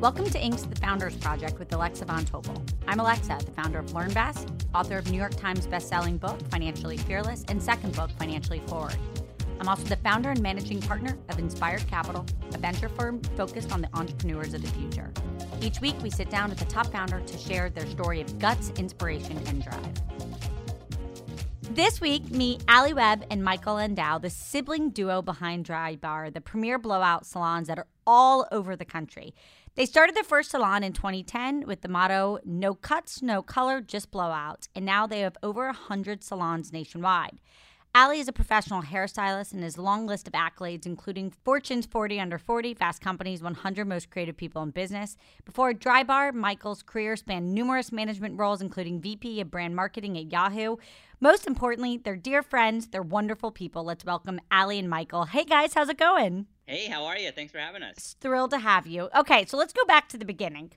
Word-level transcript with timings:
Welcome 0.00 0.30
to 0.30 0.40
Inc.'s 0.40 0.64
The 0.64 0.76
Founders 0.76 1.14
Project 1.16 1.58
with 1.58 1.74
Alexa 1.74 2.06
Von 2.06 2.24
Tobel. 2.24 2.56
I'm 2.88 3.00
Alexa, 3.00 3.36
the 3.44 3.52
founder 3.52 3.80
of 3.80 3.88
LearnVest, 3.88 4.50
author 4.74 4.96
of 4.96 5.10
New 5.10 5.18
York 5.18 5.36
Times 5.36 5.66
bestselling 5.66 6.18
book, 6.18 6.40
Financially 6.48 6.96
Fearless, 6.96 7.44
and 7.48 7.62
second 7.62 7.94
book, 7.94 8.10
Financially 8.18 8.60
Forward. 8.60 8.96
I'm 9.60 9.68
also 9.68 9.84
the 9.84 9.96
founder 9.96 10.30
and 10.30 10.40
managing 10.40 10.80
partner 10.80 11.18
of 11.28 11.38
Inspired 11.38 11.86
Capital, 11.86 12.24
a 12.54 12.56
venture 12.56 12.88
firm 12.88 13.20
focused 13.36 13.72
on 13.72 13.82
the 13.82 13.90
entrepreneurs 13.94 14.54
of 14.54 14.62
the 14.62 14.68
future. 14.68 15.12
Each 15.60 15.82
week, 15.82 15.96
we 16.02 16.08
sit 16.08 16.30
down 16.30 16.48
with 16.48 16.60
the 16.60 16.64
top 16.64 16.86
founder 16.86 17.20
to 17.20 17.36
share 17.36 17.68
their 17.68 17.86
story 17.88 18.22
of 18.22 18.38
guts, 18.38 18.70
inspiration, 18.78 19.36
and 19.48 19.62
drive. 19.62 19.86
This 21.74 22.00
week, 22.00 22.30
meet 22.30 22.64
Alli 22.66 22.94
Webb 22.94 23.24
and 23.30 23.44
Michael 23.44 23.74
Landau, 23.74 24.18
the 24.18 24.28
sibling 24.28 24.90
duo 24.90 25.22
behind 25.22 25.66
Dry 25.66 25.94
Bar, 25.94 26.30
the 26.30 26.40
premier 26.40 26.78
blowout 26.78 27.26
salons 27.26 27.68
that 27.68 27.78
are 27.78 27.86
all 28.06 28.48
over 28.50 28.74
the 28.74 28.84
country. 28.84 29.34
They 29.76 29.86
started 29.86 30.16
their 30.16 30.24
first 30.24 30.50
salon 30.50 30.82
in 30.82 30.92
2010 30.92 31.64
with 31.66 31.82
the 31.82 31.88
motto 31.88 32.38
no 32.44 32.74
cuts, 32.74 33.22
no 33.22 33.40
color, 33.40 33.80
just 33.80 34.10
blowouts. 34.10 34.68
And 34.74 34.84
now 34.84 35.06
they 35.06 35.20
have 35.20 35.36
over 35.42 35.66
100 35.66 36.24
salons 36.24 36.72
nationwide. 36.72 37.40
Alli 37.92 38.20
is 38.20 38.28
a 38.28 38.32
professional 38.32 38.82
hairstylist 38.82 39.52
and 39.52 39.64
his 39.64 39.76
long 39.76 40.06
list 40.06 40.28
of 40.28 40.32
accolades, 40.32 40.86
including 40.86 41.32
Fortune's 41.44 41.86
40 41.86 42.20
Under 42.20 42.38
40, 42.38 42.74
Fast 42.74 43.02
Company's 43.02 43.42
100 43.42 43.84
Most 43.84 44.10
Creative 44.10 44.36
People 44.36 44.62
in 44.62 44.70
Business. 44.70 45.16
Before 45.44 45.72
Drybar, 45.72 46.32
Michael's 46.32 46.84
career 46.84 47.16
spanned 47.16 47.52
numerous 47.52 47.90
management 47.90 48.38
roles, 48.38 48.60
including 48.60 49.00
VP 49.00 49.40
of 49.40 49.50
Brand 49.50 49.74
Marketing 49.74 50.16
at 50.16 50.30
Yahoo. 50.30 50.76
Most 51.18 51.48
importantly, 51.48 51.96
they're 51.96 52.14
dear 52.14 52.44
friends, 52.44 52.86
they're 52.86 53.02
wonderful 53.02 53.50
people. 53.50 53.82
Let's 53.82 54.04
welcome 54.04 54.40
Alli 54.52 54.78
and 54.78 54.88
Michael. 54.88 55.24
Hey 55.24 55.42
guys, 55.42 55.74
how's 55.74 55.88
it 55.88 55.98
going? 55.98 56.46
Hey, 56.66 56.86
how 56.86 57.04
are 57.06 57.18
you? 57.18 57.32
Thanks 57.32 57.50
for 57.50 57.58
having 57.58 57.82
us. 57.82 58.14
Thrilled 58.20 58.52
to 58.52 58.58
have 58.60 58.86
you. 58.86 59.08
Okay, 59.16 59.46
so 59.46 59.56
let's 59.56 59.72
go 59.72 59.84
back 59.84 60.08
to 60.10 60.16
the 60.16 60.24
beginning. 60.24 60.70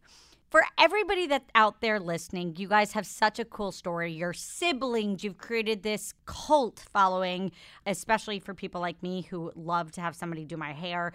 For 0.54 0.62
everybody 0.78 1.26
that's 1.26 1.50
out 1.56 1.82
there 1.82 2.00
listening, 2.00 2.58
you 2.58 2.68
guys 2.68 2.92
have 2.92 3.08
such 3.08 3.40
a 3.40 3.44
cool 3.44 3.72
story. 3.72 4.14
Your 4.14 4.34
siblings, 4.34 5.24
you've 5.24 5.40
created 5.40 5.82
this 5.82 6.14
cult 6.28 6.86
following, 6.94 7.52
especially 7.88 8.38
for 8.38 8.54
people 8.54 8.80
like 8.80 9.02
me 9.02 9.24
who 9.24 9.52
love 9.56 9.92
to 9.94 10.02
have 10.02 10.16
somebody 10.16 10.46
do 10.46 10.56
my 10.56 10.72
hair. 10.72 11.14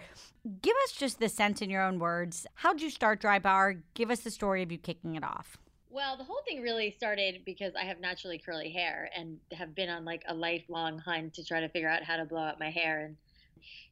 Give 0.61 0.75
us 0.83 0.91
just 0.91 1.21
the 1.21 1.29
sense 1.29 1.61
in 1.61 1.69
your 1.69 1.81
own 1.81 1.99
words. 1.99 2.47
How'd 2.55 2.81
you 2.81 2.89
start 2.89 3.21
Dry 3.21 3.39
Bar? 3.39 3.75
Give 3.93 4.11
us 4.11 4.19
the 4.19 4.29
story 4.29 4.61
of 4.61 4.73
you 4.73 4.77
kicking 4.77 5.15
it 5.15 5.23
off. 5.23 5.55
Well, 5.89 6.17
the 6.17 6.25
whole 6.25 6.41
thing 6.45 6.61
really 6.61 6.91
started 6.91 7.43
because 7.45 7.75
I 7.75 7.85
have 7.85 8.01
naturally 8.01 8.39
curly 8.39 8.71
hair 8.71 9.09
and 9.15 9.37
have 9.53 9.73
been 9.73 9.87
on 9.87 10.03
like 10.03 10.25
a 10.27 10.33
lifelong 10.33 10.99
hunt 10.99 11.35
to 11.35 11.45
try 11.45 11.61
to 11.61 11.69
figure 11.69 11.87
out 11.87 12.03
how 12.03 12.17
to 12.17 12.25
blow 12.25 12.41
out 12.41 12.59
my 12.59 12.71
hair 12.71 13.05
and 13.05 13.15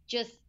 just 0.08 0.42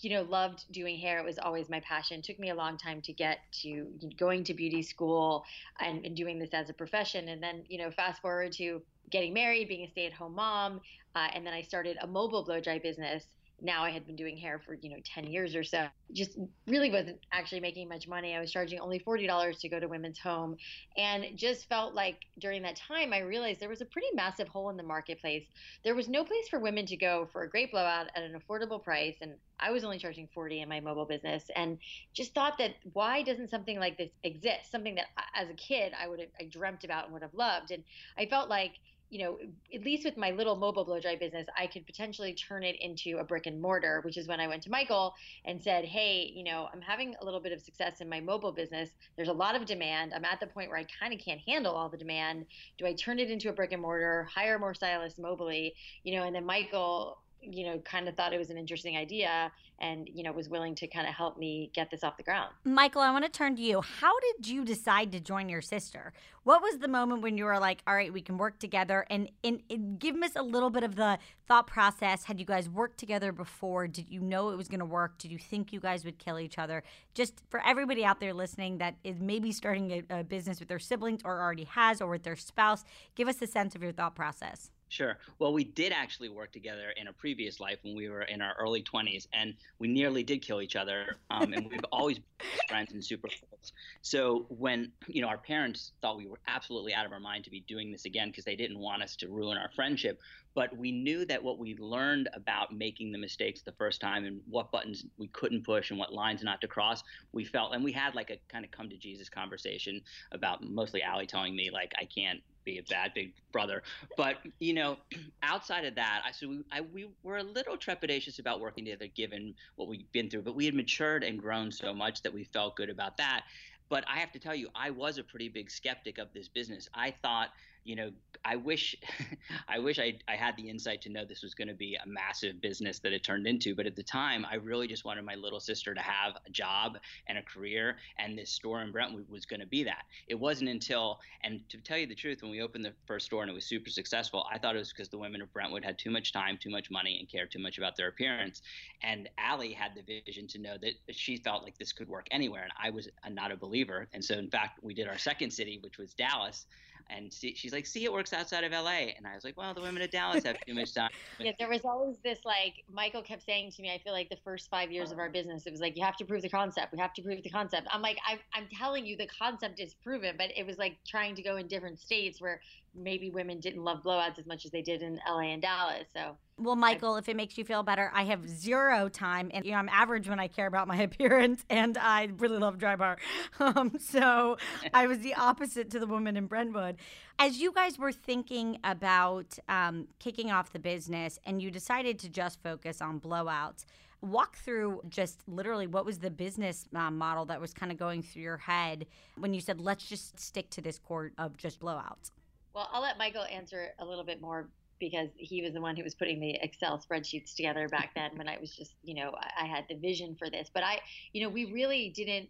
you 0.00 0.10
know, 0.10 0.22
loved 0.22 0.64
doing 0.70 0.98
hair. 0.98 1.18
It 1.18 1.24
was 1.24 1.38
always 1.38 1.68
my 1.68 1.80
passion. 1.80 2.18
It 2.18 2.24
took 2.24 2.38
me 2.38 2.50
a 2.50 2.54
long 2.54 2.78
time 2.78 3.00
to 3.02 3.12
get 3.12 3.38
to 3.62 3.88
going 4.16 4.44
to 4.44 4.54
beauty 4.54 4.82
school 4.82 5.44
and, 5.80 6.04
and 6.04 6.16
doing 6.16 6.38
this 6.38 6.50
as 6.52 6.70
a 6.70 6.72
profession. 6.72 7.28
And 7.28 7.42
then, 7.42 7.64
you 7.68 7.78
know, 7.78 7.90
fast 7.90 8.22
forward 8.22 8.52
to 8.52 8.82
getting 9.10 9.34
married, 9.34 9.68
being 9.68 9.84
a 9.84 9.90
stay 9.90 10.06
at 10.06 10.12
home 10.12 10.34
mom. 10.34 10.80
Uh, 11.14 11.28
and 11.34 11.46
then 11.46 11.54
I 11.54 11.62
started 11.62 11.96
a 12.00 12.06
mobile 12.06 12.44
blow 12.44 12.60
dry 12.60 12.78
business 12.78 13.24
now 13.60 13.84
I 13.84 13.90
had 13.90 14.06
been 14.06 14.16
doing 14.16 14.36
hair 14.36 14.60
for, 14.64 14.74
you 14.74 14.90
know, 14.90 14.96
10 15.14 15.24
years 15.24 15.54
or 15.54 15.64
so. 15.64 15.86
Just 16.12 16.38
really 16.66 16.90
wasn't 16.90 17.18
actually 17.32 17.60
making 17.60 17.88
much 17.88 18.06
money. 18.06 18.34
I 18.34 18.40
was 18.40 18.52
charging 18.52 18.80
only 18.80 18.98
$40 18.98 19.58
to 19.60 19.68
go 19.68 19.80
to 19.80 19.88
Women's 19.88 20.18
Home. 20.18 20.56
And 20.96 21.24
just 21.36 21.68
felt 21.68 21.94
like 21.94 22.26
during 22.38 22.62
that 22.62 22.76
time, 22.76 23.12
I 23.12 23.20
realized 23.20 23.60
there 23.60 23.68
was 23.68 23.80
a 23.80 23.86
pretty 23.86 24.08
massive 24.14 24.48
hole 24.48 24.68
in 24.68 24.76
the 24.76 24.82
marketplace. 24.82 25.46
There 25.84 25.94
was 25.94 26.08
no 26.08 26.22
place 26.22 26.48
for 26.48 26.58
women 26.58 26.84
to 26.86 26.96
go 26.96 27.28
for 27.32 27.42
a 27.42 27.48
great 27.48 27.70
blowout 27.70 28.08
at 28.14 28.22
an 28.22 28.38
affordable 28.38 28.82
price. 28.82 29.16
And 29.22 29.32
I 29.58 29.70
was 29.70 29.84
only 29.84 29.98
charging 29.98 30.28
40 30.34 30.60
in 30.60 30.68
my 30.68 30.80
mobile 30.80 31.06
business. 31.06 31.44
And 31.56 31.78
just 32.12 32.34
thought 32.34 32.58
that 32.58 32.74
why 32.92 33.22
doesn't 33.22 33.48
something 33.48 33.78
like 33.80 33.96
this 33.96 34.10
exist? 34.22 34.70
Something 34.70 34.96
that 34.96 35.06
as 35.34 35.48
a 35.48 35.54
kid, 35.54 35.92
I 35.98 36.08
would 36.08 36.20
have, 36.20 36.28
I 36.38 36.44
dreamt 36.44 36.84
about 36.84 37.04
and 37.04 37.12
would 37.14 37.22
have 37.22 37.34
loved. 37.34 37.70
And 37.70 37.84
I 38.18 38.26
felt 38.26 38.50
like, 38.50 38.72
you 39.10 39.24
know, 39.24 39.38
at 39.74 39.84
least 39.84 40.04
with 40.04 40.16
my 40.16 40.30
little 40.30 40.56
mobile 40.56 40.84
blow 40.84 41.00
dry 41.00 41.16
business, 41.16 41.46
I 41.56 41.66
could 41.66 41.86
potentially 41.86 42.34
turn 42.34 42.62
it 42.62 42.76
into 42.80 43.18
a 43.18 43.24
brick 43.24 43.46
and 43.46 43.60
mortar, 43.60 44.00
which 44.02 44.16
is 44.16 44.26
when 44.26 44.40
I 44.40 44.48
went 44.48 44.62
to 44.64 44.70
Michael 44.70 45.14
and 45.44 45.62
said, 45.62 45.84
Hey, 45.84 46.32
you 46.34 46.44
know, 46.44 46.68
I'm 46.72 46.80
having 46.80 47.14
a 47.20 47.24
little 47.24 47.40
bit 47.40 47.52
of 47.52 47.60
success 47.60 48.00
in 48.00 48.08
my 48.08 48.20
mobile 48.20 48.52
business. 48.52 48.90
There's 49.16 49.28
a 49.28 49.32
lot 49.32 49.54
of 49.54 49.64
demand. 49.64 50.12
I'm 50.14 50.24
at 50.24 50.40
the 50.40 50.46
point 50.46 50.70
where 50.70 50.78
I 50.78 50.86
kind 50.98 51.12
of 51.12 51.20
can't 51.20 51.40
handle 51.46 51.74
all 51.74 51.88
the 51.88 51.96
demand. 51.96 52.46
Do 52.78 52.86
I 52.86 52.94
turn 52.94 53.18
it 53.18 53.30
into 53.30 53.48
a 53.48 53.52
brick 53.52 53.72
and 53.72 53.82
mortar, 53.82 54.28
hire 54.32 54.58
more 54.58 54.74
stylists 54.74 55.20
mobily? 55.20 55.72
You 56.02 56.16
know, 56.16 56.24
and 56.24 56.34
then 56.34 56.44
Michael 56.44 57.18
you 57.50 57.66
know, 57.66 57.78
kind 57.78 58.08
of 58.08 58.16
thought 58.16 58.32
it 58.32 58.38
was 58.38 58.50
an 58.50 58.58
interesting 58.58 58.96
idea 58.96 59.52
and, 59.78 60.08
you 60.12 60.22
know, 60.22 60.32
was 60.32 60.48
willing 60.48 60.74
to 60.74 60.86
kind 60.86 61.06
of 61.06 61.14
help 61.14 61.38
me 61.38 61.70
get 61.74 61.90
this 61.90 62.02
off 62.02 62.16
the 62.16 62.22
ground. 62.22 62.50
Michael, 62.64 63.02
I 63.02 63.10
want 63.10 63.24
to 63.24 63.30
turn 63.30 63.56
to 63.56 63.62
you. 63.62 63.82
How 63.82 64.12
did 64.20 64.48
you 64.48 64.64
decide 64.64 65.12
to 65.12 65.20
join 65.20 65.48
your 65.48 65.60
sister? 65.60 66.12
What 66.44 66.62
was 66.62 66.78
the 66.78 66.88
moment 66.88 67.22
when 67.22 67.36
you 67.36 67.44
were 67.44 67.58
like, 67.58 67.82
all 67.86 67.94
right, 67.94 68.12
we 68.12 68.22
can 68.22 68.38
work 68.38 68.58
together? 68.58 69.04
And, 69.10 69.28
and, 69.44 69.60
and 69.68 69.98
give 69.98 70.16
us 70.16 70.32
a 70.34 70.42
little 70.42 70.70
bit 70.70 70.82
of 70.82 70.96
the 70.96 71.18
thought 71.46 71.66
process. 71.66 72.24
Had 72.24 72.40
you 72.40 72.46
guys 72.46 72.70
worked 72.70 72.98
together 72.98 73.32
before? 73.32 73.86
Did 73.86 74.08
you 74.08 74.20
know 74.20 74.50
it 74.50 74.56
was 74.56 74.68
going 74.68 74.80
to 74.80 74.86
work? 74.86 75.18
Did 75.18 75.30
you 75.30 75.38
think 75.38 75.72
you 75.72 75.80
guys 75.80 76.04
would 76.04 76.18
kill 76.18 76.38
each 76.38 76.58
other? 76.58 76.82
Just 77.14 77.42
for 77.50 77.62
everybody 77.66 78.04
out 78.04 78.18
there 78.20 78.32
listening 78.32 78.78
that 78.78 78.94
is 79.04 79.20
maybe 79.20 79.52
starting 79.52 80.04
a, 80.10 80.20
a 80.20 80.24
business 80.24 80.58
with 80.58 80.68
their 80.68 80.78
siblings 80.78 81.20
or 81.24 81.40
already 81.40 81.64
has 81.64 82.00
or 82.00 82.08
with 82.08 82.22
their 82.22 82.36
spouse, 82.36 82.84
give 83.14 83.28
us 83.28 83.42
a 83.42 83.46
sense 83.46 83.74
of 83.74 83.82
your 83.82 83.92
thought 83.92 84.14
process. 84.14 84.70
Sure. 84.88 85.18
Well, 85.40 85.52
we 85.52 85.64
did 85.64 85.92
actually 85.92 86.28
work 86.28 86.52
together 86.52 86.90
in 86.96 87.08
a 87.08 87.12
previous 87.12 87.58
life 87.58 87.78
when 87.82 87.96
we 87.96 88.08
were 88.08 88.22
in 88.22 88.40
our 88.40 88.54
early 88.58 88.82
20s, 88.82 89.26
and 89.32 89.54
we 89.80 89.88
nearly 89.88 90.22
did 90.22 90.42
kill 90.42 90.62
each 90.62 90.76
other. 90.76 91.16
Um, 91.28 91.52
and 91.52 91.68
we've 91.68 91.84
always 91.90 92.18
been 92.18 92.48
friends 92.68 92.92
and 92.92 93.04
super 93.04 93.26
close. 93.26 93.72
So 94.02 94.46
when 94.48 94.92
you 95.08 95.22
know 95.22 95.28
our 95.28 95.38
parents 95.38 95.92
thought 96.00 96.16
we 96.16 96.26
were 96.26 96.38
absolutely 96.46 96.94
out 96.94 97.04
of 97.04 97.10
our 97.10 97.18
mind 97.18 97.42
to 97.44 97.50
be 97.50 97.64
doing 97.66 97.90
this 97.90 98.04
again 98.04 98.28
because 98.28 98.44
they 98.44 98.54
didn't 98.54 98.78
want 98.78 99.02
us 99.02 99.16
to 99.16 99.28
ruin 99.28 99.58
our 99.58 99.70
friendship, 99.74 100.20
but 100.54 100.76
we 100.76 100.92
knew 100.92 101.24
that 101.26 101.42
what 101.42 101.58
we 101.58 101.74
learned 101.78 102.28
about 102.32 102.72
making 102.72 103.10
the 103.10 103.18
mistakes 103.18 103.62
the 103.62 103.72
first 103.72 104.00
time 104.00 104.24
and 104.24 104.40
what 104.48 104.70
buttons 104.70 105.04
we 105.18 105.26
couldn't 105.28 105.64
push 105.64 105.90
and 105.90 105.98
what 105.98 106.12
lines 106.12 106.44
not 106.44 106.60
to 106.60 106.68
cross, 106.68 107.02
we 107.32 107.44
felt, 107.44 107.74
and 107.74 107.82
we 107.82 107.90
had 107.90 108.14
like 108.14 108.30
a 108.30 108.38
kind 108.48 108.64
of 108.64 108.70
come 108.70 108.88
to 108.88 108.96
Jesus 108.96 109.28
conversation 109.28 110.00
about 110.30 110.62
mostly 110.62 111.02
Alli 111.02 111.26
telling 111.26 111.56
me 111.56 111.70
like 111.72 111.92
I 111.98 112.04
can't 112.04 112.40
be 112.66 112.76
a 112.78 112.82
bad 112.82 113.14
big 113.14 113.32
brother. 113.52 113.82
But 114.18 114.36
you 114.58 114.74
know, 114.74 114.98
outside 115.42 115.86
of 115.86 115.94
that, 115.94 116.20
I 116.26 116.32
so 116.32 116.48
we, 116.48 116.64
I, 116.70 116.82
we 116.82 117.08
were 117.22 117.38
a 117.38 117.42
little 117.42 117.78
trepidatious 117.78 118.38
about 118.38 118.60
working 118.60 118.84
together 118.84 119.06
given 119.06 119.54
what 119.76 119.88
we've 119.88 120.10
been 120.12 120.28
through. 120.28 120.42
But 120.42 120.54
we 120.54 120.66
had 120.66 120.74
matured 120.74 121.24
and 121.24 121.38
grown 121.38 121.72
so 121.72 121.94
much 121.94 122.20
that 122.22 122.34
we 122.34 122.44
felt 122.44 122.76
good 122.76 122.90
about 122.90 123.16
that. 123.16 123.44
But 123.88 124.04
I 124.08 124.18
have 124.18 124.32
to 124.32 124.38
tell 124.38 124.54
you, 124.54 124.68
I 124.74 124.90
was 124.90 125.16
a 125.16 125.22
pretty 125.22 125.48
big 125.48 125.70
skeptic 125.70 126.18
of 126.18 126.28
this 126.34 126.48
business. 126.48 126.88
I 126.92 127.14
thought 127.22 127.50
you 127.86 127.94
know, 127.94 128.10
I 128.44 128.56
wish, 128.56 128.96
I 129.68 129.78
wish 129.78 129.98
I, 129.98 130.18
I 130.28 130.34
had 130.34 130.56
the 130.56 130.68
insight 130.68 131.00
to 131.02 131.08
know 131.08 131.24
this 131.24 131.42
was 131.42 131.54
going 131.54 131.68
to 131.68 131.74
be 131.74 131.94
a 131.94 132.06
massive 132.06 132.60
business 132.60 132.98
that 133.00 133.12
it 133.12 133.22
turned 133.22 133.46
into. 133.46 133.74
But 133.74 133.86
at 133.86 133.96
the 133.96 134.02
time, 134.02 134.44
I 134.50 134.56
really 134.56 134.88
just 134.88 135.04
wanted 135.04 135.24
my 135.24 135.36
little 135.36 135.60
sister 135.60 135.94
to 135.94 136.00
have 136.00 136.34
a 136.46 136.50
job 136.50 136.98
and 137.28 137.38
a 137.38 137.42
career, 137.42 137.96
and 138.18 138.36
this 138.36 138.50
store 138.50 138.82
in 138.82 138.90
Brentwood 138.90 139.28
was 139.30 139.46
going 139.46 139.60
to 139.60 139.66
be 139.66 139.84
that. 139.84 140.04
It 140.28 140.34
wasn't 140.34 140.70
until, 140.70 141.20
and 141.42 141.60
to 141.68 141.78
tell 141.78 141.96
you 141.96 142.06
the 142.06 142.14
truth, 142.14 142.42
when 142.42 142.50
we 142.50 142.60
opened 142.60 142.84
the 142.84 142.92
first 143.06 143.26
store 143.26 143.42
and 143.42 143.50
it 143.50 143.54
was 143.54 143.64
super 143.64 143.90
successful, 143.90 144.44
I 144.52 144.58
thought 144.58 144.74
it 144.74 144.80
was 144.80 144.92
because 144.92 145.08
the 145.08 145.18
women 145.18 145.40
of 145.40 145.52
Brentwood 145.52 145.84
had 145.84 145.98
too 145.98 146.10
much 146.10 146.32
time, 146.32 146.58
too 146.60 146.70
much 146.70 146.90
money, 146.90 147.18
and 147.20 147.28
cared 147.28 147.52
too 147.52 147.60
much 147.60 147.78
about 147.78 147.96
their 147.96 148.08
appearance. 148.08 148.62
And 149.02 149.28
Alli 149.38 149.72
had 149.72 149.92
the 149.94 150.22
vision 150.26 150.48
to 150.48 150.58
know 150.58 150.76
that 150.82 150.94
she 151.12 151.36
felt 151.36 151.62
like 151.62 151.78
this 151.78 151.92
could 151.92 152.08
work 152.08 152.26
anywhere, 152.32 152.64
and 152.64 152.72
I 152.82 152.90
was 152.90 153.08
not 153.30 153.52
a 153.52 153.56
believer. 153.56 154.08
And 154.12 154.24
so, 154.24 154.34
in 154.34 154.50
fact, 154.50 154.80
we 154.82 154.92
did 154.92 155.06
our 155.06 155.18
second 155.18 155.52
city, 155.52 155.78
which 155.82 155.98
was 155.98 156.14
Dallas 156.14 156.66
and 157.08 157.32
see, 157.32 157.54
she's 157.54 157.72
like, 157.72 157.86
"See, 157.86 158.04
it 158.04 158.12
works 158.12 158.32
outside 158.32 158.64
of 158.64 158.72
LA." 158.72 159.12
And 159.16 159.26
I 159.26 159.34
was 159.34 159.44
like, 159.44 159.56
"Well, 159.56 159.72
the 159.74 159.80
women 159.80 160.02
of 160.02 160.10
Dallas 160.10 160.44
have 160.44 160.56
too 160.66 160.74
much 160.74 160.94
time." 160.94 161.10
yeah, 161.40 161.52
there 161.58 161.68
was 161.68 161.84
always 161.84 162.18
this 162.24 162.40
like 162.44 162.74
Michael 162.90 163.22
kept 163.22 163.44
saying 163.44 163.72
to 163.72 163.82
me. 163.82 163.92
I 163.92 163.98
feel 163.98 164.12
like 164.12 164.28
the 164.28 164.38
first 164.44 164.68
five 164.70 164.90
years 164.90 165.12
of 165.12 165.18
our 165.18 165.30
business, 165.30 165.66
it 165.66 165.70
was 165.70 165.80
like, 165.80 165.96
"You 165.96 166.04
have 166.04 166.16
to 166.16 166.24
prove 166.24 166.42
the 166.42 166.48
concept. 166.48 166.92
We 166.92 166.98
have 166.98 167.14
to 167.14 167.22
prove 167.22 167.42
the 167.42 167.50
concept." 167.50 167.86
I'm 167.90 168.02
like, 168.02 168.18
I, 168.26 168.38
"I'm 168.54 168.68
telling 168.76 169.06
you, 169.06 169.16
the 169.16 169.28
concept 169.28 169.80
is 169.80 169.94
proven," 169.94 170.36
but 170.36 170.50
it 170.56 170.66
was 170.66 170.78
like 170.78 170.98
trying 171.06 171.34
to 171.36 171.42
go 171.42 171.56
in 171.56 171.68
different 171.68 171.98
states 171.98 172.40
where 172.40 172.60
maybe 172.94 173.30
women 173.30 173.60
didn't 173.60 173.84
love 173.84 174.02
blowouts 174.04 174.38
as 174.38 174.46
much 174.46 174.64
as 174.64 174.70
they 174.70 174.82
did 174.82 175.02
in 175.02 175.20
LA 175.28 175.52
and 175.52 175.62
Dallas. 175.62 176.08
So 176.12 176.36
Well, 176.58 176.74
Michael, 176.74 177.16
if 177.16 177.28
it 177.28 177.36
makes 177.36 177.58
you 177.58 177.64
feel 177.64 177.82
better, 177.82 178.10
I 178.14 178.24
have 178.24 178.48
zero 178.48 179.10
time, 179.10 179.50
and 179.52 179.62
you 179.66 179.72
know 179.72 179.76
I'm 179.76 179.90
average 179.90 180.26
when 180.26 180.40
I 180.40 180.48
care 180.48 180.66
about 180.66 180.88
my 180.88 180.96
appearance, 181.02 181.62
and 181.68 181.98
I 181.98 182.30
really 182.38 182.58
love 182.58 182.78
Drybar. 182.78 183.16
Um, 183.58 183.92
so 183.98 184.58
I 184.92 185.06
was 185.06 185.20
the 185.20 185.34
opposite 185.34 185.90
to 185.90 185.98
the 185.98 186.06
woman 186.06 186.36
in 186.36 186.46
Brentwood. 186.46 186.96
As 187.38 187.58
you 187.58 187.72
guys 187.72 187.98
were 187.98 188.12
thinking 188.12 188.78
about 188.84 189.58
um, 189.68 190.08
kicking 190.18 190.50
off 190.50 190.72
the 190.72 190.78
business, 190.78 191.38
and 191.44 191.60
you 191.60 191.70
decided 191.70 192.18
to 192.20 192.28
just 192.28 192.62
focus 192.62 193.00
on 193.00 193.18
blowouts, 193.18 193.84
walk 194.20 194.56
through 194.56 195.02
just 195.08 195.40
literally 195.48 195.86
what 195.86 196.04
was 196.04 196.18
the 196.18 196.30
business 196.30 196.86
uh, 196.94 197.10
model 197.10 197.44
that 197.46 197.60
was 197.60 197.72
kind 197.72 197.90
of 197.90 197.98
going 197.98 198.22
through 198.22 198.42
your 198.42 198.58
head 198.58 199.06
when 199.38 199.52
you 199.54 199.60
said, 199.60 199.80
let's 199.80 200.06
just 200.06 200.38
stick 200.38 200.70
to 200.70 200.80
this 200.80 200.98
core 200.98 201.32
of 201.38 201.56
just 201.56 201.80
blowouts. 201.80 202.30
Well, 202.74 202.88
I'll 202.92 203.02
let 203.02 203.18
Michael 203.18 203.44
answer 203.50 203.88
a 203.98 204.04
little 204.04 204.24
bit 204.24 204.40
more 204.40 204.68
because 204.98 205.28
he 205.36 205.62
was 205.62 205.72
the 205.72 205.80
one 205.80 205.96
who 205.96 206.02
was 206.02 206.14
putting 206.14 206.40
the 206.40 206.54
Excel 206.62 206.98
spreadsheets 206.98 207.54
together 207.54 207.88
back 207.88 208.14
then 208.14 208.30
when 208.36 208.48
I 208.48 208.58
was 208.60 208.74
just, 208.74 208.92
you 209.02 209.14
know, 209.14 209.34
I, 209.60 209.66
had 209.66 209.84
the 209.88 209.96
vision 209.96 210.36
for 210.36 210.48
this. 210.48 210.70
But 210.72 210.82
I, 210.82 211.00
you 211.32 211.42
know, 211.42 211.48
we 211.48 211.72
really 211.72 212.10
didn't 212.10 212.48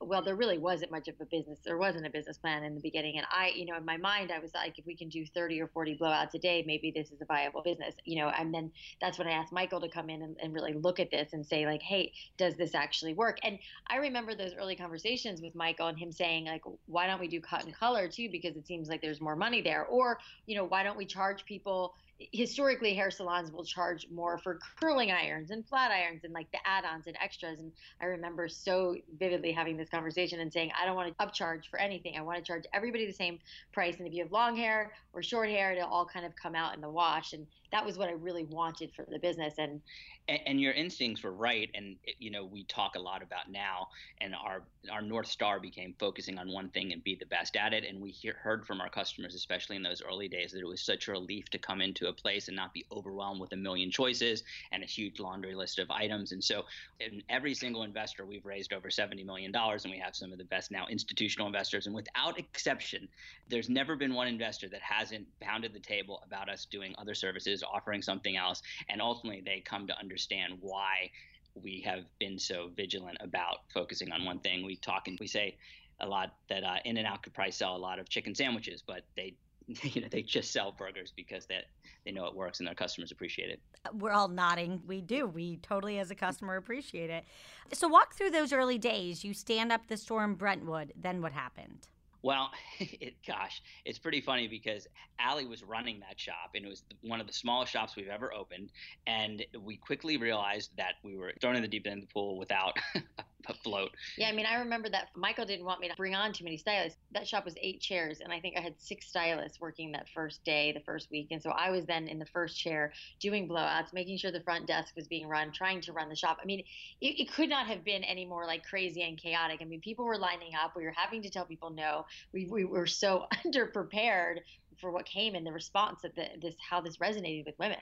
well, 0.00 0.22
there 0.22 0.36
really 0.36 0.58
wasn't 0.58 0.92
much 0.92 1.08
of 1.08 1.16
a 1.20 1.24
business. 1.24 1.58
There 1.64 1.76
wasn't 1.76 2.06
a 2.06 2.10
business 2.10 2.38
plan 2.38 2.62
in 2.62 2.74
the 2.74 2.80
beginning. 2.80 3.16
And 3.18 3.26
I, 3.32 3.52
you 3.54 3.66
know, 3.66 3.76
in 3.76 3.84
my 3.84 3.96
mind, 3.96 4.30
I 4.30 4.38
was 4.38 4.54
like, 4.54 4.78
if 4.78 4.86
we 4.86 4.94
can 4.94 5.08
do 5.08 5.26
30 5.26 5.60
or 5.60 5.66
40 5.68 5.98
blowouts 5.98 6.34
a 6.34 6.38
day, 6.38 6.62
maybe 6.66 6.92
this 6.92 7.10
is 7.10 7.20
a 7.20 7.24
viable 7.24 7.62
business, 7.62 7.94
you 8.04 8.16
know. 8.16 8.28
And 8.28 8.54
then 8.54 8.70
that's 9.00 9.18
when 9.18 9.26
I 9.26 9.32
asked 9.32 9.52
Michael 9.52 9.80
to 9.80 9.88
come 9.88 10.08
in 10.08 10.22
and, 10.22 10.36
and 10.40 10.54
really 10.54 10.72
look 10.72 11.00
at 11.00 11.10
this 11.10 11.32
and 11.32 11.44
say, 11.44 11.66
like, 11.66 11.82
hey, 11.82 12.12
does 12.36 12.54
this 12.56 12.74
actually 12.74 13.14
work? 13.14 13.38
And 13.42 13.58
I 13.88 13.96
remember 13.96 14.34
those 14.34 14.54
early 14.54 14.76
conversations 14.76 15.42
with 15.42 15.54
Michael 15.56 15.88
and 15.88 15.98
him 15.98 16.12
saying, 16.12 16.46
like, 16.46 16.62
why 16.86 17.08
don't 17.08 17.20
we 17.20 17.28
do 17.28 17.40
cut 17.40 17.64
and 17.64 17.74
color 17.74 18.06
too? 18.08 18.28
Because 18.30 18.56
it 18.56 18.66
seems 18.66 18.88
like 18.88 19.02
there's 19.02 19.20
more 19.20 19.36
money 19.36 19.62
there. 19.62 19.84
Or, 19.86 20.18
you 20.46 20.56
know, 20.56 20.64
why 20.64 20.84
don't 20.84 20.96
we 20.96 21.06
charge 21.06 21.44
people? 21.44 21.94
Historically 22.32 22.94
hair 22.94 23.10
salons 23.10 23.52
will 23.52 23.64
charge 23.64 24.08
more 24.10 24.38
for 24.38 24.58
curling 24.80 25.12
irons 25.12 25.50
and 25.50 25.66
flat 25.66 25.92
irons 25.92 26.24
and 26.24 26.32
like 26.32 26.50
the 26.50 26.58
add-ons 26.66 27.06
and 27.06 27.16
extras 27.22 27.60
and 27.60 27.70
i 28.00 28.06
remember 28.06 28.48
so 28.48 28.96
vividly 29.18 29.52
having 29.52 29.76
this 29.76 29.88
conversation 29.88 30.40
and 30.40 30.52
saying 30.52 30.70
i 30.80 30.84
don't 30.84 30.96
want 30.96 31.16
to 31.16 31.24
upcharge 31.24 31.66
for 31.70 31.78
anything 31.78 32.16
i 32.16 32.20
want 32.20 32.36
to 32.36 32.42
charge 32.42 32.64
everybody 32.72 33.06
the 33.06 33.12
same 33.12 33.38
price 33.72 33.96
and 33.98 34.06
if 34.06 34.12
you 34.12 34.22
have 34.22 34.32
long 34.32 34.56
hair 34.56 34.92
or 35.12 35.22
short 35.22 35.48
hair 35.48 35.72
it'll 35.72 35.88
all 35.88 36.06
kind 36.06 36.26
of 36.26 36.34
come 36.34 36.56
out 36.56 36.74
in 36.74 36.80
the 36.80 36.90
wash 36.90 37.32
and 37.34 37.46
that 37.70 37.84
was 37.84 37.98
what 37.98 38.08
I 38.08 38.12
really 38.12 38.44
wanted 38.44 38.92
for 38.94 39.04
the 39.08 39.18
business. 39.18 39.54
And 39.58 39.80
and, 40.28 40.40
and 40.46 40.60
your 40.60 40.72
instincts 40.72 41.22
were 41.22 41.32
right. 41.32 41.70
And 41.74 41.96
eh, 42.06 42.12
you 42.18 42.30
know, 42.30 42.44
we 42.44 42.64
talk 42.64 42.94
a 42.96 43.00
lot 43.00 43.22
about 43.22 43.50
now, 43.50 43.88
and 44.20 44.34
our 44.34 44.62
our 44.90 45.02
north 45.02 45.26
star 45.26 45.60
became 45.60 45.94
focusing 45.98 46.38
on 46.38 46.50
one 46.50 46.70
thing 46.70 46.92
and 46.92 47.02
be 47.02 47.14
the 47.14 47.26
best 47.26 47.56
at 47.56 47.72
it. 47.72 47.84
And 47.84 48.00
we 48.00 48.10
hear, 48.10 48.36
heard 48.42 48.66
from 48.66 48.80
our 48.80 48.88
customers, 48.88 49.34
especially 49.34 49.76
in 49.76 49.82
those 49.82 50.02
early 50.02 50.28
days, 50.28 50.52
that 50.52 50.60
it 50.60 50.66
was 50.66 50.82
such 50.82 51.08
a 51.08 51.12
relief 51.12 51.48
to 51.50 51.58
come 51.58 51.80
into 51.80 52.07
a 52.08 52.12
place 52.12 52.48
and 52.48 52.56
not 52.56 52.72
be 52.74 52.84
overwhelmed 52.92 53.40
with 53.40 53.52
a 53.52 53.56
million 53.56 53.90
choices 53.90 54.42
and 54.72 54.82
a 54.82 54.86
huge 54.86 55.20
laundry 55.20 55.54
list 55.54 55.78
of 55.78 55.90
items. 55.90 56.32
And 56.32 56.42
so, 56.42 56.64
in 57.00 57.22
every 57.28 57.54
single 57.54 57.82
investor, 57.82 58.26
we've 58.26 58.44
raised 58.44 58.72
over 58.72 58.90
seventy 58.90 59.24
million 59.24 59.52
dollars, 59.52 59.84
and 59.84 59.92
we 59.92 59.98
have 59.98 60.16
some 60.16 60.32
of 60.32 60.38
the 60.38 60.44
best 60.44 60.70
now 60.70 60.86
institutional 60.88 61.46
investors. 61.46 61.86
And 61.86 61.94
without 61.94 62.38
exception, 62.38 63.08
there's 63.48 63.68
never 63.68 63.96
been 63.96 64.14
one 64.14 64.28
investor 64.28 64.68
that 64.68 64.82
hasn't 64.82 65.26
pounded 65.40 65.72
the 65.72 65.80
table 65.80 66.22
about 66.26 66.48
us 66.48 66.64
doing 66.64 66.94
other 66.98 67.14
services 67.14 67.62
offering 67.62 68.02
something 68.02 68.36
else, 68.36 68.62
and 68.88 69.00
ultimately 69.00 69.42
they 69.44 69.60
come 69.60 69.86
to 69.86 69.98
understand 69.98 70.58
why 70.60 71.10
we 71.54 71.80
have 71.84 72.04
been 72.18 72.38
so 72.38 72.70
vigilant 72.76 73.18
about 73.20 73.58
focusing 73.72 74.12
on 74.12 74.24
one 74.24 74.38
thing. 74.40 74.64
We 74.64 74.76
talk 74.76 75.08
and 75.08 75.18
we 75.20 75.26
say 75.26 75.56
a 76.00 76.06
lot 76.06 76.34
that 76.48 76.64
uh, 76.64 76.76
In 76.84 76.96
and 76.96 77.06
Out 77.06 77.22
could 77.22 77.34
probably 77.34 77.52
sell 77.52 77.76
a 77.76 77.78
lot 77.78 77.98
of 77.98 78.08
chicken 78.08 78.34
sandwiches, 78.34 78.82
but 78.86 79.02
they 79.16 79.34
you 79.82 80.00
know 80.00 80.08
they 80.10 80.22
just 80.22 80.52
sell 80.52 80.72
burgers 80.72 81.12
because 81.14 81.46
that 81.46 81.64
they 82.04 82.10
know 82.10 82.26
it 82.26 82.34
works 82.34 82.58
and 82.58 82.66
their 82.66 82.74
customers 82.74 83.12
appreciate 83.12 83.50
it. 83.50 83.60
Uh, 83.84 83.90
we're 83.92 84.12
all 84.12 84.28
nodding. 84.28 84.80
We 84.86 85.00
do. 85.00 85.26
We 85.26 85.58
totally 85.58 85.98
as 85.98 86.10
a 86.10 86.14
customer 86.14 86.56
appreciate 86.56 87.10
it. 87.10 87.24
So 87.72 87.86
walk 87.86 88.14
through 88.14 88.30
those 88.30 88.52
early 88.52 88.78
days. 88.78 89.24
You 89.24 89.34
stand 89.34 89.70
up 89.70 89.86
the 89.88 89.96
store 89.96 90.24
in 90.24 90.34
Brentwood. 90.34 90.92
Then 90.96 91.20
what 91.20 91.32
happened? 91.32 91.86
Well, 92.22 92.50
it, 92.78 93.14
gosh, 93.26 93.62
it's 93.84 93.98
pretty 93.98 94.20
funny 94.20 94.48
because 94.48 94.86
Alli 95.18 95.46
was 95.46 95.62
running 95.62 96.00
that 96.00 96.18
shop, 96.18 96.52
and 96.54 96.64
it 96.64 96.68
was 96.68 96.82
one 97.02 97.20
of 97.20 97.26
the 97.26 97.32
smallest 97.32 97.72
shops 97.72 97.94
we've 97.96 98.08
ever 98.08 98.32
opened. 98.32 98.70
And 99.06 99.44
we 99.60 99.76
quickly 99.76 100.16
realized 100.16 100.70
that 100.76 100.94
we 101.02 101.16
were 101.16 101.32
thrown 101.40 101.56
in 101.56 101.62
the 101.62 101.68
deep 101.68 101.86
end 101.86 102.02
of 102.02 102.08
the 102.08 102.12
pool 102.12 102.38
without 102.38 102.76
a 103.46 103.54
float. 103.54 103.90
Yeah, 104.16 104.28
I 104.28 104.32
mean, 104.32 104.46
I 104.46 104.56
remember 104.56 104.88
that 104.90 105.08
Michael 105.14 105.46
didn't 105.46 105.64
want 105.64 105.80
me 105.80 105.88
to 105.88 105.94
bring 105.96 106.14
on 106.14 106.32
too 106.32 106.44
many 106.44 106.56
stylists. 106.56 106.98
That 107.12 107.26
shop 107.26 107.44
was 107.44 107.54
eight 107.60 107.80
chairs, 107.80 108.20
and 108.20 108.32
I 108.32 108.40
think 108.40 108.56
I 108.56 108.60
had 108.60 108.74
six 108.78 109.06
stylists 109.06 109.60
working 109.60 109.92
that 109.92 110.08
first 110.08 110.44
day, 110.44 110.72
the 110.72 110.80
first 110.80 111.10
week. 111.10 111.28
And 111.30 111.42
so 111.42 111.50
I 111.50 111.70
was 111.70 111.86
then 111.86 112.08
in 112.08 112.18
the 112.18 112.26
first 112.26 112.58
chair 112.58 112.92
doing 113.20 113.48
blowouts, 113.48 113.92
making 113.92 114.18
sure 114.18 114.32
the 114.32 114.40
front 114.40 114.66
desk 114.66 114.94
was 114.96 115.06
being 115.06 115.28
run, 115.28 115.52
trying 115.52 115.80
to 115.82 115.92
run 115.92 116.08
the 116.08 116.16
shop. 116.16 116.38
I 116.42 116.46
mean, 116.46 116.60
it, 117.00 117.20
it 117.20 117.32
could 117.32 117.48
not 117.48 117.66
have 117.66 117.84
been 117.84 118.02
any 118.04 118.26
more 118.26 118.44
like 118.44 118.64
crazy 118.64 119.02
and 119.02 119.16
chaotic. 119.16 119.60
I 119.62 119.64
mean, 119.64 119.80
people 119.80 120.04
were 120.04 120.18
lining 120.18 120.52
up. 120.60 120.74
We 120.76 120.84
were 120.84 120.94
having 120.96 121.22
to 121.22 121.30
tell 121.30 121.44
people 121.44 121.70
no. 121.70 122.06
We, 122.32 122.46
we 122.46 122.64
were 122.64 122.86
so 122.86 123.26
underprepared 123.46 124.38
for 124.80 124.90
what 124.90 125.06
came 125.06 125.34
and 125.34 125.46
the 125.46 125.52
response 125.52 126.02
that 126.02 126.14
the, 126.14 126.26
this 126.40 126.54
how 126.58 126.80
this 126.80 126.98
resonated 126.98 127.46
with 127.46 127.58
women. 127.58 127.78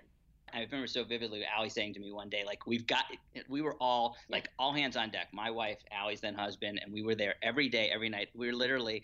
I 0.52 0.60
remember 0.60 0.86
so 0.86 1.04
vividly 1.04 1.44
Alli 1.44 1.68
saying 1.68 1.94
to 1.94 2.00
me 2.00 2.12
one 2.12 2.28
day, 2.28 2.44
like, 2.46 2.66
we've 2.66 2.86
got, 2.86 3.04
we 3.48 3.62
were 3.62 3.76
all, 3.80 4.16
like, 4.28 4.48
all 4.58 4.72
hands 4.72 4.96
on 4.96 5.10
deck. 5.10 5.28
My 5.32 5.50
wife, 5.50 5.78
Alli's 5.90 6.20
then 6.20 6.34
husband, 6.34 6.80
and 6.82 6.92
we 6.92 7.02
were 7.02 7.14
there 7.14 7.34
every 7.42 7.68
day, 7.68 7.90
every 7.92 8.08
night. 8.08 8.28
We 8.34 8.46
were 8.46 8.54
literally 8.54 9.02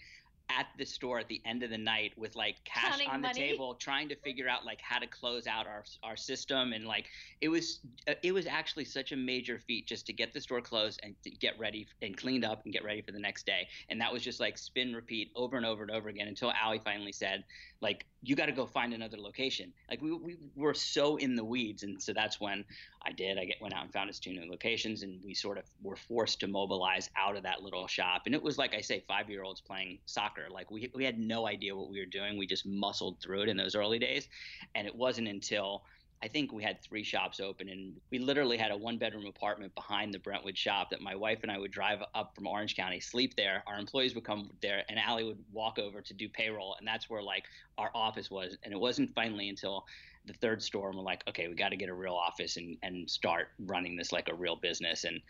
at 0.59 0.67
the 0.79 0.85
store 0.85 1.19
at 1.19 1.29
the 1.29 1.41
end 1.45 1.63
of 1.63 1.71
the 1.71 1.79
night 1.79 2.13
with 2.17 2.37
like 2.37 2.57
cash 2.65 2.91
Counting 2.91 3.09
on 3.09 3.23
the 3.23 3.29
money. 3.29 3.41
table 3.41 3.75
trying 3.75 4.09
to 4.09 4.17
figure 4.17 4.49
out 4.49 4.65
like 4.65 4.81
how 4.81 4.99
to 4.99 5.07
close 5.07 5.47
out 5.47 5.67
our 5.67 5.85
our 6.03 6.17
system. 6.17 6.73
And 6.73 6.87
like 6.87 7.07
it 7.41 7.49
was 7.49 7.81
uh, 8.09 8.15
it 8.23 8.33
was 8.33 8.47
actually 8.47 8.85
such 8.85 9.13
a 9.13 9.17
major 9.17 9.59
feat 9.59 9.87
just 9.87 10.07
to 10.07 10.13
get 10.13 10.33
the 10.33 10.41
store 10.41 10.61
closed 10.61 11.01
and 11.03 11.15
to 11.23 11.31
get 11.31 11.59
ready 11.59 11.87
and 12.03 12.17
cleaned 12.17 12.45
up 12.45 12.65
and 12.65 12.73
get 12.73 12.85
ready 12.85 13.03
for 13.03 13.13
the 13.13 13.21
next 13.21 13.47
day. 13.47 13.69
And 13.89 14.01
that 14.01 14.13
was 14.13 14.23
just 14.23 14.41
like 14.41 14.59
spin 14.59 14.95
repeat 14.95 15.31
over 15.35 15.57
and 15.57 15.67
over 15.67 15.83
and 15.83 15.91
over 15.91 16.09
again 16.09 16.29
until 16.29 16.53
Alli 16.53 16.81
finally 16.85 17.13
said 17.13 17.45
like 17.81 18.07
you 18.23 18.37
got 18.37 18.47
to 18.47 18.53
go 18.53 18.67
find 18.67 18.95
another 18.95 19.19
location. 19.19 19.73
Like 19.91 20.01
we, 20.01 20.13
we 20.13 20.37
were 20.55 20.75
so 20.75 21.17
in 21.17 21.35
the 21.35 21.45
weeds. 21.45 21.83
And 21.83 22.01
so 22.01 22.13
that's 22.13 22.41
when 22.41 22.65
I 23.05 23.13
did. 23.13 23.39
I 23.39 23.45
get, 23.45 23.61
went 23.61 23.75
out 23.75 23.85
and 23.85 23.93
found 23.93 24.09
us 24.09 24.19
two 24.19 24.33
new 24.33 24.49
locations, 24.51 25.03
and 25.03 25.21
we 25.25 25.35
sort 25.35 25.59
of 25.59 25.65
were 25.83 25.97
forced 25.97 26.41
to 26.41 26.47
mobilize 26.47 27.11
out 27.17 27.37
of 27.37 27.43
that 27.43 27.63
little 27.63 27.87
shop. 27.87 28.23
And 28.27 28.35
it 28.35 28.43
was 28.43 28.59
like 28.59 28.75
I 28.75 28.81
say, 28.81 29.05
five 29.07 29.29
year 29.29 29.43
olds 29.43 29.61
playing 29.61 29.99
soccer. 30.07 30.47
Like 30.51 30.71
we 30.71 30.91
we 30.95 31.05
had 31.05 31.19
no 31.19 31.47
idea 31.47 31.77
what 31.77 31.91
we 31.91 31.99
were 31.99 32.07
doing. 32.07 32.39
We 32.39 32.47
just 32.47 32.67
muscled 32.67 33.19
through 33.21 33.43
it 33.43 33.49
in 33.49 33.57
those 33.57 33.75
early 33.75 33.99
days, 33.99 34.29
and 34.75 34.87
it 34.87 34.95
wasn't 34.95 35.29
until 35.29 35.85
I 36.23 36.29
think 36.29 36.53
we 36.53 36.63
had 36.63 36.81
three 36.81 37.03
shops 37.03 37.41
open, 37.41 37.69
and 37.69 37.95
we 38.11 38.21
literally 38.21 38.57
had 38.57 38.71
a 38.71 38.77
one 38.77 38.97
bedroom 38.97 39.27
apartment 39.27 39.75
behind 39.75 40.15
the 40.15 40.21
Brentwood 40.21 40.57
shop 40.57 40.91
that 40.91 41.01
my 41.01 41.17
wife 41.17 41.41
and 41.43 41.51
I 41.51 41.59
would 41.59 41.73
drive 41.73 42.01
up 42.15 42.35
from 42.37 42.47
Orange 42.47 42.77
County, 42.77 43.01
sleep 43.01 43.35
there. 43.35 43.65
Our 43.67 43.77
employees 43.77 44.15
would 44.15 44.25
come 44.25 44.51
there, 44.61 44.85
and 44.89 45.01
Alli 45.01 45.25
would 45.25 45.43
walk 45.53 45.81
over 45.81 46.01
to 46.01 46.15
do 46.15 46.29
payroll, 46.29 46.77
and 46.79 46.87
that's 46.87 47.11
where 47.11 47.23
like 47.23 47.45
our 47.77 47.91
office 47.93 48.31
was. 48.31 48.57
And 48.63 48.73
it 48.73 48.79
wasn't 48.79 49.13
finally 49.15 49.49
until 49.49 49.85
the 50.25 50.35
third 50.35 50.63
store, 50.63 50.91
and 50.91 50.97
we're 50.97 51.05
like, 51.05 51.25
okay, 51.29 51.49
we 51.49 51.55
got 51.55 51.71
to 51.71 51.77
get 51.77 51.89
a 51.89 51.95
real 51.95 52.15
office 52.15 52.57
and 52.57 52.77
and 52.85 53.11
start 53.11 53.49
running 53.59 53.97
this 53.97 54.13
like 54.13 54.29
a 54.29 54.35
real 54.35 54.55
business. 54.55 55.03
And 55.03 55.21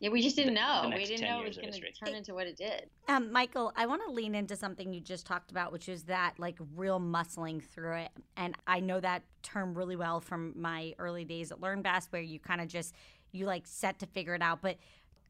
Yeah, 0.00 0.08
we 0.08 0.22
just 0.22 0.34
didn't 0.34 0.54
the- 0.54 0.60
know. 0.60 0.88
the 0.90 0.96
we 0.96 1.04
didn't 1.04 1.28
know 1.28 1.42
it 1.42 1.48
was 1.48 1.58
going 1.58 1.72
to 1.72 1.80
turn 1.92 2.14
into 2.14 2.32
what 2.32 2.46
it 2.46 2.56
did. 2.56 2.88
Um, 3.06 3.30
Michael, 3.30 3.70
I 3.76 3.86
want 3.86 4.02
to 4.06 4.10
lean 4.10 4.34
into 4.34 4.56
something 4.56 4.92
you 4.94 5.00
just 5.00 5.26
talked 5.26 5.50
about, 5.50 5.72
which 5.72 5.90
is 5.90 6.04
that 6.04 6.34
like 6.38 6.58
real 6.74 6.98
muscling 6.98 7.62
through 7.62 7.96
it. 7.98 8.10
And 8.36 8.56
I 8.66 8.80
know 8.80 8.98
that 9.00 9.22
term 9.42 9.76
really 9.76 9.96
well 9.96 10.20
from 10.20 10.54
my 10.56 10.94
early 10.98 11.24
days 11.24 11.52
at 11.52 11.60
LearnVest, 11.60 12.06
where 12.10 12.22
you 12.22 12.40
kind 12.40 12.62
of 12.62 12.68
just 12.68 12.94
you 13.32 13.44
like 13.44 13.66
set 13.66 13.98
to 13.98 14.06
figure 14.06 14.34
it 14.34 14.42
out. 14.42 14.62
But 14.62 14.78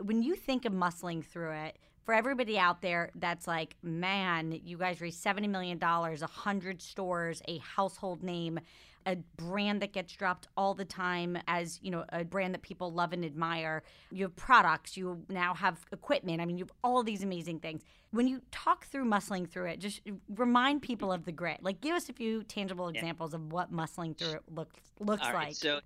when 0.03 0.23
you 0.23 0.37
think 0.37 0.65
of 0.65 0.73
muscling 0.73 1.25
through 1.25 1.53
it, 1.53 1.79
for 2.05 2.15
everybody 2.15 2.59
out 2.59 2.81
there 2.81 3.11
that's 3.17 3.47
like, 3.47 3.77
man, 3.83 4.59
you 4.65 4.79
guys 4.79 5.01
raised 5.01 5.21
seventy 5.21 5.49
million 5.49 5.79
dollars, 5.79 6.23
a 6.23 6.27
hundred 6.27 6.81
stores, 6.81 7.43
a 7.49 7.59
household 7.59 8.23
name, 8.23 8.61
a 9.07 9.17
brand 9.37 9.83
that 9.83 9.93
gets 9.93 10.13
dropped 10.15 10.49
all 10.57 10.75
the 10.75 10.85
time 10.85 11.39
as 11.47 11.79
you 11.83 11.91
know 11.91 12.05
a 12.11 12.25
brand 12.25 12.55
that 12.55 12.63
people 12.63 12.93
love 12.93 13.13
and 13.13 13.25
admire. 13.25 13.83
You 14.11 14.25
have 14.25 14.37
products, 14.37 14.97
you 14.97 15.25
now 15.29 15.55
have 15.55 15.81
equipment. 15.93 16.41
I 16.41 16.47
mean, 16.47 16.59
you 16.59 16.65
have 16.65 16.73
all 16.85 17.03
these 17.03 17.23
amazing 17.23 17.61
things. 17.61 17.83
When 18.11 18.27
you 18.27 18.43
talk 18.51 18.87
through 18.87 19.05
muscling 19.05 19.49
through 19.49 19.67
it, 19.67 19.79
just 19.79 20.01
remind 20.35 20.83
people 20.83 21.13
of 21.13 21.25
the 21.25 21.33
grit. 21.33 21.63
Like, 21.63 21.81
give 21.81 21.95
us 21.95 22.09
a 22.09 22.13
few 22.13 22.43
tangible 22.43 22.89
examples 22.89 23.35
of 23.35 23.53
what 23.53 23.73
muscling 23.73 24.17
through 24.17 24.33
it 24.33 24.43
looks 24.53 24.81
looks 24.99 25.27
right, 25.27 25.49
like. 25.49 25.55
so 25.55 25.81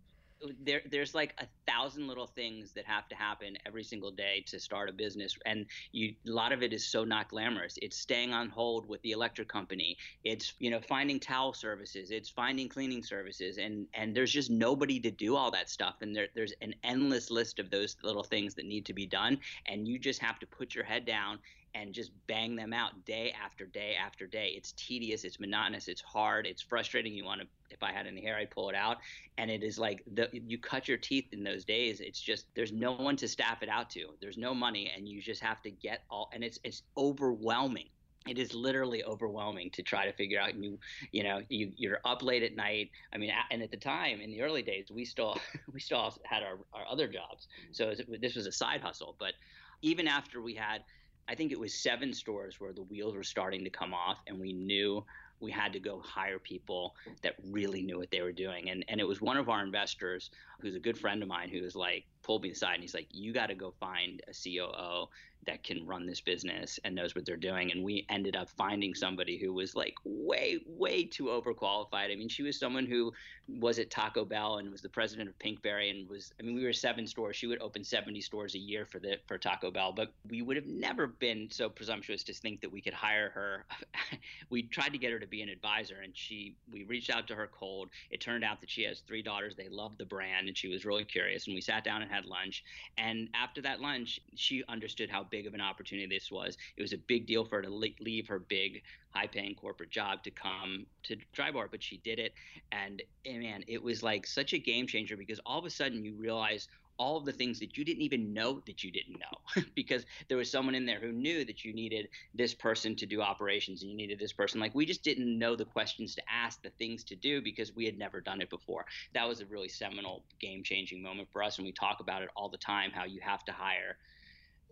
there, 0.62 0.82
there's 0.90 1.14
like 1.14 1.34
a 1.38 1.46
thousand 1.66 2.08
little 2.08 2.26
things 2.26 2.72
that 2.72 2.84
have 2.86 3.08
to 3.08 3.14
happen 3.14 3.56
every 3.66 3.84
single 3.84 4.10
day 4.10 4.44
to 4.48 4.60
start 4.60 4.88
a 4.88 4.92
business, 4.92 5.36
and 5.46 5.66
you 5.92 6.14
a 6.26 6.30
lot 6.30 6.52
of 6.52 6.62
it 6.62 6.72
is 6.72 6.86
so 6.86 7.04
not 7.04 7.28
glamorous. 7.28 7.78
It's 7.80 7.96
staying 7.96 8.32
on 8.32 8.48
hold 8.48 8.88
with 8.88 9.00
the 9.02 9.12
electric 9.12 9.48
company. 9.48 9.96
It's 10.24 10.54
you 10.58 10.70
know 10.70 10.80
finding 10.80 11.20
towel 11.20 11.52
services. 11.52 12.10
It's 12.10 12.28
finding 12.28 12.68
cleaning 12.68 13.02
services, 13.02 13.58
and 13.58 13.86
and 13.94 14.14
there's 14.14 14.32
just 14.32 14.50
nobody 14.50 15.00
to 15.00 15.10
do 15.10 15.36
all 15.36 15.50
that 15.52 15.70
stuff. 15.70 15.96
And 16.00 16.14
there, 16.14 16.28
there's 16.34 16.52
an 16.60 16.74
endless 16.84 17.30
list 17.30 17.58
of 17.58 17.70
those 17.70 17.96
little 18.02 18.24
things 18.24 18.54
that 18.54 18.66
need 18.66 18.86
to 18.86 18.92
be 18.92 19.06
done, 19.06 19.38
and 19.66 19.86
you 19.86 19.98
just 19.98 20.20
have 20.20 20.38
to 20.40 20.46
put 20.46 20.74
your 20.74 20.84
head 20.84 21.04
down 21.04 21.38
and 21.74 21.92
just 21.92 22.12
bang 22.26 22.56
them 22.56 22.72
out 22.72 23.04
day 23.04 23.34
after 23.42 23.66
day 23.66 23.96
after 24.02 24.26
day. 24.26 24.52
It's 24.56 24.72
tedious, 24.72 25.24
it's 25.24 25.40
monotonous, 25.40 25.88
it's 25.88 26.00
hard, 26.00 26.46
it's 26.46 26.62
frustrating. 26.62 27.12
You 27.12 27.24
want 27.24 27.40
to, 27.40 27.46
if 27.70 27.82
I 27.82 27.92
had 27.92 28.06
any 28.06 28.22
hair, 28.22 28.36
I'd 28.36 28.50
pull 28.50 28.68
it 28.68 28.76
out. 28.76 28.98
And 29.38 29.50
it 29.50 29.62
is 29.62 29.78
like 29.78 30.02
the, 30.14 30.28
you 30.32 30.58
cut 30.58 30.86
your 30.88 30.98
teeth 30.98 31.26
in 31.32 31.42
those 31.42 31.64
days. 31.64 32.00
It's 32.00 32.20
just 32.20 32.46
there's 32.54 32.72
no 32.72 32.92
one 32.92 33.16
to 33.16 33.28
staff 33.28 33.62
it 33.62 33.68
out 33.68 33.90
to. 33.90 34.10
There's 34.20 34.38
no 34.38 34.54
money, 34.54 34.92
and 34.96 35.08
you 35.08 35.20
just 35.20 35.42
have 35.42 35.60
to 35.62 35.70
get 35.70 36.02
all. 36.10 36.30
And 36.32 36.44
it's 36.44 36.58
it's 36.64 36.82
overwhelming 36.96 37.88
it 38.26 38.38
is 38.38 38.54
literally 38.54 39.04
overwhelming 39.04 39.70
to 39.70 39.82
try 39.82 40.06
to 40.06 40.12
figure 40.12 40.40
out 40.40 40.54
you 40.54 40.78
you 41.12 41.22
know 41.22 41.42
you 41.48 41.72
you're 41.76 42.00
up 42.04 42.22
late 42.22 42.42
at 42.42 42.56
night 42.56 42.90
i 43.12 43.18
mean 43.18 43.30
and 43.50 43.62
at 43.62 43.70
the 43.70 43.76
time 43.76 44.20
in 44.20 44.30
the 44.30 44.40
early 44.40 44.62
days 44.62 44.86
we 44.90 45.04
still 45.04 45.36
we 45.72 45.80
still 45.80 46.16
had 46.24 46.42
our, 46.42 46.58
our 46.72 46.86
other 46.90 47.06
jobs 47.06 47.48
so 47.72 47.92
this 48.20 48.34
was 48.34 48.46
a 48.46 48.52
side 48.52 48.80
hustle 48.80 49.14
but 49.18 49.34
even 49.82 50.08
after 50.08 50.40
we 50.40 50.54
had 50.54 50.82
i 51.28 51.34
think 51.34 51.52
it 51.52 51.58
was 51.58 51.74
seven 51.74 52.12
stores 52.12 52.60
where 52.60 52.72
the 52.72 52.82
wheels 52.82 53.14
were 53.14 53.22
starting 53.22 53.64
to 53.64 53.70
come 53.70 53.94
off 53.94 54.18
and 54.26 54.38
we 54.38 54.52
knew 54.52 55.04
we 55.40 55.50
had 55.50 55.72
to 55.72 55.80
go 55.80 56.00
hire 56.00 56.38
people 56.38 56.94
that 57.22 57.34
really 57.50 57.82
knew 57.82 57.98
what 57.98 58.10
they 58.10 58.22
were 58.22 58.32
doing. 58.32 58.70
And 58.70 58.84
and 58.88 59.00
it 59.00 59.04
was 59.04 59.20
one 59.20 59.36
of 59.36 59.48
our 59.48 59.62
investors 59.62 60.30
who's 60.60 60.74
a 60.74 60.80
good 60.80 60.98
friend 60.98 61.22
of 61.22 61.28
mine 61.28 61.50
who 61.50 61.62
was 61.62 61.76
like 61.76 62.06
pulled 62.24 62.42
me 62.42 62.50
aside 62.50 62.74
and 62.74 62.82
he's 62.82 62.94
like 62.94 63.06
you 63.10 63.32
got 63.32 63.46
to 63.46 63.54
go 63.54 63.72
find 63.78 64.22
a 64.28 64.32
COO 64.32 65.08
that 65.46 65.62
can 65.62 65.86
run 65.86 66.06
this 66.06 66.20
business 66.20 66.78
and 66.84 66.94
knows 66.94 67.14
what 67.14 67.24
they're 67.24 67.36
doing. 67.36 67.70
And 67.72 67.84
we 67.84 68.06
ended 68.08 68.36
up 68.36 68.48
finding 68.50 68.94
somebody 68.94 69.38
who 69.38 69.52
was 69.52 69.74
like 69.74 69.94
way, 70.04 70.58
way 70.66 71.04
too 71.04 71.24
overqualified. 71.24 72.12
I 72.12 72.16
mean, 72.16 72.28
she 72.28 72.42
was 72.42 72.58
someone 72.58 72.86
who 72.86 73.12
was 73.48 73.78
at 73.78 73.90
Taco 73.90 74.24
Bell 74.24 74.58
and 74.58 74.70
was 74.70 74.80
the 74.80 74.88
president 74.88 75.28
of 75.28 75.38
Pinkberry 75.38 75.90
and 75.90 76.08
was, 76.08 76.32
I 76.40 76.42
mean, 76.42 76.54
we 76.54 76.64
were 76.64 76.72
seven 76.72 77.06
stores. 77.06 77.36
She 77.36 77.46
would 77.46 77.60
open 77.60 77.84
70 77.84 78.20
stores 78.20 78.54
a 78.54 78.58
year 78.58 78.86
for 78.86 78.98
the, 78.98 79.18
for 79.26 79.38
Taco 79.38 79.70
Bell, 79.70 79.92
but 79.92 80.12
we 80.28 80.42
would 80.42 80.56
have 80.56 80.66
never 80.66 81.06
been 81.06 81.48
so 81.50 81.68
presumptuous 81.68 82.22
to 82.24 82.32
think 82.32 82.60
that 82.60 82.72
we 82.72 82.80
could 82.80 82.94
hire 82.94 83.30
her. 83.30 83.66
we 84.50 84.62
tried 84.62 84.90
to 84.90 84.98
get 84.98 85.12
her 85.12 85.18
to 85.18 85.26
be 85.26 85.42
an 85.42 85.48
advisor 85.48 85.96
and 86.02 86.16
she, 86.16 86.56
we 86.72 86.84
reached 86.84 87.10
out 87.10 87.26
to 87.28 87.34
her 87.34 87.48
cold. 87.52 87.90
It 88.10 88.20
turned 88.20 88.44
out 88.44 88.60
that 88.60 88.70
she 88.70 88.84
has 88.84 89.00
three 89.00 89.22
daughters. 89.22 89.54
They 89.56 89.68
loved 89.68 89.98
the 89.98 90.06
brand 90.06 90.48
and 90.48 90.56
she 90.56 90.68
was 90.68 90.84
really 90.84 91.04
curious. 91.04 91.46
And 91.46 91.54
we 91.54 91.60
sat 91.60 91.84
down 91.84 92.02
and 92.02 92.10
had 92.14 92.26
lunch. 92.26 92.62
And 92.98 93.28
after 93.34 93.60
that 93.62 93.80
lunch, 93.80 94.20
she 94.34 94.62
understood 94.68 95.10
how 95.10 95.24
big 95.24 95.46
of 95.46 95.54
an 95.54 95.60
opportunity 95.60 96.06
this 96.14 96.30
was. 96.30 96.56
It 96.76 96.82
was 96.82 96.92
a 96.92 96.98
big 96.98 97.26
deal 97.26 97.44
for 97.44 97.56
her 97.56 97.62
to 97.62 97.70
leave 98.00 98.28
her 98.28 98.38
big, 98.38 98.82
high 99.10 99.26
paying 99.26 99.54
corporate 99.54 99.90
job 99.90 100.22
to 100.24 100.30
come 100.30 100.86
to 101.04 101.16
Drybar, 101.36 101.68
but 101.70 101.82
she 101.82 101.98
did 101.98 102.18
it. 102.18 102.32
And, 102.72 103.02
and 103.24 103.42
man, 103.42 103.64
it 103.66 103.82
was 103.82 104.02
like 104.02 104.26
such 104.26 104.52
a 104.52 104.58
game 104.58 104.86
changer 104.86 105.16
because 105.16 105.40
all 105.46 105.58
of 105.58 105.64
a 105.64 105.70
sudden 105.70 106.04
you 106.04 106.14
realize 106.14 106.68
all 106.98 107.16
of 107.16 107.24
the 107.24 107.32
things 107.32 107.58
that 107.58 107.76
you 107.76 107.84
didn't 107.84 108.02
even 108.02 108.32
know 108.32 108.60
that 108.66 108.84
you 108.84 108.90
didn't 108.90 109.18
know 109.18 109.62
because 109.74 110.04
there 110.28 110.36
was 110.36 110.50
someone 110.50 110.74
in 110.74 110.86
there 110.86 111.00
who 111.00 111.12
knew 111.12 111.44
that 111.44 111.64
you 111.64 111.72
needed 111.72 112.08
this 112.34 112.54
person 112.54 112.94
to 112.96 113.06
do 113.06 113.20
operations 113.20 113.82
and 113.82 113.90
you 113.90 113.96
needed 113.96 114.18
this 114.18 114.32
person 114.32 114.60
like 114.60 114.74
we 114.74 114.86
just 114.86 115.02
didn't 115.02 115.38
know 115.38 115.56
the 115.56 115.64
questions 115.64 116.14
to 116.14 116.22
ask 116.30 116.62
the 116.62 116.70
things 116.70 117.04
to 117.04 117.16
do 117.16 117.42
because 117.42 117.74
we 117.74 117.84
had 117.84 117.98
never 117.98 118.20
done 118.20 118.40
it 118.40 118.50
before 118.50 118.84
that 119.12 119.26
was 119.26 119.40
a 119.40 119.46
really 119.46 119.68
seminal 119.68 120.22
game 120.40 120.62
changing 120.62 121.02
moment 121.02 121.28
for 121.32 121.42
us 121.42 121.58
and 121.58 121.66
we 121.66 121.72
talk 121.72 122.00
about 122.00 122.22
it 122.22 122.28
all 122.36 122.48
the 122.48 122.58
time 122.58 122.90
how 122.90 123.04
you 123.04 123.20
have 123.20 123.44
to 123.44 123.52
hire 123.52 123.96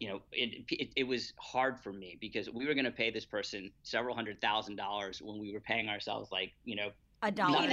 you 0.03 0.09
know, 0.09 0.21
it, 0.33 0.65
it, 0.69 0.89
it, 0.97 1.05
was 1.05 1.33
hard 1.37 1.79
for 1.79 1.93
me 1.93 2.19
because 2.21 2.51
we 2.51 2.67
were 2.67 2.75
going 2.75 2.87
to 2.87 2.91
pay 2.91 3.13
this 3.13 3.25
person 3.25 3.71
several 3.85 4.17
hundred 4.17 4.41
thousand 4.41 4.75
dollars 4.75 5.23
when 5.23 5.39
we 5.39 5.53
were 5.53 5.61
paying 5.61 5.89
ourselves 5.89 6.33
like, 6.33 6.53
you 6.65 6.75
know, 6.75 6.89
a 7.23 7.31
dollar. 7.31 7.69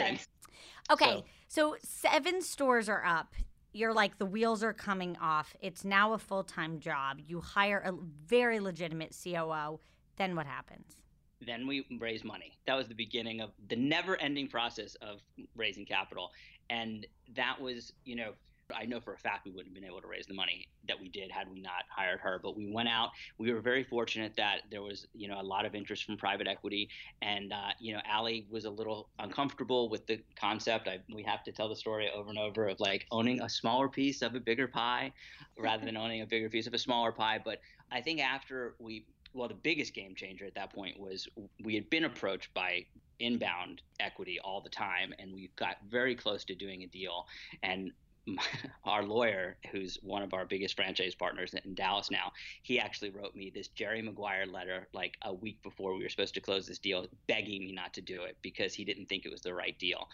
Okay, 0.91 1.05
so, 1.05 1.23
so 1.47 1.75
seven 1.83 2.43
stores 2.43 2.87
are 2.87 3.03
up. 3.03 3.33
You're 3.79 3.93
like 3.93 4.17
the 4.17 4.25
wheels 4.25 4.61
are 4.61 4.73
coming 4.73 5.15
off. 5.21 5.55
It's 5.61 5.85
now 5.85 6.11
a 6.11 6.17
full 6.17 6.43
time 6.43 6.81
job. 6.81 7.19
You 7.25 7.39
hire 7.39 7.77
a 7.77 7.93
very 8.27 8.59
legitimate 8.59 9.15
COO. 9.23 9.79
Then 10.17 10.35
what 10.35 10.45
happens? 10.45 10.97
Then 11.39 11.65
we 11.65 11.85
raise 11.97 12.25
money. 12.25 12.57
That 12.67 12.75
was 12.75 12.89
the 12.89 12.93
beginning 12.93 13.39
of 13.39 13.51
the 13.69 13.77
never 13.77 14.17
ending 14.17 14.49
process 14.49 14.95
of 14.95 15.21
raising 15.55 15.85
capital. 15.85 16.31
And 16.69 17.07
that 17.37 17.61
was, 17.61 17.93
you 18.03 18.17
know, 18.17 18.33
I 18.75 18.85
know 18.85 18.99
for 18.99 19.13
a 19.13 19.17
fact 19.17 19.45
we 19.45 19.51
wouldn't 19.51 19.67
have 19.67 19.81
been 19.81 19.89
able 19.89 20.01
to 20.01 20.07
raise 20.07 20.25
the 20.25 20.33
money 20.33 20.67
that 20.87 20.99
we 20.99 21.09
did 21.09 21.31
had 21.31 21.51
we 21.51 21.59
not 21.59 21.83
hired 21.89 22.19
her. 22.19 22.39
But 22.41 22.55
we 22.55 22.71
went 22.71 22.89
out. 22.89 23.09
We 23.37 23.51
were 23.51 23.61
very 23.61 23.83
fortunate 23.83 24.33
that 24.37 24.61
there 24.71 24.81
was, 24.81 25.07
you 25.13 25.27
know, 25.27 25.39
a 25.39 25.43
lot 25.43 25.65
of 25.65 25.75
interest 25.75 26.05
from 26.05 26.17
private 26.17 26.47
equity, 26.47 26.89
and 27.21 27.53
uh, 27.53 27.71
you 27.79 27.93
know, 27.93 28.01
Alli 28.05 28.47
was 28.49 28.65
a 28.65 28.69
little 28.69 29.09
uncomfortable 29.19 29.89
with 29.89 30.05
the 30.07 30.19
concept. 30.35 30.87
I, 30.87 30.99
we 31.13 31.23
have 31.23 31.43
to 31.43 31.51
tell 31.51 31.69
the 31.69 31.75
story 31.75 32.09
over 32.13 32.29
and 32.29 32.37
over 32.37 32.67
of 32.67 32.79
like 32.79 33.05
owning 33.11 33.41
a 33.41 33.49
smaller 33.49 33.89
piece 33.89 34.21
of 34.21 34.35
a 34.35 34.39
bigger 34.39 34.67
pie, 34.67 35.11
rather 35.57 35.85
than 35.85 35.97
owning 36.03 36.21
a 36.21 36.25
bigger 36.25 36.49
piece 36.49 36.67
of 36.67 36.73
a 36.73 36.79
smaller 36.79 37.11
pie. 37.11 37.39
But 37.43 37.59
I 37.91 38.01
think 38.01 38.21
after 38.21 38.75
we 38.79 39.05
well, 39.33 39.47
the 39.47 39.53
biggest 39.53 39.93
game 39.93 40.15
changer 40.15 40.45
at 40.45 40.55
that 40.55 40.73
point 40.73 40.99
was 40.99 41.27
we 41.63 41.75
had 41.75 41.89
been 41.89 42.05
approached 42.05 42.53
by 42.53 42.85
inbound 43.19 43.81
equity 43.99 44.39
all 44.43 44.61
the 44.61 44.69
time, 44.69 45.13
and 45.19 45.33
we 45.33 45.51
got 45.55 45.77
very 45.87 46.15
close 46.15 46.43
to 46.45 46.55
doing 46.55 46.83
a 46.83 46.87
deal. 46.87 47.25
And 47.63 47.91
our 48.83 49.03
lawyer, 49.03 49.57
who's 49.71 49.97
one 50.01 50.21
of 50.21 50.33
our 50.33 50.45
biggest 50.45 50.75
franchise 50.75 51.15
partners 51.15 51.53
in 51.63 51.73
Dallas 51.73 52.11
now, 52.11 52.31
he 52.61 52.79
actually 52.79 53.09
wrote 53.09 53.35
me 53.35 53.51
this 53.53 53.67
Jerry 53.69 54.01
Maguire 54.01 54.45
letter 54.45 54.87
like 54.93 55.17
a 55.23 55.33
week 55.33 55.61
before 55.63 55.95
we 55.95 56.03
were 56.03 56.09
supposed 56.09 56.33
to 56.35 56.41
close 56.41 56.67
this 56.67 56.79
deal, 56.79 57.07
begging 57.27 57.61
me 57.61 57.71
not 57.71 57.93
to 57.93 58.01
do 58.01 58.23
it 58.23 58.37
because 58.41 58.73
he 58.73 58.83
didn't 58.83 59.07
think 59.07 59.25
it 59.25 59.31
was 59.31 59.41
the 59.41 59.53
right 59.53 59.77
deal. 59.79 60.07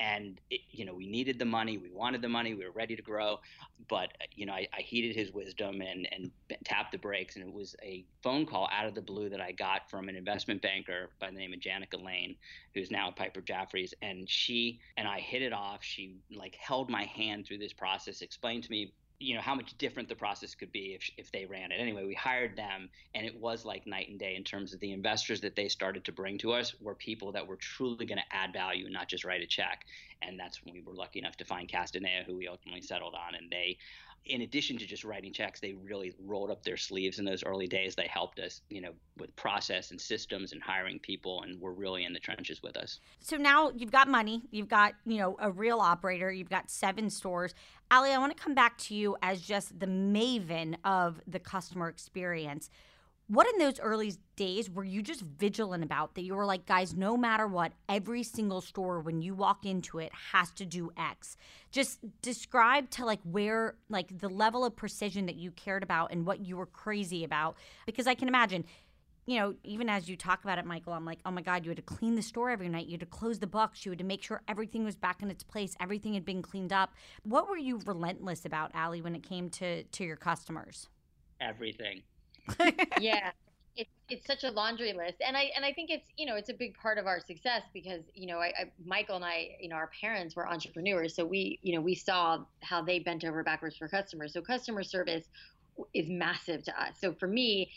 And 0.00 0.40
it, 0.50 0.60
you 0.70 0.84
know, 0.84 0.94
we 0.94 1.06
needed 1.06 1.38
the 1.38 1.44
money, 1.44 1.78
we 1.78 1.90
wanted 1.90 2.22
the 2.22 2.28
money, 2.28 2.54
we 2.54 2.64
were 2.64 2.72
ready 2.72 2.96
to 2.96 3.02
grow, 3.02 3.40
but 3.88 4.12
you 4.34 4.46
know, 4.46 4.52
I, 4.52 4.66
I 4.76 4.80
heeded 4.80 5.16
his 5.16 5.32
wisdom 5.32 5.80
and 5.80 6.08
and 6.12 6.30
tapped 6.64 6.92
the 6.92 6.98
brakes. 6.98 7.36
And 7.36 7.44
it 7.46 7.52
was 7.52 7.76
a 7.82 8.04
phone 8.22 8.46
call 8.46 8.68
out 8.72 8.86
of 8.86 8.94
the 8.94 9.02
blue 9.02 9.28
that 9.28 9.40
I 9.40 9.52
got 9.52 9.90
from 9.90 10.08
an 10.08 10.16
investment 10.16 10.62
banker 10.62 11.10
by 11.20 11.30
the 11.30 11.36
name 11.36 11.52
of 11.52 11.60
Janica 11.60 12.02
Lane, 12.02 12.36
who's 12.74 12.90
now 12.90 13.08
at 13.08 13.16
Piper 13.16 13.40
Jaffray's, 13.40 13.94
and 14.02 14.28
she 14.28 14.80
and 14.96 15.06
I 15.06 15.20
hit 15.20 15.42
it 15.42 15.52
off. 15.52 15.82
She 15.82 16.16
like 16.34 16.54
held 16.56 16.90
my 16.90 17.04
hand 17.04 17.46
through 17.46 17.58
this 17.58 17.72
process, 17.72 18.22
explained 18.22 18.64
to 18.64 18.70
me 18.70 18.92
you 19.22 19.34
know 19.34 19.40
how 19.40 19.54
much 19.54 19.76
different 19.78 20.08
the 20.08 20.16
process 20.16 20.54
could 20.54 20.72
be 20.72 20.94
if, 20.94 21.10
if 21.16 21.30
they 21.32 21.46
ran 21.46 21.70
it 21.70 21.76
anyway 21.76 22.04
we 22.04 22.14
hired 22.14 22.56
them 22.56 22.88
and 23.14 23.24
it 23.24 23.40
was 23.40 23.64
like 23.64 23.86
night 23.86 24.08
and 24.08 24.18
day 24.18 24.34
in 24.34 24.42
terms 24.42 24.74
of 24.74 24.80
the 24.80 24.92
investors 24.92 25.40
that 25.40 25.54
they 25.54 25.68
started 25.68 26.04
to 26.04 26.12
bring 26.12 26.36
to 26.38 26.52
us 26.52 26.74
were 26.80 26.94
people 26.94 27.30
that 27.32 27.46
were 27.46 27.56
truly 27.56 28.04
going 28.04 28.18
to 28.18 28.36
add 28.36 28.52
value 28.52 28.84
and 28.84 28.92
not 28.92 29.08
just 29.08 29.24
write 29.24 29.40
a 29.40 29.46
check 29.46 29.84
and 30.22 30.38
that's 30.38 30.64
when 30.64 30.74
we 30.74 30.80
were 30.80 30.94
lucky 30.94 31.20
enough 31.20 31.36
to 31.36 31.44
find 31.44 31.68
castanea 31.68 32.24
who 32.26 32.36
we 32.36 32.48
ultimately 32.48 32.82
settled 32.82 33.14
on 33.14 33.34
and 33.34 33.50
they 33.50 33.76
in 34.26 34.42
addition 34.42 34.78
to 34.78 34.86
just 34.86 35.04
writing 35.04 35.32
checks, 35.32 35.58
they 35.58 35.72
really 35.72 36.12
rolled 36.24 36.50
up 36.50 36.62
their 36.62 36.76
sleeves 36.76 37.18
in 37.18 37.24
those 37.24 37.42
early 37.44 37.66
days. 37.66 37.94
They 37.94 38.06
helped 38.06 38.38
us, 38.38 38.60
you 38.70 38.80
know, 38.80 38.92
with 39.18 39.34
process 39.36 39.90
and 39.90 40.00
systems 40.00 40.52
and 40.52 40.62
hiring 40.62 40.98
people, 41.00 41.42
and 41.42 41.60
were 41.60 41.72
really 41.72 42.04
in 42.04 42.12
the 42.12 42.20
trenches 42.20 42.62
with 42.62 42.76
us. 42.76 43.00
So 43.20 43.36
now 43.36 43.70
you've 43.76 43.90
got 43.90 44.08
money, 44.08 44.42
you've 44.50 44.68
got, 44.68 44.94
you 45.04 45.18
know, 45.18 45.36
a 45.40 45.50
real 45.50 45.80
operator, 45.80 46.30
you've 46.30 46.50
got 46.50 46.70
seven 46.70 47.10
stores. 47.10 47.54
Alli, 47.90 48.10
I 48.10 48.18
want 48.18 48.36
to 48.36 48.42
come 48.42 48.54
back 48.54 48.78
to 48.78 48.94
you 48.94 49.16
as 49.22 49.40
just 49.42 49.78
the 49.78 49.86
maven 49.86 50.76
of 50.84 51.20
the 51.26 51.40
customer 51.40 51.88
experience 51.88 52.70
what 53.32 53.46
in 53.50 53.58
those 53.58 53.80
early 53.80 54.12
days 54.36 54.68
were 54.68 54.84
you 54.84 55.00
just 55.00 55.22
vigilant 55.22 55.82
about 55.82 56.14
that 56.14 56.22
you 56.22 56.34
were 56.34 56.44
like 56.44 56.66
guys 56.66 56.94
no 56.94 57.16
matter 57.16 57.46
what 57.46 57.72
every 57.88 58.22
single 58.22 58.60
store 58.60 59.00
when 59.00 59.22
you 59.22 59.34
walk 59.34 59.64
into 59.64 59.98
it 59.98 60.12
has 60.32 60.50
to 60.50 60.66
do 60.66 60.90
x. 60.98 61.38
Just 61.70 62.00
describe 62.20 62.90
to 62.90 63.06
like 63.06 63.20
where 63.24 63.76
like 63.88 64.18
the 64.18 64.28
level 64.28 64.66
of 64.66 64.76
precision 64.76 65.24
that 65.26 65.36
you 65.36 65.50
cared 65.50 65.82
about 65.82 66.12
and 66.12 66.26
what 66.26 66.40
you 66.40 66.58
were 66.58 66.66
crazy 66.66 67.24
about. 67.24 67.56
Because 67.86 68.06
i 68.06 68.14
can 68.14 68.28
imagine 68.28 68.66
you 69.24 69.38
know 69.38 69.54
even 69.64 69.88
as 69.88 70.10
you 70.10 70.16
talk 70.16 70.44
about 70.44 70.58
it 70.58 70.66
michael 70.66 70.92
i'm 70.92 71.06
like 71.06 71.20
oh 71.24 71.30
my 71.30 71.40
god 71.40 71.64
you 71.64 71.70
had 71.70 71.76
to 71.76 71.82
clean 71.82 72.16
the 72.16 72.22
store 72.22 72.50
every 72.50 72.68
night. 72.68 72.84
You 72.84 72.92
had 72.92 73.00
to 73.00 73.06
close 73.06 73.38
the 73.38 73.46
books. 73.46 73.86
You 73.86 73.92
had 73.92 73.98
to 73.98 74.04
make 74.04 74.22
sure 74.22 74.42
everything 74.46 74.84
was 74.84 74.96
back 74.96 75.22
in 75.22 75.30
its 75.30 75.42
place. 75.42 75.74
Everything 75.80 76.12
had 76.12 76.26
been 76.26 76.42
cleaned 76.42 76.72
up. 76.72 76.92
What 77.22 77.48
were 77.48 77.56
you 77.56 77.80
relentless 77.86 78.44
about 78.44 78.72
Alli 78.74 79.00
when 79.00 79.14
it 79.14 79.22
came 79.22 79.48
to 79.50 79.84
to 79.84 80.04
your 80.04 80.16
customers? 80.16 80.90
Everything 81.40 82.02
yeah. 83.00 83.30
It's, 83.74 83.90
it's 84.10 84.26
such 84.26 84.44
a 84.44 84.50
laundry 84.50 84.92
list. 84.92 85.22
And 85.26 85.34
i 85.34 85.50
and 85.56 85.64
i 85.64 85.72
think 85.72 85.88
it's 85.90 86.06
you 86.18 86.26
know 86.26 86.36
it's 86.36 86.50
a 86.50 86.54
big 86.54 86.76
part 86.76 86.98
of 86.98 87.06
our 87.06 87.20
success 87.20 87.62
because 87.72 88.02
you 88.14 88.26
know 88.26 88.36
I, 88.38 88.48
I, 88.48 88.72
michael 88.84 89.16
and 89.16 89.24
i 89.24 89.56
you 89.60 89.68
know 89.70 89.76
our 89.76 89.90
parents 89.98 90.36
were 90.36 90.46
entrepreneurs. 90.46 91.14
So 91.16 91.24
we 91.24 91.58
you 91.62 91.74
know 91.74 91.80
we 91.80 91.94
saw 91.94 92.44
how 92.60 92.82
they 92.82 92.98
bent 92.98 93.24
over 93.24 93.42
backwards 93.42 93.76
for 93.76 93.88
customers. 93.88 94.34
So 94.34 94.42
customer 94.42 94.82
service 94.82 95.24
is 95.94 96.08
massive 96.10 96.62
to 96.64 96.82
us. 96.82 96.96
So 97.00 97.14
for 97.14 97.26
me 97.26 97.70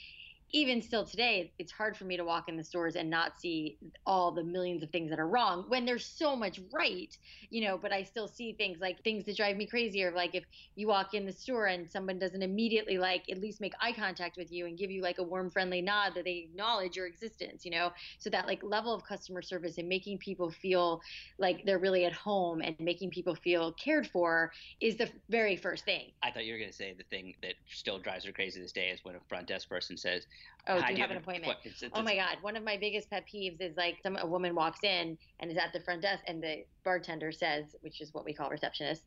even 0.56 0.82
still 0.82 1.04
today, 1.04 1.52
it's 1.60 1.74
hard 1.74 1.98
for 1.98 2.06
me 2.06 2.16
to 2.16 2.24
walk 2.24 2.48
in 2.48 2.56
the 2.56 2.64
stores 2.64 2.96
and 2.96 3.10
not 3.10 3.38
see 3.38 3.78
all 4.06 4.32
the 4.32 4.42
millions 4.42 4.82
of 4.82 4.90
things 4.90 5.10
that 5.10 5.20
are 5.20 5.28
wrong 5.28 5.66
when 5.68 5.84
there's 5.84 6.06
so 6.06 6.34
much 6.34 6.62
right, 6.72 7.18
you 7.50 7.62
know, 7.62 7.78
but 7.78 7.92
I 7.92 8.04
still 8.04 8.30
see 8.30 8.54
things 8.54 8.80
like 8.80 9.04
things 9.04 9.26
that 9.26 9.36
drive 9.36 9.58
me 9.58 9.68
crazy 9.68 10.02
or 10.02 10.12
like 10.12 10.34
if 10.34 10.46
you 10.76 10.88
walk 10.88 11.14
in 11.14 11.26
the 11.26 11.34
store 11.34 11.66
and 11.66 11.92
someone 11.92 12.20
doesn't 12.20 12.42
immediately 12.42 12.98
like 12.98 13.24
at 13.30 13.42
least 13.42 13.60
make 13.60 13.74
eye 13.82 13.92
contact 13.92 14.38
with 14.38 14.50
you 14.50 14.66
and 14.66 14.78
give 14.78 14.90
you 14.90 15.02
like 15.02 15.18
a 15.18 15.24
warm, 15.24 15.50
friendly 15.50 15.82
nod 15.82 16.14
that 16.16 16.24
they 16.24 16.48
acknowledge 16.50 16.96
your 16.96 17.08
existence, 17.08 17.66
you 17.66 17.72
know? 17.72 17.92
So 18.20 18.30
that 18.30 18.48
like 18.48 18.64
level 18.64 18.94
of 18.94 19.04
customer 19.04 19.42
service 19.42 19.78
and 19.78 19.90
making 19.90 20.20
people 20.20 20.52
feel 20.52 21.02
like 21.38 21.66
they're 21.66 21.80
really 21.80 22.06
at 22.06 22.14
home 22.14 22.62
and 22.62 22.78
making 22.80 23.10
people 23.10 23.36
feel 23.36 23.74
cared 23.74 24.08
for 24.08 24.54
is 24.80 24.96
the 24.96 25.10
very 25.30 25.58
first 25.58 25.84
thing. 25.84 26.12
I 26.24 26.32
thought 26.32 26.46
you 26.46 26.54
were 26.54 26.60
going 26.60 26.72
to 26.72 26.76
say 26.76 26.96
the 26.98 27.04
thing 27.10 27.34
that 27.42 27.56
still 27.68 28.00
drives 28.00 28.24
her 28.24 28.32
crazy 28.32 28.62
this 28.62 28.72
day 28.72 28.88
is 28.88 29.02
when 29.04 29.16
a 29.16 29.20
front 29.28 29.48
desk 29.48 29.68
person 29.68 29.98
says, 29.98 30.26
Oh, 30.68 30.82
do 30.82 30.94
you, 30.94 31.02
have, 31.02 31.12
an 31.12 31.18
appointment? 31.18 31.58
Oh 31.94 32.02
my 32.02 32.16
God. 32.16 32.38
One 32.42 32.56
of 32.56 32.64
my 32.64 32.76
biggest 32.76 33.10
pet 33.10 33.26
peeves 33.32 33.62
is 33.62 33.78
like 33.78 33.98
some 34.02 34.18
a 34.18 34.26
woman 34.26 34.56
walks 34.56 34.80
in 34.84 35.16
and 35.40 35.52
is 35.52 35.58
at 35.58 35.72
the 35.74 35.80
front 35.80 36.02
desk 36.02 36.24
and 36.28 36.42
the 36.42 36.66
bartender 36.84 37.32
says, 37.32 37.76
which 37.82 38.02
is 38.02 38.14
what 38.14 38.26
we 38.26 38.34
call 38.34 38.50
receptionist, 38.50 39.04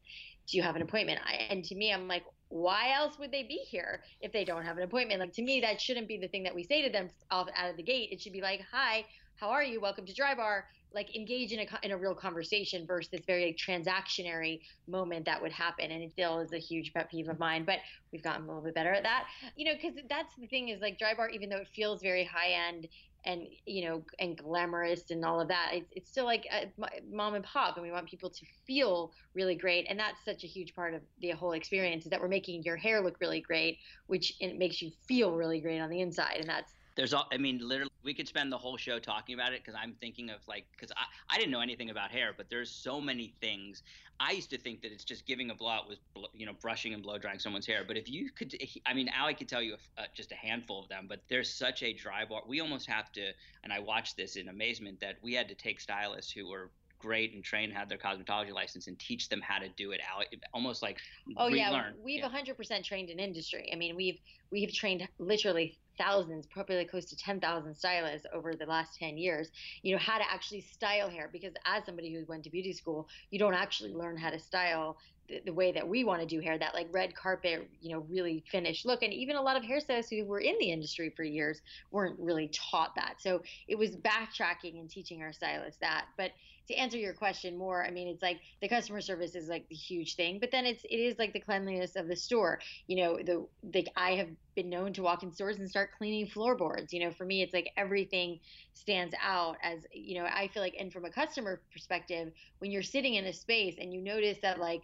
do 0.47 0.57
you 0.57 0.63
have 0.63 0.77
an 0.77 0.83
appointment? 0.83 1.21
I, 1.27 1.35
and 1.51 1.65
to 1.65 1.75
me, 1.75 1.93
I'm 1.93 2.07
like, 2.07 2.23
why 2.49 2.93
else 2.95 3.19
would 3.19 3.31
they 3.31 3.43
be 3.43 3.59
here 3.69 4.03
if 4.21 4.33
they 4.33 4.45
don't 4.45 4.65
have 4.65 4.77
an 4.77 4.83
appointment? 4.83 5.21
Like 5.21 5.33
to 5.35 5.43
me, 5.43 5.61
that 5.61 5.81
shouldn't 5.81 6.09
be 6.09 6.17
the 6.17 6.29
thing 6.29 6.43
that 6.45 6.55
we 6.55 6.65
say 6.65 6.83
to 6.83 6.91
them 6.91 7.11
off 7.31 7.49
out 7.55 7.71
of 7.71 7.77
the 7.77 7.83
gate. 7.83 8.11
It 8.13 8.21
should 8.21 8.33
be 8.33 8.41
like, 8.41 8.63
hi, 8.71 9.05
how 9.37 9.51
are 9.51 9.63
you? 9.63 9.81
Welcome 9.81 10.07
to 10.07 10.15
Dry 10.15 10.35
Bar 10.35 10.65
like 10.95 11.15
engage 11.15 11.53
in 11.53 11.61
a 11.61 11.67
in 11.83 11.91
a 11.91 11.97
real 11.97 12.15
conversation 12.15 12.87
versus 12.87 13.11
this 13.11 13.21
very 13.27 13.47
like, 13.47 13.57
transactionary 13.57 14.61
moment 14.87 15.25
that 15.25 15.41
would 15.41 15.53
happen 15.53 15.91
and 15.91 16.03
it 16.03 16.11
still 16.11 16.39
is 16.41 16.53
a 16.53 16.59
huge 16.59 16.93
pet 16.93 17.11
peeve 17.11 17.29
of 17.29 17.39
mine 17.39 17.65
but 17.65 17.79
we've 18.13 18.23
gotten 18.23 18.45
a 18.45 18.47
little 18.47 18.63
bit 18.63 18.75
better 18.75 18.93
at 18.93 19.03
that 19.03 19.27
you 19.57 19.65
know 19.65 19.73
because 19.75 19.97
that's 20.09 20.35
the 20.37 20.47
thing 20.47 20.69
is 20.69 20.81
like 20.81 20.99
dry 20.99 21.15
bar 21.15 21.29
even 21.29 21.49
though 21.49 21.59
it 21.59 21.69
feels 21.75 22.01
very 22.01 22.25
high 22.25 22.51
end 22.69 22.89
and 23.25 23.43
you 23.67 23.89
know 23.89 24.03
and 24.19 24.39
glamorous 24.39 25.11
and 25.11 25.25
all 25.25 25.41
of 25.41 25.49
that 25.49 25.71
it's, 25.73 25.93
it's 25.95 26.11
still 26.11 26.25
like 26.25 26.47
uh, 26.53 26.67
a, 26.85 27.15
mom 27.15 27.35
and 27.35 27.45
pop 27.45 27.77
and 27.77 27.85
we 27.85 27.91
want 27.91 28.09
people 28.09 28.31
to 28.31 28.45
feel 28.67 29.13
really 29.35 29.55
great 29.55 29.87
and 29.89 29.99
that's 29.99 30.25
such 30.25 30.45
a 30.45 30.47
huge 30.47 30.75
part 30.75 30.95
of 30.95 31.03
the 31.21 31.31
whole 31.31 31.53
experience 31.53 32.05
is 32.05 32.11
that 32.11 32.21
we're 32.21 32.29
making 32.29 32.63
your 32.63 32.77
hair 32.77 33.01
look 33.01 33.21
really 33.21 33.41
great 33.41 33.79
which 34.07 34.35
it 34.41 34.57
makes 34.57 34.81
you 34.81 34.91
feel 35.07 35.33
really 35.33 35.61
great 35.61 35.81
on 35.81 35.91
the 35.91 36.01
inside 36.01 36.37
and 36.39 36.49
that's 36.49 36.73
there's 36.99 37.15
all 37.15 37.29
i 37.33 37.39
mean 37.39 37.61
literally 37.63 37.93
we 38.03 38.13
could 38.13 38.27
spend 38.27 38.51
the 38.51 38.59
whole 38.59 38.77
show 38.77 38.99
talking 38.99 39.35
about 39.35 39.53
it 39.53 39.63
because 39.65 39.79
i'm 39.81 39.95
thinking 40.01 40.31
of 40.31 40.39
like 40.49 40.67
because 40.73 40.91
I, 40.97 41.35
I 41.35 41.39
didn't 41.39 41.53
know 41.53 41.61
anything 41.61 41.91
about 41.91 42.11
hair 42.11 42.35
but 42.37 42.51
there's 42.51 42.71
so 42.71 43.01
many 43.01 43.35
things 43.41 43.85
i 44.19 44.33
used 44.33 44.51
to 44.51 44.59
think 44.59 44.83
that 44.83 44.91
it's 44.91 45.05
just 45.05 45.25
giving 45.25 45.51
a 45.51 45.55
blowout 45.55 45.89
was 45.89 45.99
you 46.35 46.45
know 46.45 46.55
brushing 46.61 46.93
and 46.95 47.03
blow 47.03 47.17
drying 47.17 47.39
someone's 47.39 47.67
hair 47.67 47.85
but 47.87 47.97
if 47.97 48.11
you 48.11 48.31
could 48.31 48.53
i 48.85 48.93
mean 48.93 49.09
ali 49.19 49.33
could 49.33 49.49
tell 49.49 49.63
you 49.63 49.77
uh, 49.97 50.03
just 50.13 50.33
a 50.33 50.35
handful 50.35 50.83
of 50.83 50.89
them 50.89 51.07
but 51.09 51.21
there's 51.29 51.55
such 51.55 51.85
a 51.85 51.93
dry 51.93 52.25
bar 52.25 52.43
we 52.49 52.61
almost 52.61 52.91
have 52.91 53.13
to 53.13 53.31
and 53.63 53.73
i 53.73 53.79
watched 53.79 54.17
this 54.17 54.35
in 54.35 54.49
amazement 54.49 54.99
that 54.99 55.15
we 55.23 55.33
had 55.33 55.49
to 55.49 55.55
take 55.55 55.81
stylists 55.81 56.33
who 56.33 56.49
were 56.49 56.69
great 57.01 57.33
and 57.33 57.45
trained, 57.45 57.73
had 57.73 57.89
their 57.89 57.97
cosmetology 57.97 58.53
license, 58.53 58.89
and 58.89 58.99
teach 58.99 59.29
them 59.29 59.41
how 59.41 59.57
to 59.57 59.69
do 59.77 59.93
it 59.93 60.01
out, 60.13 60.25
almost 60.53 60.83
like 60.83 60.99
oh 61.37 61.47
yeah, 61.47 61.93
we've 62.03 62.19
yeah. 62.19 62.29
100% 62.29 62.83
trained 62.83 63.09
in 63.09 63.21
industry. 63.21 63.71
I 63.73 63.77
mean, 63.77 63.95
we've 63.95 64.19
we've 64.51 64.73
trained 64.73 65.07
literally 65.21 65.79
thousands, 65.99 66.47
probably 66.47 66.85
close 66.85 67.07
to 67.07 67.17
10,000 67.17 67.75
stylists 67.75 68.27
over 68.33 68.55
the 68.55 68.67
last 68.67 68.99
10 68.99 69.19
years, 69.19 69.51
you 69.83 69.93
know, 69.93 69.99
how 69.99 70.19
to 70.19 70.25
actually 70.31 70.61
style 70.61 71.11
hair. 71.11 71.29
Because 71.33 71.53
as 71.67 71.85
somebody 71.85 72.13
who 72.13 72.25
went 72.27 72.45
to 72.45 72.51
beauty 72.51 72.73
school, 72.73 73.09
you 73.31 73.39
don't 73.39 73.55
actually 73.55 73.93
learn 73.93 74.17
how 74.17 74.31
to 74.31 74.39
style 74.39 74.97
the, 75.29 75.41
the 75.47 75.53
way 75.53 75.73
that 75.73 75.87
we 75.87 76.05
want 76.05 76.21
to 76.21 76.27
do 76.27 76.41
hair, 76.41 76.59
that 76.59 76.75
like 76.75 76.89
red 76.91 77.15
carpet, 77.15 77.69
you 77.81 77.95
know, 77.95 78.05
really 78.09 78.43
finished 78.51 78.87
look. 78.87 79.03
And 79.03 79.13
even 79.13 79.37
a 79.37 79.43
lot 79.43 79.57
of 79.57 79.63
hairstylists 79.63 80.11
who 80.11 80.25
were 80.25 80.41
in 80.41 80.57
the 80.59 80.71
industry 80.71 81.13
for 81.15 81.23
years 81.23 81.61
weren't 81.91 82.19
really 82.19 82.49
taught 82.49 82.95
that. 82.97 83.17
So 83.21 83.43
it 83.67 83.77
was 83.77 83.97
backtracking 83.97 84.81
and 84.81 84.89
teaching 84.89 85.23
our 85.23 85.33
stylists 85.33 85.81
that. 85.81 86.07
But 86.17 86.33
to 86.69 86.75
answer 86.75 86.99
your 86.99 87.15
question 87.15 87.57
more, 87.57 87.85
I 87.85 87.91
mean, 87.91 88.09
it's 88.09 88.23
like 88.23 88.41
the 88.61 88.69
customer 88.69 89.01
service 89.01 89.35
is 89.35 89.49
like 89.49 89.69
the 89.69 89.75
huge 89.75 90.17
thing, 90.17 90.39
but 90.39 90.51
then 90.51 90.67
it's 90.67 90.85
it 90.85 90.97
is 90.97 91.19
like 91.19 91.33
the 91.33 91.41
cleanliness 91.41 91.97
of 91.97 92.09
the 92.09 92.17
store. 92.17 92.61
You 92.87 92.97
know, 92.97 93.17
the 93.17 93.47
the 93.71 93.89
I 93.97 94.13
have 94.17 94.29
been 94.63 94.71
known 94.71 94.93
to 94.95 95.03
walk 95.03 95.23
in 95.23 95.33
stores 95.33 95.59
and 95.59 95.69
start 95.69 95.91
cleaning 95.97 96.27
floorboards. 96.27 96.93
You 96.93 97.01
know, 97.05 97.13
for 97.13 97.25
me, 97.25 97.43
it's 97.43 97.55
like 97.55 97.71
everything 97.77 98.41
stands 98.75 99.15
out 99.23 99.57
as 99.63 99.87
you 99.93 100.19
know. 100.19 100.27
I 100.27 100.49
feel 100.49 100.63
like, 100.63 100.75
and 100.79 100.93
from 100.93 101.05
a 101.05 101.11
customer 101.11 101.63
perspective, 101.73 102.33
when 102.59 102.71
you're 102.71 102.83
sitting 102.83 103.15
in 103.15 103.27
a 103.27 103.33
space 103.33 103.77
and 103.81 103.93
you 103.93 104.03
notice 104.03 104.39
that 104.43 104.59
like 104.59 104.83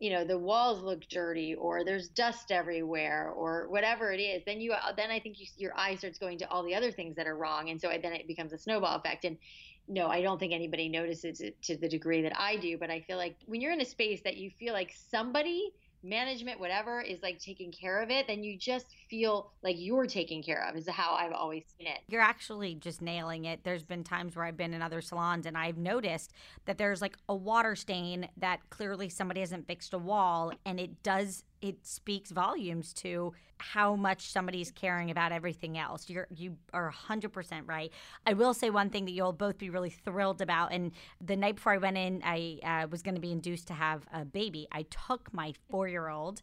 you 0.00 0.10
know 0.10 0.24
the 0.24 0.38
walls 0.38 0.82
look 0.82 1.02
dirty 1.08 1.54
or 1.54 1.84
there's 1.84 2.08
dust 2.08 2.50
everywhere 2.50 3.30
or 3.30 3.68
whatever 3.68 4.10
it 4.10 4.18
is 4.20 4.42
then 4.44 4.60
you 4.60 4.72
uh, 4.72 4.92
then 4.96 5.08
i 5.08 5.20
think 5.20 5.38
you, 5.38 5.46
your 5.56 5.72
eye 5.78 5.94
starts 5.94 6.18
going 6.18 6.36
to 6.36 6.50
all 6.50 6.64
the 6.64 6.74
other 6.74 6.90
things 6.90 7.14
that 7.14 7.28
are 7.28 7.36
wrong 7.36 7.70
and 7.70 7.80
so 7.80 7.88
then 8.02 8.12
it 8.12 8.26
becomes 8.26 8.52
a 8.52 8.58
snowball 8.58 8.96
effect 8.96 9.24
and 9.24 9.38
no, 9.86 10.08
I 10.08 10.22
don't 10.22 10.38
think 10.38 10.52
anybody 10.52 10.88
notices 10.88 11.40
it 11.40 11.60
to 11.62 11.76
the 11.76 11.88
degree 11.88 12.22
that 12.22 12.38
I 12.38 12.56
do. 12.56 12.78
But 12.78 12.90
I 12.90 13.00
feel 13.00 13.16
like 13.16 13.36
when 13.46 13.60
you're 13.60 13.72
in 13.72 13.80
a 13.80 13.86
space 13.86 14.22
that 14.24 14.36
you 14.36 14.50
feel 14.50 14.72
like 14.72 14.94
somebody, 15.10 15.72
management, 16.04 16.60
whatever, 16.60 17.00
is 17.00 17.22
like 17.22 17.38
taking 17.38 17.72
care 17.72 18.02
of 18.02 18.10
it, 18.10 18.26
then 18.26 18.44
you 18.44 18.56
just 18.56 18.86
feel 19.08 19.50
like 19.62 19.76
you're 19.78 20.06
taken 20.06 20.42
care 20.42 20.66
of, 20.68 20.76
is 20.76 20.88
how 20.88 21.14
I've 21.14 21.32
always 21.32 21.64
seen 21.78 21.86
it. 21.86 22.00
You're 22.08 22.20
actually 22.20 22.74
just 22.74 23.02
nailing 23.02 23.46
it. 23.46 23.64
There's 23.64 23.82
been 23.82 24.04
times 24.04 24.36
where 24.36 24.44
I've 24.44 24.56
been 24.56 24.74
in 24.74 24.82
other 24.82 25.00
salons 25.00 25.46
and 25.46 25.56
I've 25.56 25.78
noticed 25.78 26.32
that 26.66 26.78
there's 26.78 27.00
like 27.00 27.16
a 27.28 27.34
water 27.34 27.74
stain 27.74 28.28
that 28.36 28.60
clearly 28.70 29.08
somebody 29.08 29.40
hasn't 29.40 29.66
fixed 29.66 29.94
a 29.94 29.98
wall 29.98 30.52
and 30.64 30.78
it 30.78 31.02
does 31.02 31.44
it 31.64 31.86
speaks 31.86 32.30
volumes 32.30 32.92
to 32.92 33.32
how 33.56 33.96
much 33.96 34.30
somebody's 34.30 34.70
caring 34.70 35.10
about 35.10 35.32
everything 35.32 35.78
else. 35.78 36.10
You're 36.10 36.26
you 36.30 36.58
are 36.74 36.92
100% 36.92 37.62
right. 37.64 37.90
I 38.26 38.34
will 38.34 38.52
say 38.52 38.68
one 38.68 38.90
thing 38.90 39.06
that 39.06 39.12
you'll 39.12 39.32
both 39.32 39.56
be 39.56 39.70
really 39.70 39.88
thrilled 39.88 40.42
about 40.42 40.72
and 40.72 40.92
the 41.22 41.36
night 41.36 41.56
before 41.56 41.72
I 41.72 41.78
went 41.78 41.96
in 41.96 42.20
I 42.22 42.58
uh, 42.62 42.86
was 42.88 43.00
going 43.00 43.14
to 43.14 43.20
be 43.20 43.32
induced 43.32 43.66
to 43.68 43.72
have 43.72 44.06
a 44.12 44.26
baby. 44.26 44.68
I 44.72 44.82
took 44.90 45.32
my 45.32 45.54
4-year-old 45.72 46.42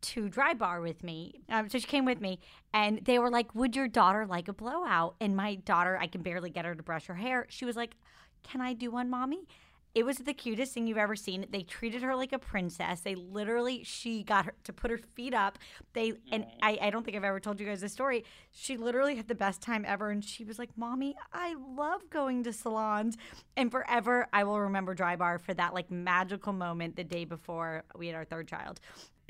to 0.00 0.30
dry 0.30 0.54
bar 0.54 0.80
with 0.80 1.04
me. 1.04 1.42
Um, 1.50 1.68
so 1.68 1.78
she 1.78 1.86
came 1.86 2.06
with 2.06 2.20
me, 2.20 2.38
and 2.74 3.00
they 3.04 3.18
were 3.18 3.30
like, 3.30 3.54
"Would 3.54 3.74
your 3.74 3.88
daughter 3.88 4.26
like 4.26 4.48
a 4.48 4.52
blowout?" 4.52 5.14
And 5.18 5.34
my 5.34 5.54
daughter, 5.54 5.96
I 5.98 6.08
can 6.08 6.20
barely 6.20 6.50
get 6.50 6.66
her 6.66 6.74
to 6.74 6.82
brush 6.82 7.06
her 7.06 7.14
hair. 7.14 7.46
She 7.48 7.64
was 7.64 7.74
like, 7.74 7.96
"Can 8.42 8.60
I 8.60 8.74
do 8.74 8.90
one, 8.90 9.08
mommy?" 9.08 9.46
It 9.94 10.04
was 10.04 10.18
the 10.18 10.34
cutest 10.34 10.72
thing 10.72 10.88
you've 10.88 10.98
ever 10.98 11.14
seen. 11.14 11.46
They 11.50 11.62
treated 11.62 12.02
her 12.02 12.16
like 12.16 12.32
a 12.32 12.38
princess. 12.38 13.00
They 13.00 13.14
literally, 13.14 13.84
she 13.84 14.24
got 14.24 14.46
her 14.46 14.54
to 14.64 14.72
put 14.72 14.90
her 14.90 14.98
feet 14.98 15.32
up. 15.32 15.56
They, 15.92 16.14
and 16.32 16.44
mm. 16.44 16.50
I, 16.62 16.78
I 16.82 16.90
don't 16.90 17.04
think 17.04 17.16
I've 17.16 17.22
ever 17.22 17.38
told 17.38 17.60
you 17.60 17.66
guys 17.66 17.80
this 17.80 17.92
story. 17.92 18.24
She 18.50 18.76
literally 18.76 19.14
had 19.14 19.28
the 19.28 19.36
best 19.36 19.60
time 19.60 19.84
ever. 19.86 20.10
And 20.10 20.24
she 20.24 20.42
was 20.42 20.58
like, 20.58 20.70
Mommy, 20.76 21.14
I 21.32 21.54
love 21.76 22.10
going 22.10 22.42
to 22.42 22.52
salons. 22.52 23.16
And 23.56 23.70
forever, 23.70 24.26
I 24.32 24.42
will 24.42 24.60
remember 24.60 24.94
Dry 24.94 25.14
Bar 25.14 25.38
for 25.38 25.54
that 25.54 25.74
like 25.74 25.90
magical 25.92 26.52
moment 26.52 26.96
the 26.96 27.04
day 27.04 27.24
before 27.24 27.84
we 27.96 28.08
had 28.08 28.16
our 28.16 28.24
third 28.24 28.48
child. 28.48 28.80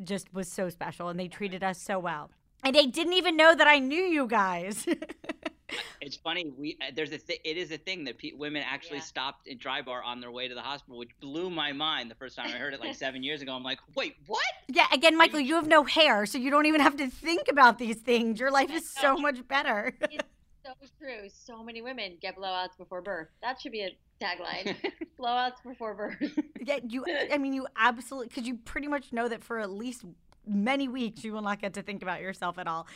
Just 0.02 0.32
was 0.32 0.48
so 0.48 0.70
special. 0.70 1.10
And 1.10 1.20
they 1.20 1.28
treated 1.28 1.62
us 1.62 1.78
so 1.78 1.98
well. 1.98 2.30
And 2.62 2.74
they 2.74 2.86
didn't 2.86 3.12
even 3.12 3.36
know 3.36 3.54
that 3.54 3.66
I 3.66 3.78
knew 3.78 4.00
you 4.00 4.26
guys. 4.26 4.86
it's 6.00 6.16
funny. 6.16 6.52
We 6.56 6.76
uh, 6.80 6.92
there's 6.94 7.12
a 7.12 7.18
th- 7.18 7.40
it 7.44 7.56
is 7.56 7.70
a 7.70 7.78
thing 7.78 8.04
that 8.04 8.18
pe- 8.18 8.32
women 8.32 8.62
actually 8.66 8.98
yeah. 8.98 9.04
stopped 9.04 9.46
in 9.46 9.58
dry 9.58 9.82
bar 9.82 10.02
on 10.02 10.20
their 10.20 10.30
way 10.30 10.48
to 10.48 10.54
the 10.54 10.60
hospital, 10.60 10.98
which 10.98 11.10
blew 11.20 11.50
my 11.50 11.72
mind 11.72 12.10
the 12.10 12.14
first 12.14 12.36
time 12.36 12.48
I 12.48 12.58
heard 12.58 12.74
it 12.74 12.80
like 12.80 12.94
seven 12.94 13.22
years 13.22 13.42
ago. 13.42 13.52
I'm 13.52 13.62
like, 13.62 13.78
wait, 13.94 14.16
what? 14.26 14.42
Yeah. 14.68 14.86
Again, 14.92 15.16
Michael, 15.16 15.40
you 15.40 15.54
have 15.54 15.66
no 15.66 15.84
hair, 15.84 16.26
so 16.26 16.38
you 16.38 16.50
don't 16.50 16.66
even 16.66 16.80
have 16.80 16.96
to 16.98 17.08
think 17.08 17.48
about 17.48 17.78
these 17.78 17.96
things. 17.96 18.38
Your 18.38 18.50
life 18.50 18.70
is 18.70 18.88
so 18.88 19.16
much 19.16 19.46
better. 19.48 19.94
it's 20.00 20.24
so 20.64 20.72
true. 20.98 21.28
So 21.32 21.62
many 21.62 21.82
women 21.82 22.16
get 22.20 22.36
blowouts 22.36 22.76
before 22.76 23.02
birth. 23.02 23.28
That 23.42 23.60
should 23.60 23.72
be 23.72 23.82
a 23.82 23.96
tagline. 24.22 24.76
blowouts 25.18 25.62
before 25.62 25.94
birth. 25.94 26.16
Yeah, 26.66 26.78
you. 26.88 27.04
I 27.30 27.36
mean, 27.36 27.52
you 27.52 27.66
absolutely 27.76 28.28
because 28.28 28.46
you 28.46 28.56
pretty 28.56 28.88
much 28.88 29.12
know 29.12 29.28
that 29.28 29.44
for 29.44 29.58
at 29.58 29.70
least 29.70 30.02
many 30.46 30.88
weeks 30.88 31.22
you 31.22 31.34
will 31.34 31.42
not 31.42 31.60
get 31.60 31.74
to 31.74 31.82
think 31.82 32.02
about 32.02 32.22
yourself 32.22 32.58
at 32.58 32.66
all. 32.66 32.86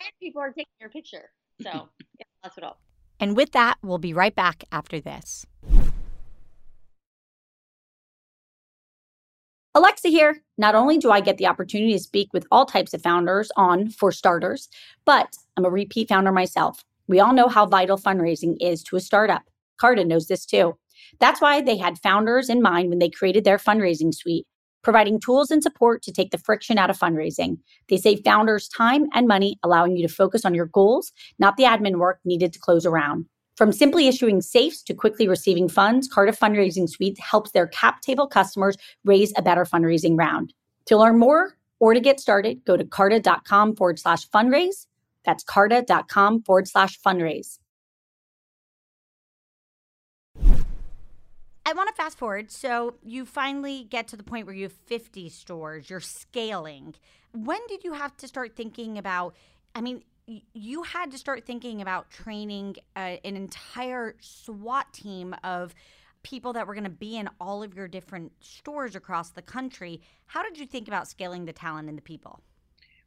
And 0.00 0.10
people 0.20 0.42
are 0.42 0.50
taking 0.50 0.72
your 0.80 0.90
picture. 0.90 1.30
So 1.62 1.88
yeah, 2.18 2.26
that's 2.42 2.56
what 2.56 2.64
all. 2.64 2.78
And 3.20 3.36
with 3.36 3.52
that, 3.52 3.78
we'll 3.82 3.98
be 3.98 4.12
right 4.12 4.34
back 4.34 4.64
after 4.72 5.00
this. 5.00 5.46
Alexa 9.74 10.08
here. 10.08 10.42
Not 10.58 10.74
only 10.74 10.98
do 10.98 11.10
I 11.10 11.20
get 11.20 11.38
the 11.38 11.46
opportunity 11.46 11.92
to 11.94 11.98
speak 11.98 12.28
with 12.32 12.46
all 12.50 12.66
types 12.66 12.92
of 12.92 13.00
founders 13.00 13.50
on 13.56 13.88
For 13.88 14.12
Starters, 14.12 14.68
but 15.06 15.34
I'm 15.56 15.64
a 15.64 15.70
repeat 15.70 16.08
founder 16.08 16.30
myself. 16.30 16.84
We 17.06 17.20
all 17.20 17.32
know 17.32 17.48
how 17.48 17.66
vital 17.66 17.96
fundraising 17.96 18.56
is 18.60 18.82
to 18.84 18.96
a 18.96 19.00
startup. 19.00 19.42
Carta 19.78 20.04
knows 20.04 20.28
this 20.28 20.44
too. 20.44 20.76
That's 21.20 21.40
why 21.40 21.62
they 21.62 21.76
had 21.78 21.98
founders 21.98 22.48
in 22.48 22.60
mind 22.60 22.90
when 22.90 22.98
they 22.98 23.08
created 23.08 23.44
their 23.44 23.58
fundraising 23.58 24.14
suite 24.14 24.46
providing 24.82 25.20
tools 25.20 25.50
and 25.50 25.62
support 25.62 26.02
to 26.02 26.12
take 26.12 26.30
the 26.30 26.38
friction 26.38 26.78
out 26.78 26.90
of 26.90 26.98
fundraising. 26.98 27.58
They 27.88 27.96
save 27.96 28.24
founders 28.24 28.68
time 28.68 29.06
and 29.14 29.26
money, 29.26 29.58
allowing 29.62 29.96
you 29.96 30.06
to 30.06 30.12
focus 30.12 30.44
on 30.44 30.54
your 30.54 30.66
goals, 30.66 31.12
not 31.38 31.56
the 31.56 31.64
admin 31.64 31.96
work 31.96 32.20
needed 32.24 32.52
to 32.52 32.58
close 32.58 32.84
a 32.84 32.90
round. 32.90 33.26
From 33.56 33.72
simply 33.72 34.08
issuing 34.08 34.40
safes 34.40 34.82
to 34.84 34.94
quickly 34.94 35.28
receiving 35.28 35.68
funds, 35.68 36.08
Carta 36.08 36.32
Fundraising 36.32 36.88
Suite 36.88 37.18
helps 37.20 37.50
their 37.50 37.66
cap 37.66 38.00
table 38.00 38.26
customers 38.26 38.76
raise 39.04 39.32
a 39.36 39.42
better 39.42 39.64
fundraising 39.64 40.18
round. 40.18 40.54
To 40.86 40.96
learn 40.96 41.18
more 41.18 41.56
or 41.78 41.94
to 41.94 42.00
get 42.00 42.18
started, 42.18 42.64
go 42.64 42.76
to 42.76 42.84
carta.com 42.84 43.76
forward 43.76 43.98
slash 43.98 44.28
fundraise. 44.30 44.86
That's 45.24 45.44
carta.com 45.44 46.42
forward 46.42 46.66
slash 46.66 46.98
fundraise. 47.00 47.58
I 51.72 51.74
want 51.74 51.88
to 51.88 51.94
fast 51.94 52.18
forward. 52.18 52.50
So 52.50 52.96
you 53.02 53.24
finally 53.24 53.84
get 53.84 54.06
to 54.08 54.16
the 54.18 54.22
point 54.22 54.44
where 54.44 54.54
you 54.54 54.64
have 54.64 54.72
50 54.72 55.30
stores, 55.30 55.88
you're 55.88 56.00
scaling. 56.00 56.94
When 57.32 57.60
did 57.66 57.82
you 57.82 57.94
have 57.94 58.14
to 58.18 58.28
start 58.28 58.54
thinking 58.54 58.98
about? 58.98 59.34
I 59.74 59.80
mean, 59.80 60.02
you 60.26 60.82
had 60.82 61.10
to 61.12 61.18
start 61.18 61.46
thinking 61.46 61.80
about 61.80 62.10
training 62.10 62.76
uh, 62.94 63.16
an 63.24 63.36
entire 63.36 64.16
SWAT 64.20 64.92
team 64.92 65.34
of 65.42 65.74
people 66.22 66.52
that 66.52 66.66
were 66.66 66.74
going 66.74 66.84
to 66.84 66.90
be 66.90 67.16
in 67.16 67.30
all 67.40 67.62
of 67.62 67.74
your 67.74 67.88
different 67.88 68.32
stores 68.40 68.94
across 68.94 69.30
the 69.30 69.40
country. 69.40 70.02
How 70.26 70.42
did 70.42 70.58
you 70.58 70.66
think 70.66 70.88
about 70.88 71.08
scaling 71.08 71.46
the 71.46 71.54
talent 71.54 71.88
and 71.88 71.96
the 71.96 72.02
people? 72.02 72.42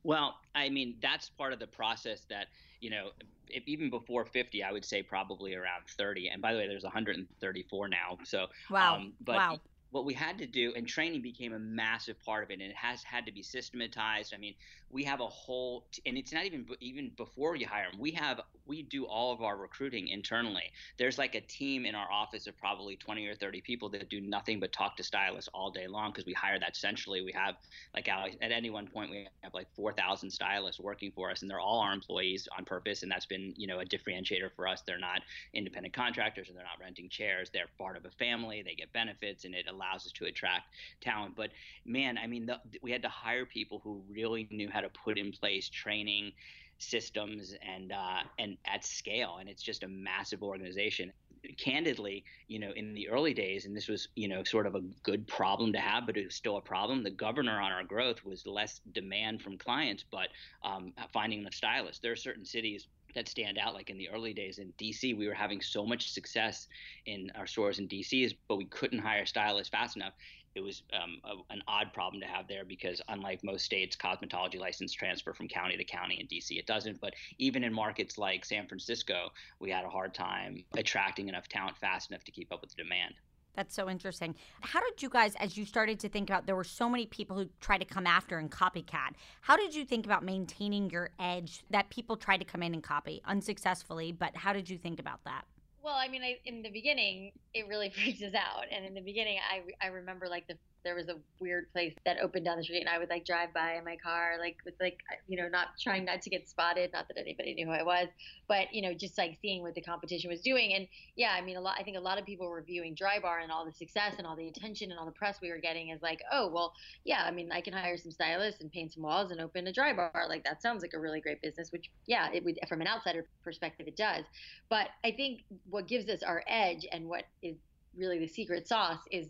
Well, 0.01 0.39
I 0.56 0.69
mean, 0.69 0.95
that's 1.04 1.30
part 1.30 1.54
of 1.54 1.60
the 1.60 1.67
process 1.67 2.25
that, 2.30 2.47
you 2.86 2.91
know, 2.91 3.10
if, 3.50 3.63
even 3.65 3.89
before 3.89 4.26
50, 4.26 4.63
I 4.63 4.71
would 4.71 4.86
say 4.86 5.02
probably 5.02 5.56
around 5.56 5.86
30. 5.98 6.30
And 6.30 6.39
by 6.39 6.54
the 6.54 6.60
way, 6.60 6.67
there's 6.67 6.84
134 6.84 7.88
now. 7.88 8.19
So, 8.24 8.45
wow. 8.69 8.98
Um, 8.98 9.13
but 9.19 9.36
wow 9.38 9.60
what 9.95 10.03
we 10.03 10.13
had 10.13 10.38
to 10.38 10.45
do, 10.45 10.73
and 10.75 10.86
training 10.86 11.21
became 11.21 11.53
a 11.53 11.60
massive 11.60 12.21
part 12.21 12.43
of 12.43 12.51
it, 12.51 12.55
and 12.55 12.63
it 12.63 12.75
has 12.75 13.01
had 13.01 13.25
to 13.25 13.31
be 13.31 13.41
systematized. 13.41 14.34
I 14.36 14.38
mean, 14.38 14.53
we 14.91 15.05
have 15.05 15.21
a 15.21 15.27
whole, 15.27 15.86
and 16.05 16.17
it's 16.17 16.34
not 16.34 16.43
even 16.43 16.65
even 16.81 17.12
before 17.15 17.55
you 17.55 17.65
hire 17.65 17.89
them. 17.89 17.99
We 17.99 18.12
have 18.12 18.41
we 18.65 18.81
do 18.81 19.05
all 19.05 19.31
of 19.31 19.41
our 19.41 19.58
recruiting 19.58 20.08
internally. 20.08 20.71
There's 20.97 21.17
like 21.17 21.36
a 21.36 21.41
team 21.41 21.86
in 21.86 21.95
our 21.95 22.12
office 22.12 22.47
of 22.47 22.58
probably 22.58 22.95
20 22.95 23.25
or 23.27 23.36
30 23.36 23.62
people 23.62 23.89
that 23.89 24.10
do 24.10 24.19
nothing 24.19 24.60
but 24.60 24.73
talk 24.73 24.97
to 24.97 25.03
stylists 25.03 25.49
all 25.53 25.71
day 25.71 25.88
long 25.88 26.12
because 26.12 26.25
we 26.25 26.34
hire 26.34 26.60
that 26.60 26.75
centrally. 26.75 27.21
We 27.21 27.31
have 27.34 27.55
like 27.93 28.08
at 28.08 28.51
any 28.51 28.69
one 28.69 28.88
point 28.88 29.12
we 29.12 29.27
have 29.43 29.53
like 29.53 29.67
4,000 29.75 30.29
stylists 30.29 30.79
working 30.79 31.12
for 31.15 31.31
us, 31.31 31.41
and 31.41 31.49
they're 31.49 31.60
all 31.60 31.79
our 31.79 31.93
employees 31.93 32.47
on 32.58 32.65
purpose, 32.65 33.03
and 33.03 33.12
that's 33.12 33.25
been 33.25 33.53
you 33.55 33.67
know 33.67 33.79
a 33.79 33.86
differentiator 33.86 34.51
for 34.55 34.67
us. 34.67 34.81
They're 34.86 34.99
not 34.99 35.21
independent 35.53 35.93
contractors, 35.93 36.49
and 36.49 36.58
they're 36.58 36.65
not 36.65 36.84
renting 36.84 37.10
chairs. 37.10 37.49
They're 37.53 37.69
part 37.77 37.97
of 37.97 38.05
a 38.05 38.12
family. 38.12 38.62
They 38.62 38.75
get 38.75 38.91
benefits, 38.93 39.45
and 39.45 39.55
it 39.55 39.65
allows 39.69 39.85
allows 39.86 40.06
us 40.06 40.12
to 40.13 40.26
attract 40.26 40.63
talent. 41.02 41.36
But 41.36 41.52
man, 41.86 42.17
I 42.17 42.28
mean, 42.28 42.45
the, 42.45 42.60
we 42.82 42.91
had 42.91 43.02
to 43.04 43.10
hire 43.10 43.45
people 43.45 43.80
who 43.84 44.02
really 44.10 44.48
knew 44.52 44.69
how 44.69 44.82
to 44.82 44.89
put 44.89 45.17
in 45.17 45.32
place 45.32 45.69
training 45.69 46.32
systems 46.78 47.56
and 47.62 47.91
uh, 47.91 48.19
and 48.38 48.58
at 48.65 48.84
scale, 48.84 49.38
and 49.39 49.50
it's 49.50 49.63
just 49.63 49.84
a 49.84 49.88
massive 49.88 50.43
organization. 50.43 51.12
Candidly, 51.58 52.24
you 52.48 52.58
know, 52.58 52.71
in 52.76 52.95
the 52.95 53.08
early 53.08 53.34
days, 53.34 53.65
and 53.65 53.78
this 53.78 53.88
was, 53.88 54.08
you 54.15 54.28
know, 54.28 54.43
sort 54.43 54.65
of 54.65 54.74
a 54.74 54.82
good 55.04 55.28
problem 55.28 55.71
to 55.74 55.80
have, 55.80 56.08
but 56.08 56.17
it 56.17 56.26
was 56.26 56.34
still 56.34 56.58
a 56.58 56.62
problem. 56.62 57.04
The 57.04 57.12
governor 57.12 57.62
on 57.62 57.71
our 57.71 57.84
growth 57.84 58.26
was 58.26 58.48
less 58.48 58.82
demand 58.93 59.43
from 59.43 59.56
clients, 59.60 60.04
but 60.10 60.30
um, 60.63 60.91
finding 61.13 61.43
the 61.43 61.52
stylists. 61.52 62.00
There 62.00 62.12
are 62.12 62.15
certain 62.15 62.45
cities 62.45 62.88
that 63.15 63.28
stand 63.28 63.58
out. 63.58 63.73
Like 63.73 63.89
in 63.89 63.97
the 63.97 64.10
early 64.10 64.34
days 64.34 64.60
in 64.60 64.73
DC, 64.78 65.17
we 65.17 65.28
were 65.28 65.34
having 65.34 65.62
so 65.62 65.86
much 65.86 66.12
success 66.12 66.67
in 67.06 67.32
our 67.36 67.47
stores 67.47 67.80
in 67.80 67.88
DC, 67.88 68.36
but 68.47 68.58
we 68.58 68.65
couldn't 68.65 68.99
hire 68.99 69.25
stylists 69.25 69.69
fast 69.69 69.95
enough. 69.95 70.13
It 70.54 70.62
was 70.62 70.84
um, 70.93 71.19
a, 71.25 71.54
an 71.54 71.62
odd 71.67 71.91
problem 71.93 72.21
to 72.21 72.28
have 72.28 72.47
there 72.47 72.63
because, 72.63 73.01
unlike 73.10 73.43
most 73.43 73.65
states, 73.65 73.95
cosmetology 73.95 74.58
license 74.58 74.93
transfer 74.93 75.34
from 75.34 75.49
county 75.49 75.75
to 75.75 75.84
county. 75.84 76.17
In 76.19 76.28
DC, 76.28 76.58
it 76.58 76.65
doesn't. 76.65 77.01
But 77.01 77.13
even 77.38 77.63
in 77.65 77.73
markets 77.73 78.17
like 78.17 78.45
San 78.45 78.65
Francisco, 78.67 79.34
we 79.60 79.69
had 79.69 79.84
a 79.84 79.89
hard 79.89 80.13
time 80.13 80.63
attracting 80.78 81.28
enough 81.28 81.49
talent 81.49 81.78
fast 81.78 82.10
enough 82.10 82.23
to 82.23 82.32
keep 82.32 82.54
up 82.54 82.62
with 82.62 82.69
the 82.69 82.82
demand. 82.82 83.15
That's 83.56 83.74
so 83.74 83.89
interesting. 83.89 84.36
How 84.62 84.82
did 84.82 85.02
you 85.02 85.10
guys, 85.10 85.36
as 85.36 85.58
you 85.58 85.65
started 85.65 86.00
to 86.02 86.10
think 86.10 86.30
about, 86.30 86.46
there 86.46 86.56
were 86.56 86.63
so 86.63 86.89
many 86.89 87.06
people 87.06 87.38
who 87.38 87.48
tried 87.62 87.80
to 87.80 87.86
come 87.86 88.06
after 88.06 88.38
and 88.38 88.52
copycat. 88.52 89.12
How 89.41 89.56
did 89.56 89.74
you 89.74 89.86
think 89.86 90.06
about 90.06 90.24
maintaining 90.24 90.89
your 90.89 91.12
edge 91.20 91.63
that 91.70 91.89
people 91.89 92.18
tried 92.18 92.38
to 92.38 92.46
come 92.46 92.62
in 92.62 92.74
and 92.74 92.84
copy 92.84 93.22
unsuccessfully? 93.26 94.12
But 94.12 94.36
how 94.36 94.54
did 94.54 94.70
you 94.70 94.78
think 94.78 95.00
about 95.00 95.24
that? 95.24 95.46
Well, 95.82 95.96
I 95.96 96.08
mean, 96.08 96.24
I, 96.24 96.38
in 96.46 96.63
the 96.63 96.72
beginning, 96.72 97.32
it 97.54 97.68
really 97.68 97.89
freaks 97.96 98.22
us 98.22 98.34
out. 98.34 98.65
And 98.72 98.86
in 98.86 98.94
the 98.94 99.02
beginning, 99.02 99.38
I, 99.50 99.86
I 99.86 99.89
remember 99.89 100.28
like 100.28 100.48
the 100.48 100.58
there 100.86 100.95
was 100.95 101.10
a 101.10 101.15
weird 101.39 101.69
place 101.74 101.93
that 102.06 102.17
opened 102.21 102.45
down 102.45 102.58
the 102.58 102.63
street 102.63 102.80
and 102.80 102.88
I 102.88 103.00
would 103.00 103.10
like 103.10 103.26
drive 103.26 103.52
by 103.54 103.74
in 103.74 103.84
my 103.84 103.98
car, 103.98 104.36
like 104.39 104.58
with 104.63 104.76
like, 104.80 105.00
you 105.28 105.36
know, 105.36 105.50
not 105.50 105.69
trying 105.82 106.06
not 106.06 106.21
to 106.21 106.30
get 106.30 106.48
spotted, 106.48 106.93
not 106.93 107.08
that 107.08 107.17
anybody 107.17 107.56
knew 107.56 107.65
who 107.65 107.71
I 107.71 107.82
was, 107.82 108.08
but, 108.48 108.71
you 108.71 108.84
know, 108.84 108.93
just 108.93 109.17
like 109.17 109.38
seeing 109.41 109.63
what 109.63 109.74
the 109.74 109.82
competition 109.82 110.30
was 110.30 110.41
doing. 110.41 110.74
And 110.76 110.88
yeah, 111.15 111.36
I 111.36 111.41
mean, 111.41 111.58
a 111.58 111.62
lot, 111.62 111.76
I 111.80 111.84
think 111.84 111.98
a 111.98 112.00
lot 112.00 112.19
of 112.19 112.26
people 112.26 112.48
were 112.48 112.62
viewing 112.62 112.95
Drybar 112.95 113.41
and 113.41 113.52
all 113.52 113.65
the 113.65 113.74
success 113.74 114.13
and 114.19 114.28
all 114.28 114.36
the 114.36 114.48
attention 114.48 114.91
and 114.91 115.00
all 115.00 115.08
the 115.08 115.12
press 115.12 115.41
we 115.41 115.50
were 115.50 115.58
getting 115.58 115.91
as 115.91 116.04
like, 116.04 116.21
oh, 116.32 116.50
well, 116.54 116.74
yeah, 117.04 117.24
I 117.26 117.32
mean, 117.32 117.52
I 117.52 117.62
can 117.62 117.74
hire 117.74 117.98
some 117.98 118.12
stylists 118.12 118.62
and 118.62 118.71
paint 118.71 118.93
some 118.93 119.02
walls 119.02 119.32
and 119.32 119.41
open 119.41 119.67
a 119.67 119.74
Drybar. 119.74 120.30
Like 120.30 120.43
that 120.43 120.62
sounds 120.62 120.84
like 120.84 120.93
a 120.93 121.00
really 121.00 121.19
great 121.19 121.41
business, 121.41 121.71
which 121.71 121.89
yeah, 122.06 122.30
it 122.32 122.45
would, 122.45 122.60
from 122.69 122.82
an 122.82 122.88
outsider 122.88 123.26
perspective, 123.43 123.88
it 123.88 123.98
does. 123.98 124.24
But 124.69 124.89
I 125.04 125.12
think 125.12 125.41
what 125.67 125.88
gives 125.88 126.08
us 126.10 126.21
our 126.21 126.43
edge 126.48 126.86
and 126.91 127.10
what 127.10 127.24
is 127.41 127.56
really 127.98 128.19
the 128.19 128.28
secret 128.28 128.67
sauce 128.67 129.00
is 129.12 129.28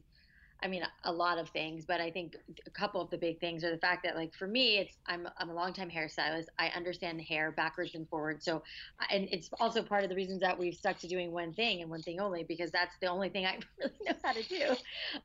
I 0.63 0.67
mean, 0.67 0.83
a 1.03 1.11
lot 1.11 1.37
of 1.37 1.49
things, 1.49 1.85
but 1.85 1.99
I 2.01 2.09
think 2.09 2.35
a 2.65 2.69
couple 2.71 3.01
of 3.01 3.09
the 3.09 3.17
big 3.17 3.39
things 3.39 3.63
are 3.63 3.71
the 3.71 3.77
fact 3.77 4.03
that, 4.03 4.15
like, 4.15 4.33
for 4.33 4.47
me, 4.47 4.77
it's 4.77 4.97
I'm 5.05 5.27
I'm 5.37 5.49
a 5.49 5.53
longtime 5.53 5.89
hairstylist. 5.89 6.45
I 6.57 6.69
understand 6.69 7.21
hair 7.21 7.51
backwards 7.51 7.93
and 7.93 8.07
forward. 8.09 8.41
So, 8.41 8.63
and 9.11 9.27
it's 9.31 9.49
also 9.59 9.83
part 9.83 10.03
of 10.03 10.09
the 10.09 10.15
reasons 10.15 10.39
that 10.41 10.57
we've 10.57 10.73
stuck 10.73 10.97
to 10.99 11.07
doing 11.07 11.31
one 11.31 11.53
thing 11.53 11.81
and 11.81 11.89
one 11.89 12.01
thing 12.01 12.19
only 12.19 12.43
because 12.43 12.71
that's 12.71 12.95
the 13.01 13.07
only 13.07 13.29
thing 13.29 13.45
I 13.45 13.59
really 13.79 13.93
know 14.05 14.13
how 14.23 14.33
to 14.33 14.43
do. 14.43 14.75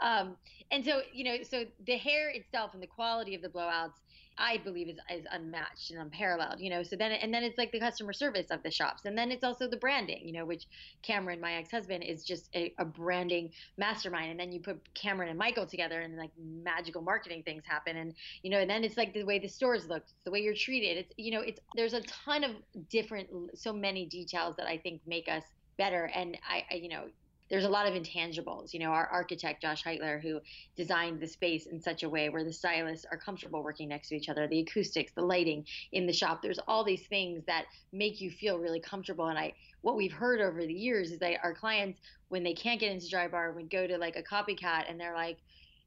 Um, 0.01 0.37
and 0.71 0.85
so, 0.85 1.03
you 1.12 1.25
know, 1.25 1.43
so 1.43 1.64
the 1.87 1.97
hair 1.97 2.31
itself 2.31 2.75
and 2.75 2.83
the 2.83 2.88
quality 2.88 3.35
of 3.35 3.43
the 3.43 3.49
blowouts 3.49 3.95
I 4.40 4.57
believe 4.59 4.88
is, 4.88 4.98
is 5.14 5.26
unmatched 5.31 5.90
and 5.90 6.00
unparalleled, 6.00 6.61
you 6.61 6.70
know. 6.70 6.83
So 6.83 6.96
then, 6.96 7.12
and 7.12 7.33
then 7.33 7.44
it's 7.44 7.59
like 7.59 7.70
the 7.72 7.79
customer 7.79 8.12
service 8.12 8.46
of 8.50 8.62
the 8.62 8.70
shops, 8.70 9.05
and 9.05 9.16
then 9.16 9.31
it's 9.31 9.44
also 9.44 9.68
the 9.68 9.76
branding, 9.76 10.26
you 10.26 10.33
know, 10.33 10.44
which 10.46 10.66
Cameron, 11.03 11.40
my 11.40 11.55
ex-husband, 11.55 12.03
is 12.03 12.24
just 12.24 12.48
a, 12.55 12.72
a 12.79 12.85
branding 12.85 13.50
mastermind. 13.76 14.31
And 14.31 14.40
then 14.40 14.50
you 14.53 14.61
put 14.61 14.81
Cameron 14.94 15.29
and 15.29 15.38
Michael 15.38 15.66
together, 15.66 16.00
and 16.00 16.16
like 16.16 16.31
magical 16.38 17.03
marketing 17.03 17.42
things 17.42 17.64
happen, 17.66 17.96
and 17.96 18.14
you 18.42 18.50
know, 18.50 18.59
and 18.59 18.70
then 18.70 18.83
it's 18.83 18.96
like 18.96 19.12
the 19.12 19.24
way 19.24 19.38
the 19.38 19.48
stores 19.48 19.87
look, 19.87 20.05
the 20.24 20.31
way 20.31 20.40
you're 20.40 20.55
treated. 20.55 20.96
It's 20.96 21.12
you 21.16 21.33
know, 21.33 21.40
it's 21.40 21.61
there's 21.76 21.92
a 21.92 22.00
ton 22.03 22.44
of 22.44 22.53
different, 22.88 23.29
so 23.55 23.72
many 23.72 24.07
details 24.07 24.57
that 24.57 24.66
I 24.66 24.79
think 24.79 25.03
make 25.07 25.29
us 25.29 25.44
better. 25.76 26.11
And 26.14 26.38
I, 26.48 26.64
I 26.70 26.74
you 26.76 26.88
know, 26.88 27.05
there's 27.51 27.65
a 27.65 27.69
lot 27.69 27.87
of 27.87 27.95
intangibles. 27.95 28.73
You 28.73 28.81
know, 28.81 28.91
our 28.91 29.07
architect 29.07 29.63
Josh 29.63 29.83
Heitler, 29.83 30.23
who 30.23 30.41
designed 30.77 31.21
the 31.21 31.27
space 31.27 31.67
in 31.67 31.81
such 31.81 32.03
a 32.03 32.09
way 32.09 32.29
where 32.29 32.45
the 32.45 32.53
stylists 32.53 33.07
are 33.11 33.19
comfortable 33.19 33.63
working 33.63 33.89
next 33.89 34.09
to 34.09 34.17
each 34.17 34.29
other, 34.29 34.47
the 34.47 34.61
acoustics, 34.61 35.13
the 35.13 35.23
lighting 35.23 35.67
in 35.93 36.07
the 36.07 36.13
shop. 36.13 36.43
There's 36.43 36.61
all 36.69 36.85
these 36.85 37.07
things 37.07 37.43
that 37.47 37.67
make 37.93 38.21
you 38.21 38.31
feel 38.31 38.59
really 38.59 38.81
comfortable. 38.81 39.27
And 39.27 39.39
I, 39.39 39.53
what 39.83 39.97
we've 39.97 40.13
heard 40.13 40.41
over 40.41 40.65
the 40.65 40.73
years 40.73 41.11
is 41.11 41.19
that 41.19 41.41
our 41.43 41.55
clients, 41.55 42.01
when 42.29 42.45
they 42.45 42.55
can't 42.55 42.79
get 42.79 42.93
into 42.93 43.07
Drybar, 43.07 43.55
would 43.55 43.71
go 43.71 43.87
to 43.87 43.99
like 43.99 44.17
a 44.17 44.23
copycat 44.23 44.89
and 44.89 45.01
they're 45.01 45.15
like, 45.15 45.39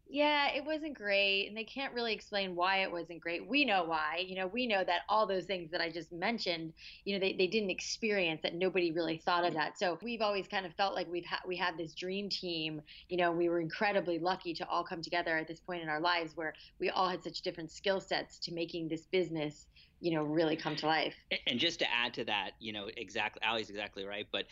yeah, 0.09 0.49
it 0.53 0.63
wasn't 0.63 0.93
great. 0.93 1.47
And 1.47 1.57
they 1.57 1.63
can't 1.63 1.93
really 1.93 2.13
explain 2.13 2.55
why 2.55 2.83
it 2.83 2.91
wasn't 2.91 3.19
great. 3.19 3.47
We 3.47 3.65
know 3.65 3.83
why. 3.83 4.23
You 4.25 4.35
know, 4.35 4.47
we 4.47 4.67
know 4.67 4.83
that 4.83 5.01
all 5.09 5.25
those 5.25 5.45
things 5.45 5.71
that 5.71 5.81
I 5.81 5.89
just 5.89 6.11
mentioned, 6.11 6.73
you 7.05 7.13
know, 7.13 7.19
they, 7.19 7.33
they 7.33 7.47
didn't 7.47 7.69
experience 7.69 8.41
that 8.43 8.53
nobody 8.53 8.91
really 8.91 9.17
thought 9.17 9.43
of 9.43 9.51
mm-hmm. 9.51 9.59
that. 9.59 9.79
So 9.79 9.97
we've 10.03 10.21
always 10.21 10.47
kind 10.47 10.65
of 10.65 10.73
felt 10.75 10.93
like 10.93 11.09
we've 11.09 11.25
had 11.25 11.39
we 11.47 11.55
had 11.55 11.77
this 11.77 11.93
dream 11.93 12.29
team. 12.29 12.81
You 13.09 13.17
know, 13.17 13.31
we 13.31 13.49
were 13.49 13.59
incredibly 13.59 14.19
lucky 14.19 14.53
to 14.55 14.67
all 14.67 14.83
come 14.83 15.01
together 15.01 15.37
at 15.37 15.47
this 15.47 15.59
point 15.59 15.81
in 15.81 15.89
our 15.89 16.01
lives 16.01 16.35
where 16.35 16.53
we 16.79 16.89
all 16.89 17.09
had 17.09 17.23
such 17.23 17.41
different 17.41 17.71
skill 17.71 17.99
sets 17.99 18.37
to 18.39 18.53
making 18.53 18.89
this 18.89 19.05
business 19.05 19.67
you 20.03 20.11
know 20.11 20.23
really 20.23 20.57
come 20.57 20.75
to 20.75 20.85
life 20.85 21.15
and 21.47 21.57
just 21.57 21.79
to 21.79 21.85
add 21.89 22.13
to 22.13 22.25
that 22.25 22.51
you 22.59 22.73
know 22.73 22.89
exactly 22.97 23.41
ali's 23.41 23.69
exactly 23.69 24.03
right 24.03 24.27
but 24.33 24.43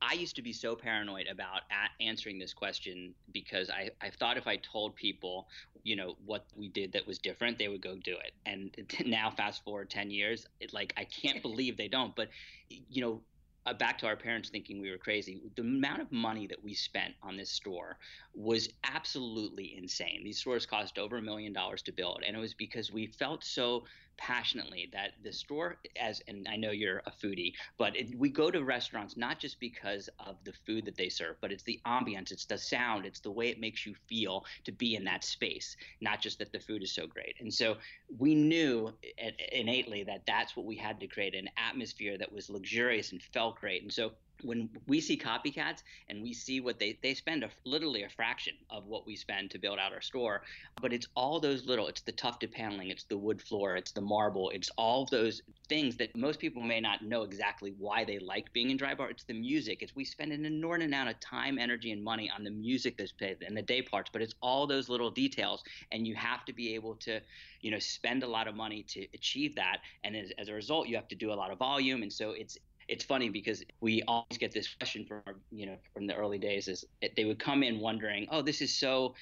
i 0.00 0.14
used 0.14 0.36
to 0.36 0.42
be 0.42 0.52
so 0.52 0.76
paranoid 0.76 1.26
about 1.26 1.62
answering 2.00 2.38
this 2.38 2.54
question 2.54 3.12
because 3.32 3.68
i 3.68 3.90
i 4.00 4.08
thought 4.08 4.36
if 4.36 4.46
i 4.46 4.56
told 4.58 4.94
people 4.94 5.48
you 5.82 5.96
know 5.96 6.14
what 6.24 6.46
we 6.56 6.68
did 6.68 6.92
that 6.92 7.04
was 7.04 7.18
different 7.18 7.58
they 7.58 7.66
would 7.66 7.82
go 7.82 7.96
do 8.04 8.12
it 8.24 8.32
and 8.46 8.70
now 9.04 9.28
fast 9.28 9.64
forward 9.64 9.90
10 9.90 10.08
years 10.08 10.46
it, 10.60 10.72
like 10.72 10.94
i 10.96 11.04
can't 11.04 11.42
believe 11.48 11.76
they 11.76 11.88
don't 11.88 12.14
but 12.14 12.28
you 12.68 13.02
know 13.02 13.20
uh, 13.66 13.72
back 13.72 13.96
to 13.98 14.06
our 14.06 14.16
parents 14.16 14.48
thinking 14.48 14.80
we 14.80 14.90
were 14.90 14.98
crazy. 14.98 15.40
The 15.54 15.62
amount 15.62 16.02
of 16.02 16.10
money 16.10 16.46
that 16.48 16.62
we 16.62 16.74
spent 16.74 17.14
on 17.22 17.36
this 17.36 17.50
store 17.52 17.96
was 18.34 18.68
absolutely 18.82 19.76
insane. 19.76 20.22
These 20.24 20.38
stores 20.40 20.66
cost 20.66 20.98
over 20.98 21.18
a 21.18 21.22
million 21.22 21.52
dollars 21.52 21.82
to 21.82 21.92
build, 21.92 22.24
and 22.26 22.36
it 22.36 22.40
was 22.40 22.54
because 22.54 22.90
we 22.90 23.06
felt 23.06 23.44
so 23.44 23.84
passionately 24.22 24.88
that 24.92 25.10
the 25.24 25.32
store 25.32 25.78
as 26.00 26.22
and 26.28 26.46
I 26.48 26.54
know 26.54 26.70
you're 26.70 27.02
a 27.06 27.10
foodie, 27.10 27.54
but 27.76 27.96
it, 27.96 28.16
we 28.16 28.28
go 28.30 28.52
to 28.52 28.62
restaurants 28.62 29.16
not 29.16 29.40
just 29.40 29.58
because 29.58 30.08
of 30.20 30.36
the 30.44 30.52
food 30.64 30.84
that 30.84 30.96
they 30.96 31.08
serve, 31.08 31.36
but 31.40 31.50
it's 31.50 31.64
the 31.64 31.80
ambiance, 31.86 32.30
it's 32.30 32.46
the 32.46 32.56
sound, 32.56 33.04
it's 33.04 33.18
the 33.18 33.32
way 33.32 33.48
it 33.48 33.58
makes 33.58 33.84
you 33.84 33.96
feel 34.08 34.44
to 34.64 34.70
be 34.70 34.94
in 34.94 35.02
that 35.04 35.24
space, 35.24 35.76
not 36.00 36.20
just 36.20 36.38
that 36.38 36.52
the 36.52 36.60
food 36.60 36.84
is 36.84 36.94
so 36.94 37.04
great. 37.04 37.34
And 37.40 37.52
so 37.52 37.78
we 38.16 38.36
knew 38.36 38.92
innately 39.50 40.04
that 40.04 40.22
that's 40.24 40.56
what 40.56 40.66
we 40.66 40.76
had 40.76 41.00
to 41.00 41.08
create 41.08 41.34
an 41.34 41.48
atmosphere 41.56 42.16
that 42.18 42.32
was 42.32 42.48
luxurious 42.48 43.10
and 43.10 43.20
felt 43.20 43.56
great. 43.58 43.82
And 43.82 43.92
so 43.92 44.12
when 44.42 44.68
we 44.86 45.00
see 45.00 45.16
copycats 45.16 45.82
and 46.08 46.22
we 46.22 46.32
see 46.32 46.60
what 46.60 46.78
they 46.78 46.98
they 47.02 47.14
spend 47.14 47.44
a, 47.44 47.50
literally 47.64 48.02
a 48.02 48.08
fraction 48.08 48.54
of 48.70 48.86
what 48.86 49.06
we 49.06 49.16
spend 49.16 49.50
to 49.50 49.58
build 49.58 49.78
out 49.78 49.92
our 49.92 50.00
store 50.00 50.42
but 50.80 50.92
it's 50.92 51.06
all 51.14 51.40
those 51.40 51.66
little 51.66 51.88
it's 51.88 52.02
the 52.02 52.12
tufted 52.12 52.52
paneling 52.52 52.88
it's 52.88 53.04
the 53.04 53.16
wood 53.16 53.40
floor 53.40 53.76
it's 53.76 53.92
the 53.92 54.00
marble 54.00 54.50
it's 54.50 54.70
all 54.76 55.06
those 55.06 55.42
things 55.68 55.96
that 55.96 56.14
most 56.16 56.38
people 56.38 56.62
may 56.62 56.80
not 56.80 57.02
know 57.02 57.22
exactly 57.22 57.74
why 57.78 58.04
they 58.04 58.18
like 58.18 58.52
being 58.52 58.70
in 58.70 58.78
Drybar 58.78 59.10
it's 59.10 59.24
the 59.24 59.34
music. 59.34 59.82
It's 59.82 59.94
we 59.94 60.04
spend 60.04 60.32
an 60.32 60.44
inordinate 60.44 60.88
amount 60.88 61.10
of 61.10 61.20
time 61.20 61.58
energy 61.58 61.92
and 61.92 62.02
money 62.02 62.30
on 62.36 62.44
the 62.44 62.50
music 62.50 62.96
that's 62.96 63.12
played 63.12 63.38
and 63.46 63.56
the 63.56 63.62
day 63.62 63.82
parts 63.82 64.10
but 64.12 64.22
it's 64.22 64.34
all 64.42 64.66
those 64.66 64.88
little 64.88 65.10
details 65.10 65.62
and 65.90 66.06
you 66.06 66.14
have 66.14 66.44
to 66.44 66.52
be 66.52 66.74
able 66.74 66.94
to 66.96 67.20
you 67.60 67.70
know 67.70 67.78
spend 67.78 68.22
a 68.22 68.26
lot 68.26 68.48
of 68.48 68.54
money 68.54 68.82
to 68.88 69.06
achieve 69.14 69.54
that 69.54 69.78
and 70.04 70.16
as, 70.16 70.30
as 70.38 70.48
a 70.48 70.52
result 70.52 70.88
you 70.88 70.96
have 70.96 71.08
to 71.08 71.14
do 71.14 71.32
a 71.32 71.34
lot 71.34 71.50
of 71.50 71.58
volume 71.58 72.02
and 72.02 72.12
so 72.12 72.30
it's 72.32 72.58
it's 72.92 73.04
funny 73.04 73.30
because 73.30 73.64
we 73.80 74.02
always 74.06 74.36
get 74.38 74.52
this 74.52 74.74
question 74.74 75.06
from 75.06 75.22
you 75.50 75.64
know 75.64 75.76
from 75.94 76.06
the 76.06 76.14
early 76.14 76.38
days 76.38 76.68
is 76.68 76.84
they 77.16 77.24
would 77.24 77.38
come 77.38 77.62
in 77.62 77.80
wondering 77.80 78.26
oh 78.30 78.42
this 78.42 78.60
is 78.60 78.78
so 78.78 79.14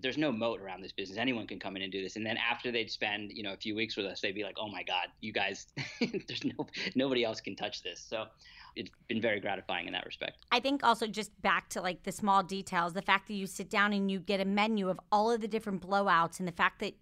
there's 0.00 0.16
no 0.16 0.32
moat 0.32 0.60
around 0.62 0.82
this 0.82 0.92
business. 0.92 1.18
Anyone 1.18 1.46
can 1.46 1.60
come 1.60 1.76
in 1.76 1.82
and 1.82 1.92
do 1.92 2.02
this. 2.02 2.16
And 2.16 2.24
then 2.24 2.38
after 2.38 2.72
they'd 2.72 2.90
spend 2.90 3.30
you 3.32 3.42
know 3.42 3.52
a 3.52 3.56
few 3.56 3.76
weeks 3.76 3.98
with 3.98 4.06
us 4.06 4.22
they'd 4.22 4.34
be 4.34 4.44
like 4.44 4.56
oh 4.58 4.68
my 4.68 4.82
god 4.82 5.08
you 5.20 5.32
guys 5.32 5.66
there's 6.00 6.42
no 6.44 6.66
nobody 6.94 7.22
else 7.22 7.40
can 7.40 7.54
touch 7.54 7.82
this. 7.82 8.00
So 8.08 8.24
it's 8.76 8.90
been 9.08 9.20
very 9.20 9.40
gratifying 9.40 9.86
in 9.86 9.92
that 9.92 10.06
respect. 10.06 10.38
I 10.50 10.60
think 10.60 10.82
also 10.82 11.06
just 11.06 11.30
back 11.42 11.68
to 11.70 11.82
like 11.82 12.04
the 12.04 12.12
small 12.12 12.42
details, 12.42 12.94
the 12.94 13.02
fact 13.02 13.28
that 13.28 13.34
you 13.34 13.46
sit 13.46 13.68
down 13.68 13.92
and 13.92 14.10
you 14.10 14.20
get 14.20 14.40
a 14.40 14.44
menu 14.46 14.88
of 14.88 14.98
all 15.12 15.30
of 15.30 15.42
the 15.42 15.48
different 15.48 15.86
blowouts, 15.86 16.38
and 16.38 16.48
the 16.48 16.52
fact 16.52 16.78
that 16.80 16.94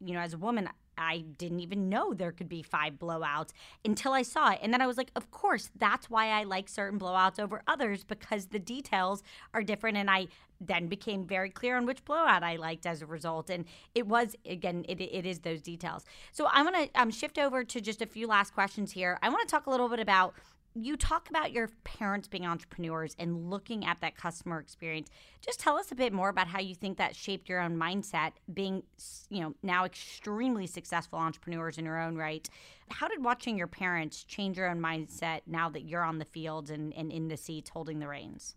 you 0.00 0.14
know 0.14 0.20
as 0.20 0.32
a 0.32 0.38
woman 0.38 0.68
I 0.96 1.24
didn't 1.38 1.60
even 1.60 1.88
know 1.88 2.14
there 2.14 2.32
could 2.32 2.48
be 2.48 2.62
five 2.62 2.94
blowouts 2.94 3.50
until 3.84 4.12
I 4.12 4.22
saw 4.22 4.52
it. 4.52 4.60
And 4.62 4.72
then 4.72 4.80
I 4.80 4.86
was 4.86 4.96
like, 4.96 5.10
of 5.16 5.30
course, 5.30 5.70
that's 5.76 6.10
why 6.10 6.28
I 6.28 6.44
like 6.44 6.68
certain 6.68 6.98
blowouts 6.98 7.38
over 7.38 7.62
others 7.66 8.04
because 8.04 8.46
the 8.46 8.58
details 8.58 9.22
are 9.52 9.62
different. 9.62 9.96
And 9.96 10.10
I 10.10 10.28
then 10.60 10.86
became 10.86 11.26
very 11.26 11.50
clear 11.50 11.76
on 11.76 11.86
which 11.86 12.04
blowout 12.04 12.42
I 12.42 12.56
liked 12.56 12.86
as 12.86 13.02
a 13.02 13.06
result. 13.06 13.50
And 13.50 13.64
it 13.94 14.06
was, 14.06 14.36
again, 14.46 14.84
it, 14.88 15.00
it 15.00 15.26
is 15.26 15.40
those 15.40 15.60
details. 15.60 16.04
So 16.32 16.48
I'm 16.50 16.70
going 16.70 16.88
to 16.88 17.00
um, 17.00 17.10
shift 17.10 17.38
over 17.38 17.64
to 17.64 17.80
just 17.80 18.02
a 18.02 18.06
few 18.06 18.26
last 18.26 18.54
questions 18.54 18.92
here. 18.92 19.18
I 19.22 19.28
want 19.28 19.46
to 19.46 19.50
talk 19.50 19.66
a 19.66 19.70
little 19.70 19.88
bit 19.88 20.00
about 20.00 20.34
you 20.74 20.96
talk 20.96 21.30
about 21.30 21.52
your 21.52 21.68
parents 21.84 22.26
being 22.26 22.44
entrepreneurs 22.44 23.14
and 23.18 23.48
looking 23.48 23.84
at 23.84 24.00
that 24.00 24.16
customer 24.16 24.58
experience. 24.58 25.08
Just 25.40 25.60
tell 25.60 25.76
us 25.76 25.92
a 25.92 25.94
bit 25.94 26.12
more 26.12 26.28
about 26.28 26.48
how 26.48 26.58
you 26.58 26.74
think 26.74 26.98
that 26.98 27.14
shaped 27.14 27.48
your 27.48 27.60
own 27.60 27.76
mindset, 27.76 28.32
being, 28.52 28.82
you 29.30 29.40
know, 29.40 29.54
now 29.62 29.84
extremely 29.84 30.66
successful 30.66 31.18
entrepreneurs 31.18 31.78
in 31.78 31.84
your 31.84 32.00
own 32.00 32.16
right. 32.16 32.48
How 32.90 33.06
did 33.08 33.22
watching 33.22 33.56
your 33.56 33.68
parents 33.68 34.24
change 34.24 34.56
your 34.56 34.68
own 34.68 34.80
mindset 34.80 35.42
now 35.46 35.68
that 35.70 35.82
you're 35.82 36.02
on 36.02 36.18
the 36.18 36.24
field 36.24 36.70
and, 36.70 36.92
and 36.94 37.12
in 37.12 37.28
the 37.28 37.36
seats 37.36 37.70
holding 37.70 38.00
the 38.00 38.08
reins? 38.08 38.56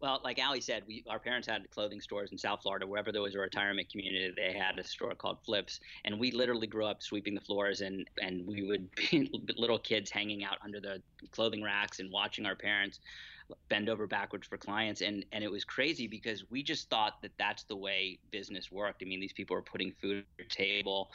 Well, 0.00 0.20
like 0.22 0.38
Alli 0.38 0.60
said, 0.60 0.82
we 0.86 1.04
our 1.08 1.18
parents 1.18 1.48
had 1.48 1.70
clothing 1.70 2.00
stores 2.00 2.30
in 2.30 2.38
South 2.38 2.60
Florida. 2.62 2.86
Wherever 2.86 3.12
there 3.12 3.22
was 3.22 3.34
a 3.34 3.38
retirement 3.38 3.90
community, 3.90 4.32
they 4.36 4.52
had 4.52 4.78
a 4.78 4.84
store 4.84 5.14
called 5.14 5.38
Flips, 5.44 5.80
and 6.04 6.20
we 6.20 6.30
literally 6.30 6.66
grew 6.66 6.84
up 6.84 7.02
sweeping 7.02 7.34
the 7.34 7.40
floors, 7.40 7.80
and 7.80 8.08
and 8.20 8.46
we 8.46 8.62
would 8.62 8.94
be 9.10 9.30
little 9.56 9.78
kids 9.78 10.10
hanging 10.10 10.44
out 10.44 10.58
under 10.62 10.80
the 10.80 11.02
clothing 11.30 11.62
racks 11.62 11.98
and 11.98 12.10
watching 12.10 12.44
our 12.44 12.56
parents 12.56 13.00
bend 13.68 13.88
over 13.88 14.06
backwards 14.06 14.46
for 14.46 14.56
clients 14.56 15.02
and 15.02 15.24
and 15.32 15.44
it 15.44 15.50
was 15.50 15.64
crazy 15.64 16.06
because 16.08 16.44
we 16.50 16.62
just 16.62 16.90
thought 16.90 17.22
that 17.22 17.30
that's 17.38 17.62
the 17.64 17.76
way 17.76 18.18
business 18.32 18.72
worked 18.72 19.02
i 19.02 19.06
mean 19.06 19.20
these 19.20 19.32
people 19.32 19.56
are 19.56 19.62
putting 19.62 19.92
food 20.00 20.18
at 20.18 20.24
your 20.36 20.48
table 20.48 21.10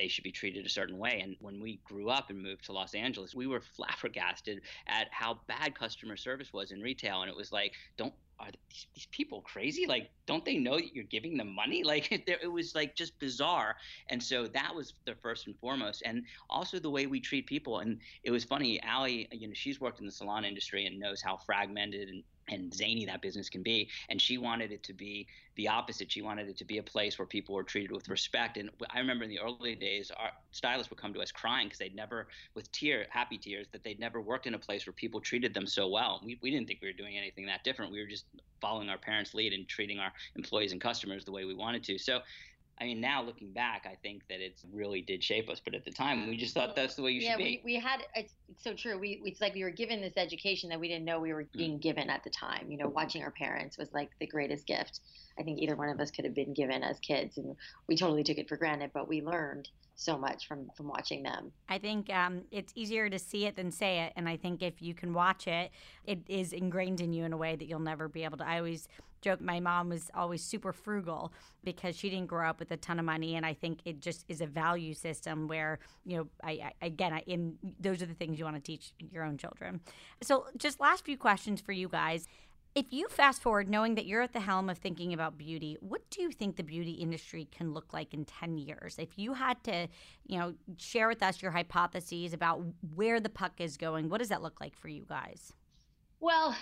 they 0.00 0.08
should 0.08 0.24
be 0.24 0.32
treated 0.32 0.64
a 0.64 0.68
certain 0.68 0.96
way. 0.96 1.20
And 1.22 1.36
when 1.40 1.60
we 1.60 1.78
grew 1.84 2.08
up 2.08 2.30
and 2.30 2.42
moved 2.42 2.64
to 2.64 2.72
Los 2.72 2.94
Angeles, 2.94 3.34
we 3.34 3.46
were 3.46 3.60
flabbergasted 3.60 4.62
at 4.86 5.08
how 5.10 5.40
bad 5.46 5.74
customer 5.74 6.16
service 6.16 6.52
was 6.52 6.70
in 6.70 6.80
retail. 6.80 7.20
And 7.20 7.30
it 7.30 7.36
was 7.36 7.52
like, 7.52 7.74
don't 7.98 8.14
are 8.38 8.48
these, 8.70 8.86
these 8.94 9.06
people 9.10 9.42
crazy? 9.42 9.86
Like, 9.86 10.08
don't 10.24 10.42
they 10.46 10.56
know 10.56 10.76
that 10.76 10.94
you're 10.94 11.04
giving 11.04 11.36
them 11.36 11.54
money? 11.54 11.82
Like, 11.90 12.12
it, 12.12 12.28
it 12.28 12.46
was 12.46 12.76
like 12.76 12.94
just 12.94 13.18
bizarre. 13.18 13.74
And 14.10 14.22
so 14.22 14.46
that 14.46 14.72
was 14.72 14.94
the 15.04 15.16
first 15.16 15.48
and 15.48 15.58
foremost. 15.58 16.02
And 16.06 16.22
also 16.48 16.78
the 16.78 16.88
way 16.88 17.06
we 17.06 17.18
treat 17.18 17.46
people. 17.46 17.80
And 17.80 17.98
it 18.22 18.30
was 18.30 18.44
funny, 18.44 18.80
Alli, 18.82 19.26
you 19.32 19.48
know, 19.48 19.54
she's 19.54 19.80
worked 19.80 19.98
in 19.98 20.06
the 20.06 20.12
salon 20.12 20.44
industry 20.44 20.86
and 20.86 21.00
knows 21.00 21.20
how 21.20 21.36
fragmented 21.36 22.08
and 22.08 22.22
and 22.48 22.72
zany 22.74 23.04
that 23.06 23.22
business 23.22 23.48
can 23.48 23.62
be. 23.62 23.88
And 24.08 24.20
she 24.20 24.38
wanted 24.38 24.72
it 24.72 24.82
to 24.84 24.92
be 24.92 25.26
the 25.56 25.68
opposite. 25.68 26.10
She 26.10 26.22
wanted 26.22 26.48
it 26.48 26.56
to 26.58 26.64
be 26.64 26.78
a 26.78 26.82
place 26.82 27.18
where 27.18 27.26
people 27.26 27.54
were 27.54 27.62
treated 27.62 27.92
with 27.92 28.08
respect. 28.08 28.56
And 28.56 28.70
I 28.90 28.98
remember 28.98 29.24
in 29.24 29.30
the 29.30 29.40
early 29.40 29.74
days, 29.74 30.10
our 30.16 30.30
stylists 30.52 30.90
would 30.90 30.98
come 30.98 31.12
to 31.14 31.20
us 31.20 31.30
crying 31.30 31.66
because 31.66 31.78
they'd 31.78 31.94
never, 31.94 32.28
with 32.54 32.70
tear, 32.72 33.06
happy 33.10 33.38
tears, 33.38 33.66
that 33.72 33.82
they'd 33.82 34.00
never 34.00 34.20
worked 34.20 34.46
in 34.46 34.54
a 34.54 34.58
place 34.58 34.86
where 34.86 34.92
people 34.92 35.20
treated 35.20 35.54
them 35.54 35.66
so 35.66 35.88
well. 35.88 36.20
We, 36.24 36.38
we 36.42 36.50
didn't 36.50 36.66
think 36.66 36.80
we 36.80 36.88
were 36.88 36.94
doing 36.94 37.16
anything 37.16 37.46
that 37.46 37.64
different. 37.64 37.92
We 37.92 38.00
were 38.00 38.08
just 38.08 38.24
following 38.60 38.88
our 38.88 38.98
parents' 38.98 39.34
lead 39.34 39.52
and 39.52 39.66
treating 39.68 39.98
our 39.98 40.12
employees 40.36 40.72
and 40.72 40.80
customers 40.80 41.24
the 41.24 41.32
way 41.32 41.44
we 41.44 41.54
wanted 41.54 41.82
to. 41.84 41.98
So 41.98 42.20
I 42.80 42.84
mean, 42.84 43.00
now 43.00 43.22
looking 43.22 43.52
back, 43.52 43.86
I 43.86 43.96
think 44.02 44.22
that 44.28 44.40
it 44.40 44.60
really 44.72 45.02
did 45.02 45.22
shape 45.22 45.50
us. 45.50 45.60
But 45.62 45.74
at 45.74 45.84
the 45.84 45.90
time, 45.90 46.28
we 46.28 46.36
just 46.36 46.54
thought 46.54 46.74
that's 46.74 46.94
the 46.94 47.02
way 47.02 47.10
you 47.10 47.20
yeah, 47.20 47.32
should 47.32 47.38
be. 47.38 47.60
we, 47.64 47.74
we 47.74 47.80
had, 47.80 48.00
it's, 48.14 48.32
it's 48.48 48.64
so 48.64 48.74
true. 48.74 48.98
We, 48.98 49.20
it's 49.24 49.40
like 49.40 49.54
we 49.54 49.64
were 49.64 49.70
given 49.70 50.00
this 50.00 50.14
education 50.16 50.70
that 50.70 50.80
we 50.80 50.88
didn't 50.88 51.04
know 51.04 51.20
we 51.20 51.32
were 51.32 51.44
mm. 51.44 51.52
being 51.52 51.78
mm. 51.78 51.82
given 51.82 52.08
at 52.08 52.24
the 52.24 52.30
time. 52.30 52.70
You 52.70 52.78
know, 52.78 52.88
watching 52.88 53.22
our 53.22 53.30
parents 53.30 53.76
was 53.76 53.92
like 53.92 54.10
the 54.18 54.26
greatest 54.26 54.66
gift 54.66 55.00
I 55.40 55.42
think 55.42 55.58
either 55.58 55.74
one 55.74 55.88
of 55.88 55.98
us 56.00 56.10
could 56.10 56.24
have 56.24 56.34
been 56.34 56.52
given 56.52 56.82
as 56.82 57.00
kids. 57.00 57.38
And 57.38 57.56
we 57.88 57.96
totally 57.96 58.22
took 58.22 58.38
it 58.38 58.48
for 58.48 58.56
granted, 58.56 58.90
but 58.92 59.08
we 59.08 59.22
learned 59.22 59.68
so 59.96 60.16
much 60.16 60.46
from 60.46 60.70
from 60.76 60.88
watching 60.88 61.22
them. 61.22 61.52
I 61.68 61.78
think 61.78 62.10
um, 62.10 62.42
it's 62.50 62.72
easier 62.74 63.10
to 63.10 63.18
see 63.18 63.46
it 63.46 63.56
than 63.56 63.70
say 63.70 64.00
it, 64.00 64.12
and 64.16 64.28
I 64.28 64.36
think 64.36 64.62
if 64.62 64.80
you 64.80 64.94
can 64.94 65.12
watch 65.12 65.46
it, 65.46 65.70
it 66.06 66.20
is 66.26 66.52
ingrained 66.52 67.00
in 67.00 67.12
you 67.12 67.24
in 67.24 67.32
a 67.32 67.36
way 67.36 67.56
that 67.56 67.66
you'll 67.66 67.80
never 67.80 68.08
be 68.08 68.24
able 68.24 68.38
to. 68.38 68.46
I 68.46 68.58
always 68.58 68.88
joke 69.20 69.40
my 69.40 69.60
mom 69.60 69.88
was 69.88 70.10
always 70.14 70.42
super 70.42 70.72
frugal 70.72 71.32
because 71.64 71.96
she 71.96 72.10
didn't 72.10 72.28
grow 72.28 72.48
up 72.48 72.58
with 72.58 72.70
a 72.70 72.76
ton 72.76 72.98
of 72.98 73.04
money, 73.04 73.36
and 73.36 73.44
I 73.44 73.54
think 73.54 73.80
it 73.84 74.00
just 74.00 74.24
is 74.28 74.40
a 74.40 74.46
value 74.46 74.94
system 74.94 75.48
where 75.48 75.78
you 76.04 76.16
know 76.16 76.26
I, 76.42 76.72
I 76.80 76.86
again 76.86 77.12
I, 77.12 77.20
in 77.26 77.58
those 77.78 78.02
are 78.02 78.06
the 78.06 78.14
things 78.14 78.38
you 78.38 78.44
want 78.44 78.56
to 78.56 78.62
teach 78.62 78.92
your 78.98 79.24
own 79.24 79.38
children. 79.38 79.80
So 80.22 80.46
just 80.56 80.80
last 80.80 81.04
few 81.04 81.16
questions 81.16 81.60
for 81.60 81.72
you 81.72 81.88
guys. 81.88 82.26
If 82.72 82.92
you 82.92 83.08
fast 83.08 83.42
forward 83.42 83.68
knowing 83.68 83.96
that 83.96 84.06
you're 84.06 84.22
at 84.22 84.32
the 84.32 84.38
helm 84.38 84.70
of 84.70 84.78
thinking 84.78 85.12
about 85.12 85.36
beauty, 85.36 85.76
what 85.80 86.08
do 86.08 86.22
you 86.22 86.30
think 86.30 86.54
the 86.54 86.62
beauty 86.62 86.92
industry 86.92 87.48
can 87.50 87.72
look 87.74 87.92
like 87.92 88.14
in 88.14 88.24
10 88.24 88.58
years? 88.58 88.94
If 88.96 89.18
you 89.18 89.34
had 89.34 89.62
to, 89.64 89.88
you 90.24 90.38
know, 90.38 90.54
share 90.76 91.08
with 91.08 91.20
us 91.20 91.42
your 91.42 91.50
hypotheses 91.50 92.32
about 92.32 92.62
where 92.94 93.18
the 93.18 93.28
puck 93.28 93.54
is 93.58 93.76
going, 93.76 94.08
what 94.08 94.18
does 94.18 94.28
that 94.28 94.40
look 94.40 94.60
like 94.60 94.76
for 94.76 94.86
you 94.86 95.04
guys? 95.08 95.52
Well, 96.20 96.56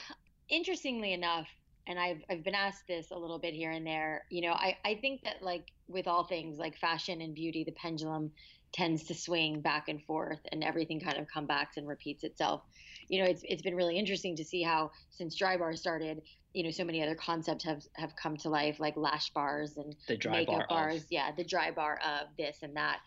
interestingly 0.49 1.13
enough, 1.13 1.49
and 1.89 1.99
I've, 1.99 2.23
I've 2.31 2.45
been 2.45 2.55
asked 2.55 2.87
this 2.87 3.11
a 3.11 3.19
little 3.19 3.39
bit 3.39 3.55
here 3.55 3.73
and 3.73 3.87
there, 3.87 4.25
you 4.31 4.43
know, 4.43 4.53
I, 4.53 4.77
I 4.85 4.95
think 5.01 5.23
that 5.25 5.43
like 5.43 5.67
with 5.89 6.07
all 6.07 6.25
things 6.25 6.59
like 6.59 6.77
fashion 6.79 7.21
and 7.21 7.35
beauty, 7.35 7.65
the 7.65 7.73
pendulum 7.73 8.31
tends 8.73 9.05
to 9.05 9.15
swing 9.15 9.61
back 9.61 9.89
and 9.89 10.03
forth 10.05 10.41
and 10.53 10.63
everything 10.63 11.01
kind 11.01 11.19
of 11.19 11.27
comes 11.27 11.49
back 11.49 11.73
and 11.77 11.89
repeats 11.89 12.23
itself 12.23 12.63
you 13.09 13.23
know, 13.23 13.29
it's 13.29 13.43
it's 13.45 13.63
been 13.63 13.75
really 13.75 13.99
interesting 13.99 14.37
to 14.37 14.45
see 14.45 14.63
how 14.63 14.91
since 15.11 15.41
Drybar 15.41 15.77
started, 15.77 16.23
you 16.53 16.63
know, 16.63 16.71
so 16.71 16.85
many 16.85 17.03
other 17.03 17.15
concepts 17.15 17.65
have 17.65 17.83
have 17.95 18.15
come 18.17 18.37
to 18.39 18.49
life, 18.49 18.79
like 18.79 18.97
lash 18.97 19.31
bars 19.31 19.77
and 19.77 19.95
makeup 20.31 20.47
bar 20.47 20.67
bars. 20.69 21.03
Of. 21.03 21.07
Yeah, 21.11 21.31
the 21.37 21.45
Drybar 21.45 21.97
of 22.05 22.29
this 22.37 22.59
and 22.63 22.77
that. 22.77 22.99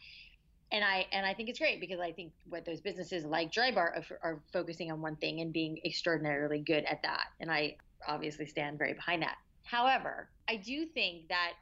And 0.72 0.84
I 0.84 1.06
and 1.12 1.26
I 1.26 1.34
think 1.34 1.50
it's 1.50 1.60
great 1.60 1.80
because 1.80 2.00
I 2.00 2.12
think 2.12 2.34
what 2.50 2.66
those 2.66 2.82
businesses 2.82 3.26
like 3.26 3.52
Drybar 3.52 3.78
are, 3.78 4.04
are 4.24 4.40
focusing 4.52 4.92
on 4.92 5.02
one 5.02 5.16
thing 5.18 5.42
and 5.42 5.54
being 5.54 5.80
extraordinarily 5.86 6.60
good 6.60 6.86
at 6.86 7.04
that. 7.04 7.26
And 7.40 7.52
I 7.52 7.76
obviously 8.08 8.46
stand 8.46 8.78
very 8.78 8.94
behind 8.94 9.22
that. 9.22 9.36
However, 9.64 10.30
I 10.50 10.58
do 10.58 10.86
think 10.86 11.28
that 11.30 11.54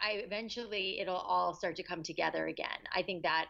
I 0.00 0.22
eventually 0.24 1.00
it'll 1.00 1.14
all 1.14 1.54
start 1.54 1.76
to 1.76 1.82
come 1.82 2.02
together 2.02 2.46
again. 2.46 2.68
I 2.94 3.02
think 3.02 3.22
that 3.22 3.46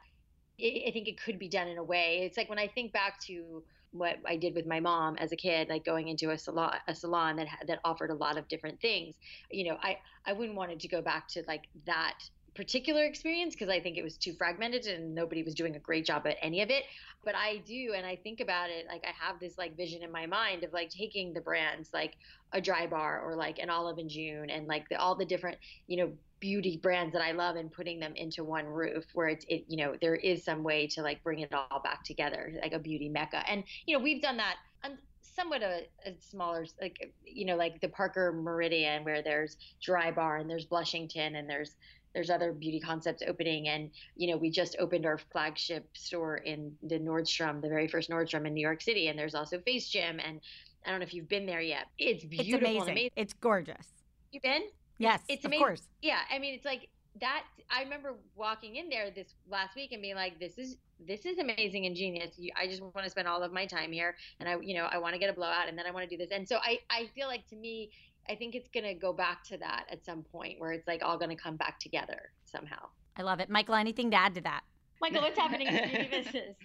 I 0.61 0.91
think 0.93 1.09
it 1.09 1.21
could 1.21 1.39
be 1.39 1.49
done 1.49 1.69
in 1.69 1.79
a 1.79 1.83
way. 1.83 2.21
It's 2.25 2.37
like 2.37 2.49
when 2.49 2.59
I 2.59 2.69
think 2.69 2.93
back 2.93 3.19
to 3.23 3.65
what 3.93 4.17
I 4.27 4.37
did 4.37 4.55
with 4.55 4.67
my 4.67 4.81
mom 4.81 5.17
as 5.17 5.33
a 5.33 5.37
kid, 5.37 5.69
like 5.69 5.85
going 5.85 6.09
into 6.09 6.31
a 6.31 6.39
salon, 6.39 6.75
a 6.89 6.95
salon 6.95 7.37
that 7.37 7.49
that 7.67 7.81
offered 7.85 8.11
a 8.11 8.15
lot 8.15 8.37
of 8.37 8.49
different 8.49 8.81
things. 8.81 9.15
You 9.51 9.71
know, 9.71 9.79
I 9.83 9.99
I 10.27 10.33
wouldn't 10.33 10.57
want 10.57 10.73
it 10.73 10.81
to 10.81 10.89
go 10.89 11.01
back 11.01 11.29
to 11.29 11.43
like 11.47 11.69
that 11.87 12.19
particular 12.55 13.05
experience 13.05 13.55
because 13.55 13.69
I 13.69 13.81
think 13.81 13.97
it 13.97 14.05
was 14.05 14.17
too 14.17 14.35
fragmented 14.35 14.87
and 14.87 15.15
nobody 15.15 15.43
was 15.43 15.55
doing 15.55 15.77
a 15.77 15.79
great 15.79 16.05
job 16.05 16.27
at 16.27 16.37
any 16.43 16.63
of 16.63 16.71
it. 16.71 16.85
But 17.25 17.35
I 17.35 17.63
do, 17.65 17.93
and 17.97 18.05
I 18.05 18.17
think 18.17 18.41
about 18.41 18.71
it 18.71 18.87
like 18.89 19.05
I 19.05 19.13
have 19.25 19.39
this 19.41 19.57
like 19.57 19.77
vision 19.77 20.03
in 20.03 20.11
my 20.11 20.27
mind 20.27 20.65
of 20.65 20.73
like 20.73 20.91
taking 20.91 21.33
the 21.33 21.41
brands 21.41 21.91
like 21.95 22.15
a 22.53 22.61
dry 22.61 22.87
bar 22.87 23.23
or 23.23 23.37
like 23.37 23.59
an 23.59 23.71
Olive 23.71 23.99
& 24.07 24.09
June 24.09 24.51
and 24.51 24.67
like 24.67 24.89
the, 24.89 24.97
all 24.97 25.15
the 25.15 25.25
different 25.25 25.59
you 25.87 25.97
know 25.97 26.13
beauty 26.41 26.77
brands 26.77 27.13
that 27.13 27.23
I 27.23 27.31
love 27.33 27.55
and 27.55 27.71
putting 27.71 28.01
them 28.01 28.15
into 28.17 28.43
one 28.43 28.67
roof 28.67 29.05
where 29.15 29.29
it's 29.29 29.47
it 29.49 29.65
you 29.69 29.77
know 29.77 29.95
there 30.01 30.17
is 30.17 30.45
some 30.45 30.65
way 30.65 30.89
to 30.89 31.03
like 31.03 31.23
bring 31.23 31.39
it 31.39 31.53
all 31.55 31.81
back 31.81 32.03
together 32.05 32.53
like 32.61 32.73
a 32.73 32.81
beauty 32.81 33.09
mecca 33.09 33.49
and 33.49 33.63
you 33.87 33.97
know 33.97 34.03
we've 34.03 34.21
done 34.21 34.37
that 34.39 34.57
on 34.85 34.99
somewhat 35.21 35.63
a, 35.63 35.83
a 36.05 36.13
smaller 36.19 36.67
like 36.81 37.13
you 37.25 37.45
know 37.45 37.57
like 37.57 37.81
the 37.81 37.89
Parker 37.89 38.33
Meridien 38.33 39.05
where 39.05 39.23
there's 39.23 39.57
dry 39.81 40.11
bar 40.11 40.39
and 40.39 40.51
there's 40.51 40.67
Blushington 40.67 41.37
and 41.37 41.49
there's 41.49 41.77
there's 42.15 42.31
other 42.31 42.53
beauty 42.53 42.81
concepts 42.81 43.23
opening 43.27 43.69
and 43.69 43.91
you 44.17 44.31
know 44.31 44.37
we 44.37 44.51
just 44.51 44.77
opened 44.79 45.07
our 45.07 45.19
flagship 45.19 45.89
store 45.95 46.37
in 46.37 46.73
the 46.83 46.99
Nordstrom 46.99 47.61
the 47.61 47.69
very 47.69 47.89
first 47.89 48.11
Nordstrom 48.11 48.47
in 48.47 48.55
New 48.55 48.61
York 48.61 48.83
City 48.83 49.09
and 49.09 49.19
there's 49.19 49.35
also 49.35 49.59
Face 49.61 49.89
Gym 49.89 50.21
and 50.21 50.41
I 50.85 50.91
don't 50.91 51.01
know 51.01 51.05
if 51.05 51.15
you've 51.15 51.29
been 51.29 51.47
there 51.47 51.61
yet 51.61 51.87
it's 51.99 52.25
beautiful 52.25 52.57
it's 52.57 52.63
amazing. 52.63 52.93
amazing. 52.93 53.11
it's 53.17 53.33
gorgeous 53.35 53.87
you've 54.31 54.43
been 54.43 54.63
Yes, 55.03 55.21
it's 55.29 55.45
amazing. 55.45 55.63
Of 55.63 55.67
course. 55.67 55.83
Yeah, 56.01 56.21
I 56.31 56.39
mean, 56.39 56.55
it's 56.55 56.65
like 56.65 56.89
that. 57.21 57.43
I 57.71 57.83
remember 57.83 58.15
walking 58.37 58.77
in 58.77 58.89
there 58.89 59.11
this 59.11 59.35
last 59.49 59.75
week 59.75 59.93
and 59.93 60.01
being 60.01 60.15
like, 60.15 60.39
"This 60.39 60.59
is 60.59 60.77
this 61.01 61.27
is 61.27 61.39
amazing 61.39 61.87
and 61.87 61.97
genius. 61.97 62.39
I 62.57 62.69
just 62.69 62.83
want 62.83 63.03
to 63.03 63.11
spend 63.11 63.27
all 63.27 63.43
of 63.43 63.53
my 63.53 63.67
time 63.67 63.91
here, 63.91 64.17
and 64.39 64.49
I, 64.49 64.61
you 64.61 64.75
know, 64.75 64.85
I 64.91 64.99
want 64.99 65.15
to 65.15 65.19
get 65.19 65.29
a 65.29 65.33
blowout, 65.33 65.69
and 65.69 65.77
then 65.77 65.87
I 65.87 65.91
want 65.91 66.09
to 66.09 66.17
do 66.17 66.17
this." 66.17 66.31
And 66.33 66.49
so 66.49 66.59
I, 66.59 66.79
I 66.89 67.07
feel 67.15 67.27
like 67.27 67.47
to 67.49 67.57
me, 67.57 67.91
I 68.29 68.35
think 68.35 68.55
it's 68.55 68.69
going 68.69 68.85
to 68.85 68.95
go 68.95 69.13
back 69.13 69.45
to 69.45 69.59
that 69.59 69.87
at 69.91 70.05
some 70.05 70.23
point 70.23 70.61
where 70.61 70.73
it's 70.73 70.87
like 70.87 71.03
all 71.03 71.19
going 71.19 71.31
to 71.31 71.43
come 71.43 71.57
back 71.57 71.79
together 71.79 72.31
somehow. 72.45 72.89
I 73.17 73.23
love 73.23 73.41
it, 73.41 73.51
Michael. 73.51 73.75
Anything 73.75 74.11
to 74.13 74.17
add 74.17 74.35
to 74.37 74.41
that? 74.43 74.63
Michael, 75.01 75.23
what's 75.23 75.39
happening 75.39 75.67
in 75.67 75.75
the 75.75 75.83
beauty 75.83 76.09
business? 76.11 76.57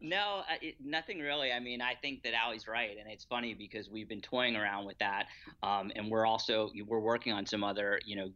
no, 0.00 0.42
it, 0.60 0.74
nothing 0.84 1.18
really. 1.18 1.52
I 1.52 1.60
mean, 1.60 1.80
I 1.80 1.94
think 1.94 2.22
that 2.24 2.34
Alli's 2.34 2.68
right, 2.68 2.96
and 3.00 3.10
it's 3.10 3.24
funny 3.24 3.54
because 3.54 3.88
we've 3.88 4.08
been 4.08 4.20
toying 4.20 4.54
around 4.54 4.84
with 4.84 4.98
that, 4.98 5.26
um, 5.62 5.90
and 5.96 6.10
we're 6.10 6.26
also 6.26 6.70
we're 6.86 7.00
working 7.00 7.32
on 7.32 7.46
some 7.46 7.64
other, 7.64 7.98
you 8.04 8.16
know, 8.16 8.30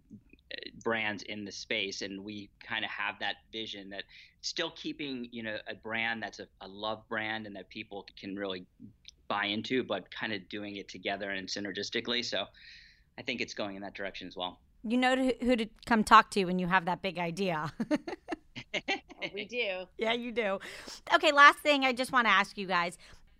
brands 0.82 1.22
in 1.24 1.44
the 1.44 1.52
space, 1.52 2.02
and 2.02 2.24
we 2.24 2.48
kind 2.66 2.84
of 2.84 2.90
have 2.90 3.16
that 3.20 3.36
vision 3.52 3.90
that 3.90 4.04
still 4.40 4.70
keeping, 4.70 5.28
you 5.30 5.42
know, 5.42 5.56
a 5.68 5.74
brand 5.74 6.22
that's 6.22 6.40
a, 6.40 6.46
a 6.62 6.68
love 6.68 7.06
brand 7.08 7.46
and 7.46 7.54
that 7.54 7.68
people 7.68 8.06
can 8.18 8.36
really 8.36 8.66
buy 9.30 9.46
into, 9.46 9.82
but 9.82 10.10
kind 10.10 10.34
of 10.34 10.46
doing 10.50 10.76
it 10.76 10.88
together 10.88 11.30
and 11.30 11.48
synergistically. 11.48 12.22
So, 12.22 12.44
I 13.18 13.22
think 13.22 13.40
it's 13.40 13.54
going 13.54 13.76
in 13.76 13.82
that 13.82 13.94
direction 13.94 14.28
as 14.28 14.36
well. 14.36 14.60
You 14.82 14.98
know 14.98 15.32
who 15.40 15.56
to 15.56 15.66
come 15.86 16.04
talk 16.04 16.30
to 16.32 16.44
when 16.44 16.58
you 16.58 16.66
have 16.66 16.84
that 16.86 17.00
big 17.00 17.18
idea. 17.18 17.72
we 19.34 19.44
do. 19.44 19.84
Yeah, 19.98 20.12
you 20.12 20.32
do. 20.32 20.58
Okay, 21.14 21.32
last 21.32 21.58
thing 21.58 21.84
I 21.84 21.92
just 21.92 22.12
want 22.12 22.26
to 22.26 22.32
ask 22.32 22.58
you 22.58 22.66
guys 22.66 22.98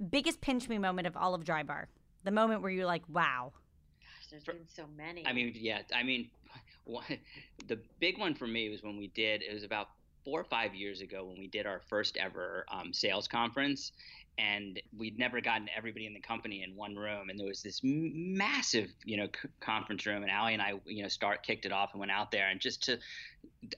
biggest 0.09 0.41
pinch 0.41 0.69
me 0.69 0.79
moment 0.79 1.07
of 1.07 1.17
all 1.17 1.35
of 1.35 1.45
Dry 1.45 1.63
Bar? 1.63 1.89
The 2.25 2.31
moment 2.31 2.63
where 2.63 2.71
you're 2.71 2.87
like, 2.87 3.03
wow. 3.09 3.53
Gosh, 4.01 4.31
there's 4.31 4.45
been 4.45 4.67
so 4.67 4.85
many. 4.97 5.27
I 5.27 5.33
mean, 5.33 5.53
yeah, 5.55 5.81
I 5.95 6.03
mean, 6.03 6.31
one, 6.85 7.05
the 7.67 7.79
big 7.99 8.19
one 8.19 8.35
for 8.35 8.47
me 8.47 8.71
was 8.71 8.83
when 8.83 8.97
we 8.97 9.09
did, 9.09 9.43
it 9.43 9.53
was 9.53 9.65
about 9.65 9.89
four 10.25 10.41
or 10.41 10.45
five 10.45 10.75
years 10.75 11.01
ago 11.01 11.25
when 11.25 11.39
we 11.39 11.47
did 11.47 11.67
our 11.67 11.81
first 11.89 12.17
ever 12.17 12.65
um, 12.71 12.93
sales 12.93 13.29
conference 13.29 13.93
and 14.39 14.81
we'd 14.97 15.19
never 15.19 15.41
gotten 15.41 15.69
everybody 15.77 16.07
in 16.07 16.15
the 16.15 16.21
company 16.21 16.63
in 16.63 16.75
one 16.75 16.97
room 16.97 17.29
and 17.29 17.39
there 17.39 17.47
was 17.47 17.63
this 17.63 17.81
massive 17.83 18.89
you 19.05 19.17
know 19.17 19.27
c- 19.27 19.49
conference 19.61 20.07
room 20.07 20.23
and 20.23 20.31
Alli 20.31 20.55
and 20.55 20.63
I 20.63 20.75
you 20.87 21.03
know 21.03 21.09
start 21.09 21.43
kicked 21.43 21.67
it 21.67 21.73
off 21.73 21.91
and 21.93 22.01
went 22.01 22.13
out 22.13 22.31
there 22.31 22.49
and 22.49 22.61
just 22.61 22.83
to 22.85 22.99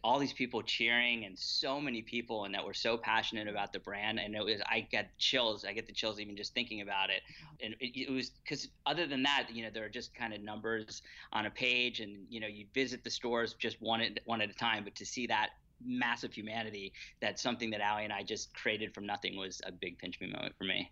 all 0.05 0.19
these 0.19 0.33
people 0.33 0.63
cheering 0.63 1.25
and 1.25 1.37
so 1.37 1.81
many 1.81 2.03
people 2.03 2.45
and 2.45 2.55
that 2.55 2.65
were 2.65 2.75
so 2.75 2.97
passionate 2.97 3.49
about 3.49 3.73
the 3.73 3.81
brand 3.81 4.21
and 4.21 4.35
it 4.35 4.45
was 4.45 4.61
I 4.67 4.81
get 4.81 5.17
chills 5.19 5.65
I 5.65 5.73
get 5.73 5.87
the 5.87 5.93
chills 5.93 6.21
even 6.21 6.37
just 6.37 6.55
thinking 6.55 6.81
about 6.81 7.11
it 7.11 7.23
and 7.61 7.75
it, 7.81 7.99
it 7.99 8.11
was 8.13 8.31
because 8.31 8.69
other 8.87 9.07
than 9.07 9.23
that 9.25 9.49
you 9.53 9.65
know 9.65 9.71
there 9.73 9.85
are 9.85 9.91
just 9.91 10.15
kind 10.15 10.33
of 10.33 10.43
numbers 10.43 11.03
on 11.33 11.47
a 11.47 11.51
page 11.51 12.01
and 12.01 12.27
you 12.29 12.41
know 12.41 12.47
you 12.47 12.67
visit 12.75 13.03
the 13.03 13.11
stores 13.11 13.55
just 13.55 13.81
one 13.81 14.01
at 14.01 14.21
one 14.27 14.41
at 14.41 14.51
a 14.51 14.55
time 14.55 14.85
but 14.85 14.95
to 14.95 15.07
see 15.07 15.27
that 15.27 15.51
massive 15.85 16.33
humanity 16.33 16.93
that 17.21 17.39
something 17.39 17.71
that 17.71 17.81
Alli 17.81 18.05
and 18.05 18.13
I 18.13 18.23
just 18.23 18.55
created 18.55 18.95
from 18.95 19.07
nothing 19.07 19.37
was 19.37 19.61
a 19.67 19.73
big 19.73 19.99
pinch 19.99 20.21
me 20.21 20.29
moment 20.29 20.55
for 20.57 20.65
me. 20.65 20.91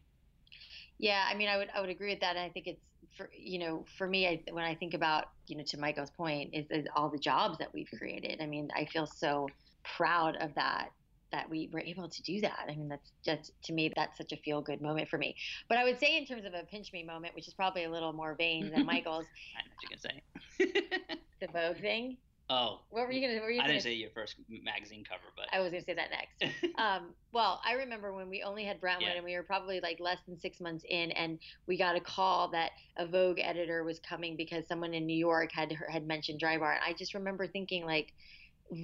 Yeah, 0.99 1.25
I 1.29 1.35
mean, 1.35 1.49
I 1.49 1.57
would 1.57 1.69
I 1.75 1.81
would 1.81 1.91
agree 1.91 2.11
with 2.11 2.21
that, 2.21 2.37
and 2.37 2.45
I 2.45 2.51
think 2.51 2.67
it's 2.67 2.83
for 3.17 3.31
you 3.37 3.59
know 3.59 3.85
for 3.97 4.07
me 4.07 4.29
I, 4.29 4.43
when 4.53 4.65
I 4.65 4.75
think 4.75 4.95
about 4.95 5.27
you 5.47 5.57
know 5.57 5.65
to 5.69 5.79
Michael's 5.79 6.11
point 6.11 6.51
is, 6.53 6.67
is 6.71 6.87
all 6.95 7.09
the 7.09 7.19
jobs 7.19 7.59
that 7.59 7.73
we've 7.73 7.89
created. 7.99 8.41
I 8.41 8.47
mean, 8.47 8.69
I 8.75 8.85
feel 8.85 9.07
so 9.07 9.49
proud 9.97 10.37
of 10.37 10.55
that 10.55 10.91
that 11.33 11.49
we 11.49 11.71
were 11.73 11.81
able 11.81 12.09
to 12.09 12.23
do 12.23 12.41
that. 12.41 12.67
I 12.69 12.75
mean, 12.75 12.89
that's 12.89 13.13
just 13.25 13.53
to 13.65 13.73
me 13.73 13.93
that's 13.95 14.19
such 14.19 14.33
a 14.33 14.37
feel 14.37 14.61
good 14.61 14.81
moment 14.83 15.09
for 15.09 15.19
me. 15.19 15.37
But 15.69 15.79
I 15.79 15.85
would 15.85 15.99
say 15.99 16.17
in 16.17 16.27
terms 16.27 16.45
of 16.45 16.55
a 16.55 16.65
pinch 16.65 16.93
me 16.93 17.05
moment, 17.05 17.35
which 17.35 17.49
is 17.49 17.55
probably 17.55 17.85
a 17.85 17.91
little 17.91 18.13
more 18.13 18.35
vain 18.35 18.71
than 18.71 18.85
Michael's. 18.87 19.27
I 19.57 19.63
know 19.63 19.73
what 19.75 19.91
you're 19.91 20.69
gonna 20.69 20.83
say. 20.83 21.17
the 21.41 21.47
Vogue 21.47 21.81
thing. 21.81 22.19
Oh. 22.51 22.81
What 22.91 23.07
were 23.07 23.13
you 23.13 23.27
gonna? 23.27 23.41
Were 23.41 23.51
you 23.51 23.61
I 23.61 23.63
gonna, 23.63 23.75
didn't 23.75 23.85
say 23.85 23.95
your 23.95 24.11
first 24.11 24.35
magazine 24.49 25.05
cover, 25.09 25.23
but 25.37 25.47
I 25.53 25.61
was 25.61 25.71
gonna 25.71 25.85
say 25.85 25.95
that 25.95 26.09
next. 26.11 26.75
um, 26.79 27.15
well, 27.33 27.61
I 27.65 27.75
remember 27.75 28.13
when 28.13 28.29
we 28.29 28.43
only 28.43 28.65
had 28.65 28.81
Brentwood, 28.81 29.09
yeah. 29.09 29.17
and 29.17 29.25
we 29.25 29.37
were 29.37 29.45
probably 29.45 29.81
like 29.81 30.01
less 30.01 30.19
than 30.27 30.37
six 30.37 30.61
months 30.61 30.85
in, 30.89 31.13
and 31.13 31.39
we 31.69 31.79
got 31.79 31.95
a 31.95 32.01
call 32.01 32.49
that 32.49 32.73
a 32.97 33.07
Vogue 33.07 33.39
editor 33.41 33.85
was 33.85 34.01
coming 34.01 34.37
because 34.37 34.67
someone 34.67 34.95
in 34.95 35.07
New 35.07 35.17
York 35.17 35.51
had 35.53 35.73
had 35.89 36.09
mentioned 36.09 36.41
Drybar, 36.41 36.75
and 36.75 36.85
I 36.85 36.93
just 36.93 37.15
remember 37.15 37.47
thinking 37.47 37.87
like. 37.87 38.13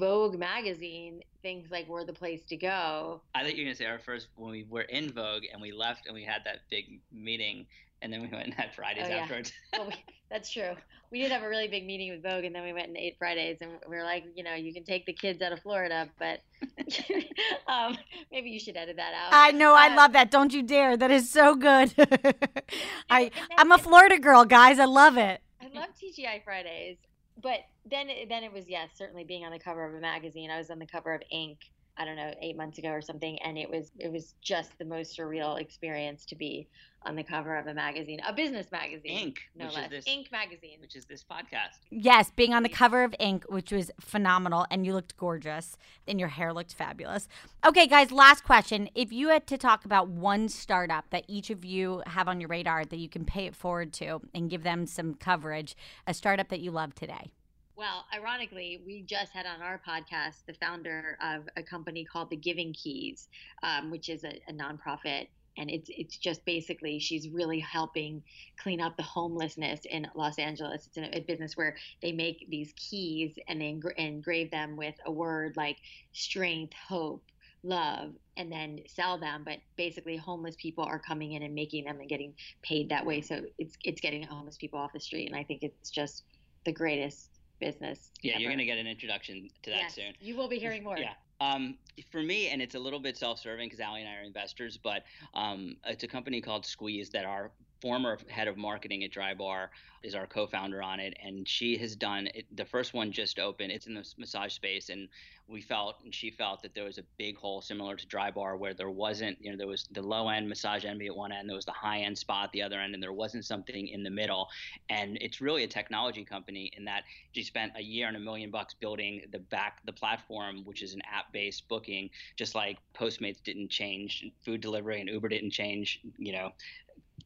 Vogue 0.01 0.37
magazine 0.37 1.23
things 1.43 1.71
like 1.71 1.87
we're 1.89 2.05
the 2.05 2.13
place 2.13 2.43
to 2.49 2.57
go. 2.57 3.21
I 3.37 3.45
thought 3.45 3.55
you 3.55 3.63
were 3.63 3.69
gonna 3.69 3.77
say 3.77 3.87
our 3.87 4.01
first 4.01 4.27
when 4.35 4.51
we 4.51 4.67
were 4.69 4.83
in 4.83 5.13
Vogue 5.13 5.45
and 5.53 5.63
we 5.63 5.71
left 5.71 6.07
and 6.07 6.15
we 6.15 6.25
had 6.25 6.43
that 6.45 6.63
big 6.69 6.99
meeting 7.13 7.67
and 8.03 8.13
then 8.13 8.21
we 8.23 8.29
went 8.29 8.45
and 8.45 8.55
had 8.55 8.75
Fridays 8.75 9.05
oh, 9.07 9.09
yeah. 9.09 9.17
afterwards. 9.17 9.53
well, 9.73 9.87
we, 9.89 9.95
that's 10.31 10.51
true. 10.51 10.73
We 11.11 11.21
did 11.21 11.31
have 11.31 11.43
a 11.43 11.49
really 11.49 11.69
big 11.69 11.87
meeting 11.87 12.11
with 12.11 12.23
Vogue, 12.23 12.45
and 12.45 12.55
then 12.55 12.65
we 12.65 12.73
went 12.73 12.89
and 12.89 12.97
ate 12.97 13.17
Fridays, 13.19 13.59
and 13.61 13.73
we 13.89 13.97
were 13.97 14.03
like, 14.03 14.25
you 14.35 14.43
know, 14.43 14.55
you 14.55 14.75
can 14.75 14.85
take 14.85 15.07
the 15.07 15.13
kids 15.13 15.41
out 15.41 15.53
of 15.53 15.61
Florida, 15.61 16.09
but 16.19 16.41
um, 17.69 17.97
maybe 18.33 18.51
you 18.51 18.59
should 18.59 18.77
edit 18.77 18.97
that 18.97 19.15
out. 19.15 19.29
I 19.33 19.53
know, 19.53 19.73
uh, 19.73 19.79
I 19.79 19.95
love 19.95 20.13
that. 20.15 20.31
Don't 20.31 20.53
you 20.53 20.63
dare! 20.63 20.97
That 20.97 21.11
is 21.11 21.31
so 21.31 21.55
good. 21.55 21.95
I 23.11 23.31
I'm 23.57 23.71
a 23.71 23.79
Florida 23.79 24.19
girl, 24.19 24.45
guys. 24.45 24.79
I 24.79 24.85
love 24.85 25.17
it. 25.17 25.41
I 25.61 25.67
love 25.79 25.91
TGI 26.03 26.43
Fridays, 26.45 26.97
but 27.41 27.61
then 27.89 28.09
then 28.29 28.43
it 28.43 28.53
was 28.53 28.69
yes, 28.69 28.91
certainly 28.97 29.25
being 29.25 29.45
on 29.45 29.53
the 29.53 29.61
cover 29.61 29.87
of 29.87 29.95
a 29.95 30.01
magazine. 30.01 30.51
I 30.51 30.59
was 30.59 30.71
on 30.71 30.81
the 30.81 30.87
cover 30.87 31.15
of 31.15 31.23
Inc. 31.33 31.59
I 31.99 32.05
don't 32.05 32.17
know, 32.17 32.33
eight 32.43 32.57
months 32.57 32.79
ago 32.79 32.91
or 32.91 33.01
something, 33.01 33.39
and 33.43 33.57
it 33.57 33.71
was 33.71 33.91
it 33.99 34.13
was 34.13 34.35
just 34.41 34.79
the 34.79 34.85
most 34.85 35.17
surreal 35.17 35.61
experience 35.61 36.25
to 36.27 36.37
be 36.37 36.69
on 37.07 37.17
the 37.17 37.23
cover 37.23 37.57
of 37.57 37.67
a 37.69 37.75
magazine, 37.75 38.21
a 38.27 38.33
business 38.33 38.71
magazine, 38.73 39.33
Inc. 39.33 39.37
No 39.57 39.67
less, 39.71 39.89
this, 39.89 40.05
Inc. 40.05 40.31
magazine, 40.33 40.79
which 40.81 40.97
is 40.97 41.05
this 41.05 41.25
podcast. 41.25 41.79
Yes, 41.91 42.33
being 42.35 42.53
on 42.53 42.63
the 42.63 42.69
cover 42.69 43.05
of 43.05 43.15
Inc., 43.21 43.45
which 43.49 43.73
was 43.73 43.91
phenomenal, 44.01 44.67
and 44.71 44.85
you 44.85 44.93
looked 44.93 45.17
gorgeous, 45.17 45.79
and 46.07 46.19
your 46.19 46.29
hair 46.29 46.53
looked 46.53 46.75
fabulous. 46.75 47.29
Okay, 47.65 47.87
guys, 47.87 48.11
last 48.13 48.45
question: 48.45 48.89
If 48.95 49.13
you 49.13 49.29
had 49.29 49.47
to 49.47 49.57
talk 49.57 49.85
about 49.85 50.09
one 50.09 50.49
startup 50.49 51.09
that 51.11 51.25
each 51.29 51.51
of 51.51 51.65
you 51.65 52.03
have 52.07 52.29
on 52.29 52.41
your 52.41 52.49
radar 52.49 52.85
that 52.85 52.99
you 52.99 53.09
can 53.09 53.25
pay 53.25 53.47
it 53.47 53.55
forward 53.55 53.93
to 53.95 54.21
and 54.35 54.51
give 54.51 54.65
them 54.65 54.87
some 54.87 55.15
coverage, 55.15 55.77
a 56.07 56.13
startup 56.13 56.49
that 56.49 56.61
you 56.61 56.71
love 56.71 56.95
today. 56.95 57.31
Well, 57.77 58.07
ironically, 58.15 58.83
we 58.87 59.03
just 59.03 59.33
had 59.33 59.45
on 59.45 59.61
our 59.61 59.81
podcast 59.87 60.47
the 60.47 60.55
founder 60.55 61.19
of 61.23 61.47
a 61.59 61.63
company 61.63 62.07
called 62.07 62.31
The 62.31 62.37
Giving 62.37 62.73
Keys, 62.73 63.29
um, 63.63 63.91
which 63.91 64.09
is 64.09 64.25
a, 64.25 64.41
a 64.49 64.53
nonprofit 64.53 65.27
and 65.59 65.71
it's 65.71 65.89
it's 65.93 66.17
just 66.17 66.45
basically 66.45 66.99
she's 66.99 67.29
really 67.29 67.61
helping 67.61 68.23
clean 68.59 68.81
up 68.81 68.97
the 68.97 69.03
homelessness 69.03 69.81
in 69.91 70.07
Los 70.15 70.39
Angeles. 70.39 70.89
It's 70.95 71.17
a, 71.17 71.21
business 71.21 71.57
where 71.57 71.77
they 72.03 72.13
make 72.13 72.47
these 72.49 72.73
keys 72.77 73.39
and 73.49 73.61
they 73.61 73.73
engra- 73.73 73.95
engrave 73.97 74.51
them 74.51 74.77
with 74.77 74.95
a 75.07 75.11
word 75.11 75.55
like 75.57 75.79
strength, 76.13 76.75
hope, 76.75 77.25
love, 77.63 78.13
and 78.37 78.53
then 78.53 78.81
sell 78.87 79.19
them. 79.19 79.43
But 79.45 79.59
basically, 79.77 80.17
homeless 80.17 80.57
people 80.57 80.85
are 80.85 80.99
coming 80.99 81.33
in 81.33 81.43
and 81.43 81.55
making 81.55 81.85
them 81.85 82.01
and 82.01 82.09
getting 82.09 82.35
paid 82.63 82.91
that 82.91 83.05
way. 83.05 83.21
So 83.21 83.43
it's 83.59 83.77
it's 83.83 84.01
getting 84.01 84.23
homeless 84.23 84.57
people 84.57 84.79
off 84.79 84.93
the 84.93 85.01
street, 85.01 85.27
and 85.27 85.37
I 85.37 85.43
think 85.43 85.63
it's 85.63 85.91
just 85.91 86.25
the 86.65 86.73
greatest 86.73 87.36
business. 87.59 88.11
Yeah, 88.23 88.35
ever. 88.35 88.43
you're 88.43 88.51
going 88.51 88.59
to 88.59 88.65
get 88.65 88.79
an 88.79 88.87
introduction 88.87 89.49
to 89.63 89.71
that 89.71 89.81
yes, 89.81 89.95
soon. 89.95 90.15
You 90.21 90.37
will 90.37 90.49
be 90.49 90.59
hearing 90.59 90.83
more. 90.85 90.99
yeah. 90.99 91.13
Um, 91.41 91.77
for 92.11 92.23
me, 92.23 92.49
and 92.49 92.63
it's 92.63 92.75
a 92.75 92.79
little 92.79 92.99
bit 92.99 93.17
self-serving 93.17 93.67
because 93.67 93.81
Alli 93.81 94.01
and 94.01 94.09
I 94.09 94.17
are 94.17 94.23
investors, 94.23 94.79
but 94.83 95.03
um, 95.35 95.77
it's 95.85 96.03
a 96.03 96.09
company 96.09 96.41
called 96.41 96.65
Squeeze 96.65 97.11
that 97.11 97.27
our 97.27 97.51
former 97.81 98.19
head 98.29 98.49
of 98.49 98.57
marketing 98.57 99.05
at 99.05 99.11
Drybar 99.11 99.69
is 100.03 100.15
our 100.15 100.27
co-founder 100.27 100.83
on 100.83 101.01
it, 101.01 101.17
and 101.23 101.47
she 101.49 101.77
has 101.79 101.97
done 101.97 102.29
it, 102.35 102.47
the 102.57 102.65
first 102.65 102.95
one 102.95 103.11
just 103.11 103.39
opened. 103.39 103.73
It's 103.73 103.87
in 103.87 103.95
the 103.95 104.07
massage 104.19 104.53
space, 104.53 104.89
and 104.89 105.09
we 105.49 105.61
felt 105.61 105.97
and 106.03 106.13
she 106.13 106.31
felt 106.31 106.61
that 106.63 106.75
there 106.75 106.85
was 106.85 106.99
a 106.99 107.05
big 107.19 107.37
hole 107.37 107.61
similar 107.61 107.95
to 107.95 108.07
Drybar 108.07 108.59
where 108.59 108.75
there 108.75 108.91
wasn't, 108.91 109.39
you 109.41 109.51
know, 109.51 109.57
there 109.57 109.67
was 109.67 109.87
the 109.93 110.03
low 110.03 110.29
end 110.29 110.49
massage 110.49 110.85
envy 110.85 111.07
at 111.07 111.17
one 111.17 111.31
end, 111.33 111.49
there 111.49 111.57
was 111.57 111.65
the 111.65 111.73
high 111.73 112.01
end 112.01 112.19
spa 112.19 112.45
at 112.45 112.53
the 112.53 112.63
other 112.63 112.81
end, 112.81 112.95
and 112.95 113.03
there 113.03 113.13
wasn't 113.13 113.45
something 113.45 113.89
in 113.89 114.03
the 114.03 114.11
middle. 114.11 114.49
And 114.91 115.19
it's 115.21 115.41
really 115.41 115.63
a 115.63 115.69
technology 115.69 116.25
company 116.25 116.73
in 116.77 116.85
that 116.87 117.05
she 117.33 117.43
spent 117.43 117.73
a 117.77 117.83
year 117.83 118.09
and 118.09 118.17
a 118.17 118.21
million 118.21 118.51
bucks 118.51 118.75
building 118.75 119.23
the 119.31 119.39
back 119.39 119.79
the 119.85 119.93
platform, 119.93 120.65
which 120.65 120.83
is 120.83 120.95
an 120.95 121.03
app 121.13 121.33
based 121.33 121.69
booking, 121.69 122.11
just 122.37 122.55
like 122.55 122.79
Postmates 122.95 123.43
didn't 123.43 123.71
change, 123.71 124.25
food 124.45 124.61
delivery 124.61 125.01
and 125.01 125.09
Uber 125.09 125.29
didn't 125.29 125.51
change, 125.51 126.01
you 126.19 126.33
know, 126.33 126.51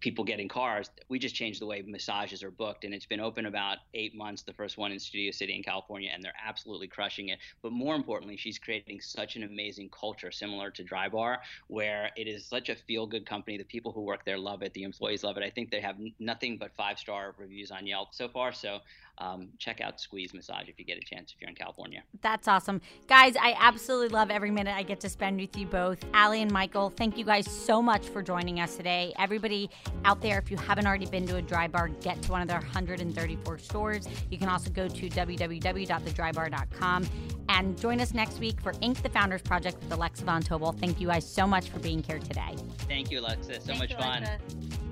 people 0.01 0.25
getting 0.25 0.49
cars. 0.49 0.91
We 1.09 1.19
just 1.19 1.35
changed 1.35 1.61
the 1.61 1.67
way 1.67 1.83
massages 1.87 2.43
are 2.43 2.51
booked, 2.51 2.85
and 2.85 2.95
it's 2.95 3.07
been 3.07 3.21
open 3.21 3.47
about 3.47 3.79
eight 3.95 4.15
months. 4.15 4.43
The 4.43 4.53
first 4.53 4.79
one 4.79 4.93
in 4.93 4.99
Studio 4.99 5.31
City 5.31 5.55
in 5.55 5.63
California, 5.63 6.11
and 6.13 6.23
they're 6.23 6.33
absolutely 6.47 6.89
crushing 6.89 7.29
it. 7.29 7.39
But 7.63 7.73
more 7.73 7.95
importantly, 7.95 8.37
she's 8.37 8.59
creating 8.59 9.01
such 9.01 9.37
an 9.37 9.43
amazing 9.43 9.91
culture, 9.91 10.31
similar 10.31 10.71
to 10.71 10.85
Drybar, 10.85 11.39
where 11.69 12.11
it 12.17 12.27
is 12.27 12.47
such 12.47 12.69
a 12.71 12.75
feel-good 12.75 13.27
company. 13.27 13.59
The 13.59 13.65
people 13.65 13.93
who 13.93 14.03
work 14.03 14.25
there 14.25 14.39
love 14.39 14.63
it. 14.63 14.73
The 14.73 14.85
employees 14.85 15.23
love 15.23 15.37
it. 15.37 15.43
I 15.43 15.51
think 15.51 15.71
they 15.71 15.81
have 15.81 15.97
nothing 16.19 16.57
but 16.57 16.73
five-star 16.77 17.35
reviews 17.39 17.71
on 17.71 17.87
Yelp 17.87 18.15
so 18.15 18.29
far. 18.29 18.53
So 18.53 18.79
um, 19.21 19.49
check 19.59 19.81
out 19.81 20.01
Squeeze 20.01 20.35
Massage 20.35 20.69
if 20.69 20.79
you 20.79 20.85
get 20.85 20.99
a 20.99 21.03
chance 21.03 21.33
if 21.35 21.41
you're 21.41 21.49
in 21.49 21.55
California. 21.55 22.03
That's 22.23 22.49
awesome. 22.49 22.81
Guys, 23.07 23.37
I 23.37 23.55
absolutely 23.59 24.09
love 24.09 24.31
every 24.31 24.51
minute 24.51 24.75
I 24.75 24.83
get 24.83 25.01
to 25.01 25.09
spend 25.09 25.41
with 25.41 25.57
you 25.57 25.67
both. 25.67 25.99
Alli 26.15 26.43
and 26.43 26.51
Michael, 26.51 26.91
thank 26.91 27.17
you 27.17 27.25
guys 27.25 27.51
so 27.51 27.83
much 27.83 28.09
for 28.09 28.23
joining 28.23 28.61
us 28.61 28.77
today. 28.77 29.13
Everybody 29.19 29.71
out 30.05 30.21
there, 30.21 30.39
if 30.39 30.51
you 30.51 30.57
haven't 30.57 30.87
already 30.87 31.07
been 31.07 31.27
to 31.27 31.37
a 31.37 31.43
dry 31.43 31.69
bar, 31.69 31.89
get 31.89 32.21
to 32.23 32.33
one 32.33 32.43
of 32.43 32.49
their 32.49 32.61
134 32.61 33.59
stores. 33.59 34.09
You 34.31 34.39
can 34.39 34.49
also 34.49 34.71
go 34.71 34.89
to 34.89 35.09
www.thedrybar.com 35.09 37.09
and 37.49 37.79
join 37.79 38.01
us 38.01 38.15
next 38.15 38.39
week 38.39 38.61
for 38.61 38.73
Inc. 38.75 39.03
the 39.03 39.09
Founders 39.11 39.43
Project 39.43 39.83
with 39.83 39.93
Alexa 39.93 40.25
Von 40.25 40.43
Tobel. 40.43 40.79
Thank 40.79 41.01
you 41.01 41.09
guys 41.09 41.29
so 41.29 41.47
much 41.47 41.69
for 41.69 41.79
being 41.81 42.03
here 42.03 42.19
today. 42.19 42.55
Thank 42.89 43.11
you, 43.11 43.21
Alexa. 43.21 43.55
So 43.55 43.61
Thank 43.67 43.79
much 43.81 43.91
you, 43.91 43.97
fun. 43.97 44.23
Alexa. 44.23 44.90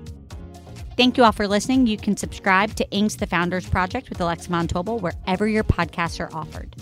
Thank 0.99 1.15
you 1.15 1.23
all 1.23 1.31
for 1.31 1.47
listening. 1.47 1.87
You 1.87 1.95
can 1.95 2.17
subscribe 2.17 2.75
to 2.75 2.85
Inc.'s 2.87 3.15
The 3.15 3.25
Founders 3.27 3.65
Project 3.65 4.09
with 4.09 4.19
Alexa 4.19 4.49
Von 4.49 4.67
Tobel 4.67 4.99
wherever 4.99 5.47
your 5.47 5.63
podcasts 5.63 6.19
are 6.19 6.29
offered. 6.35 6.75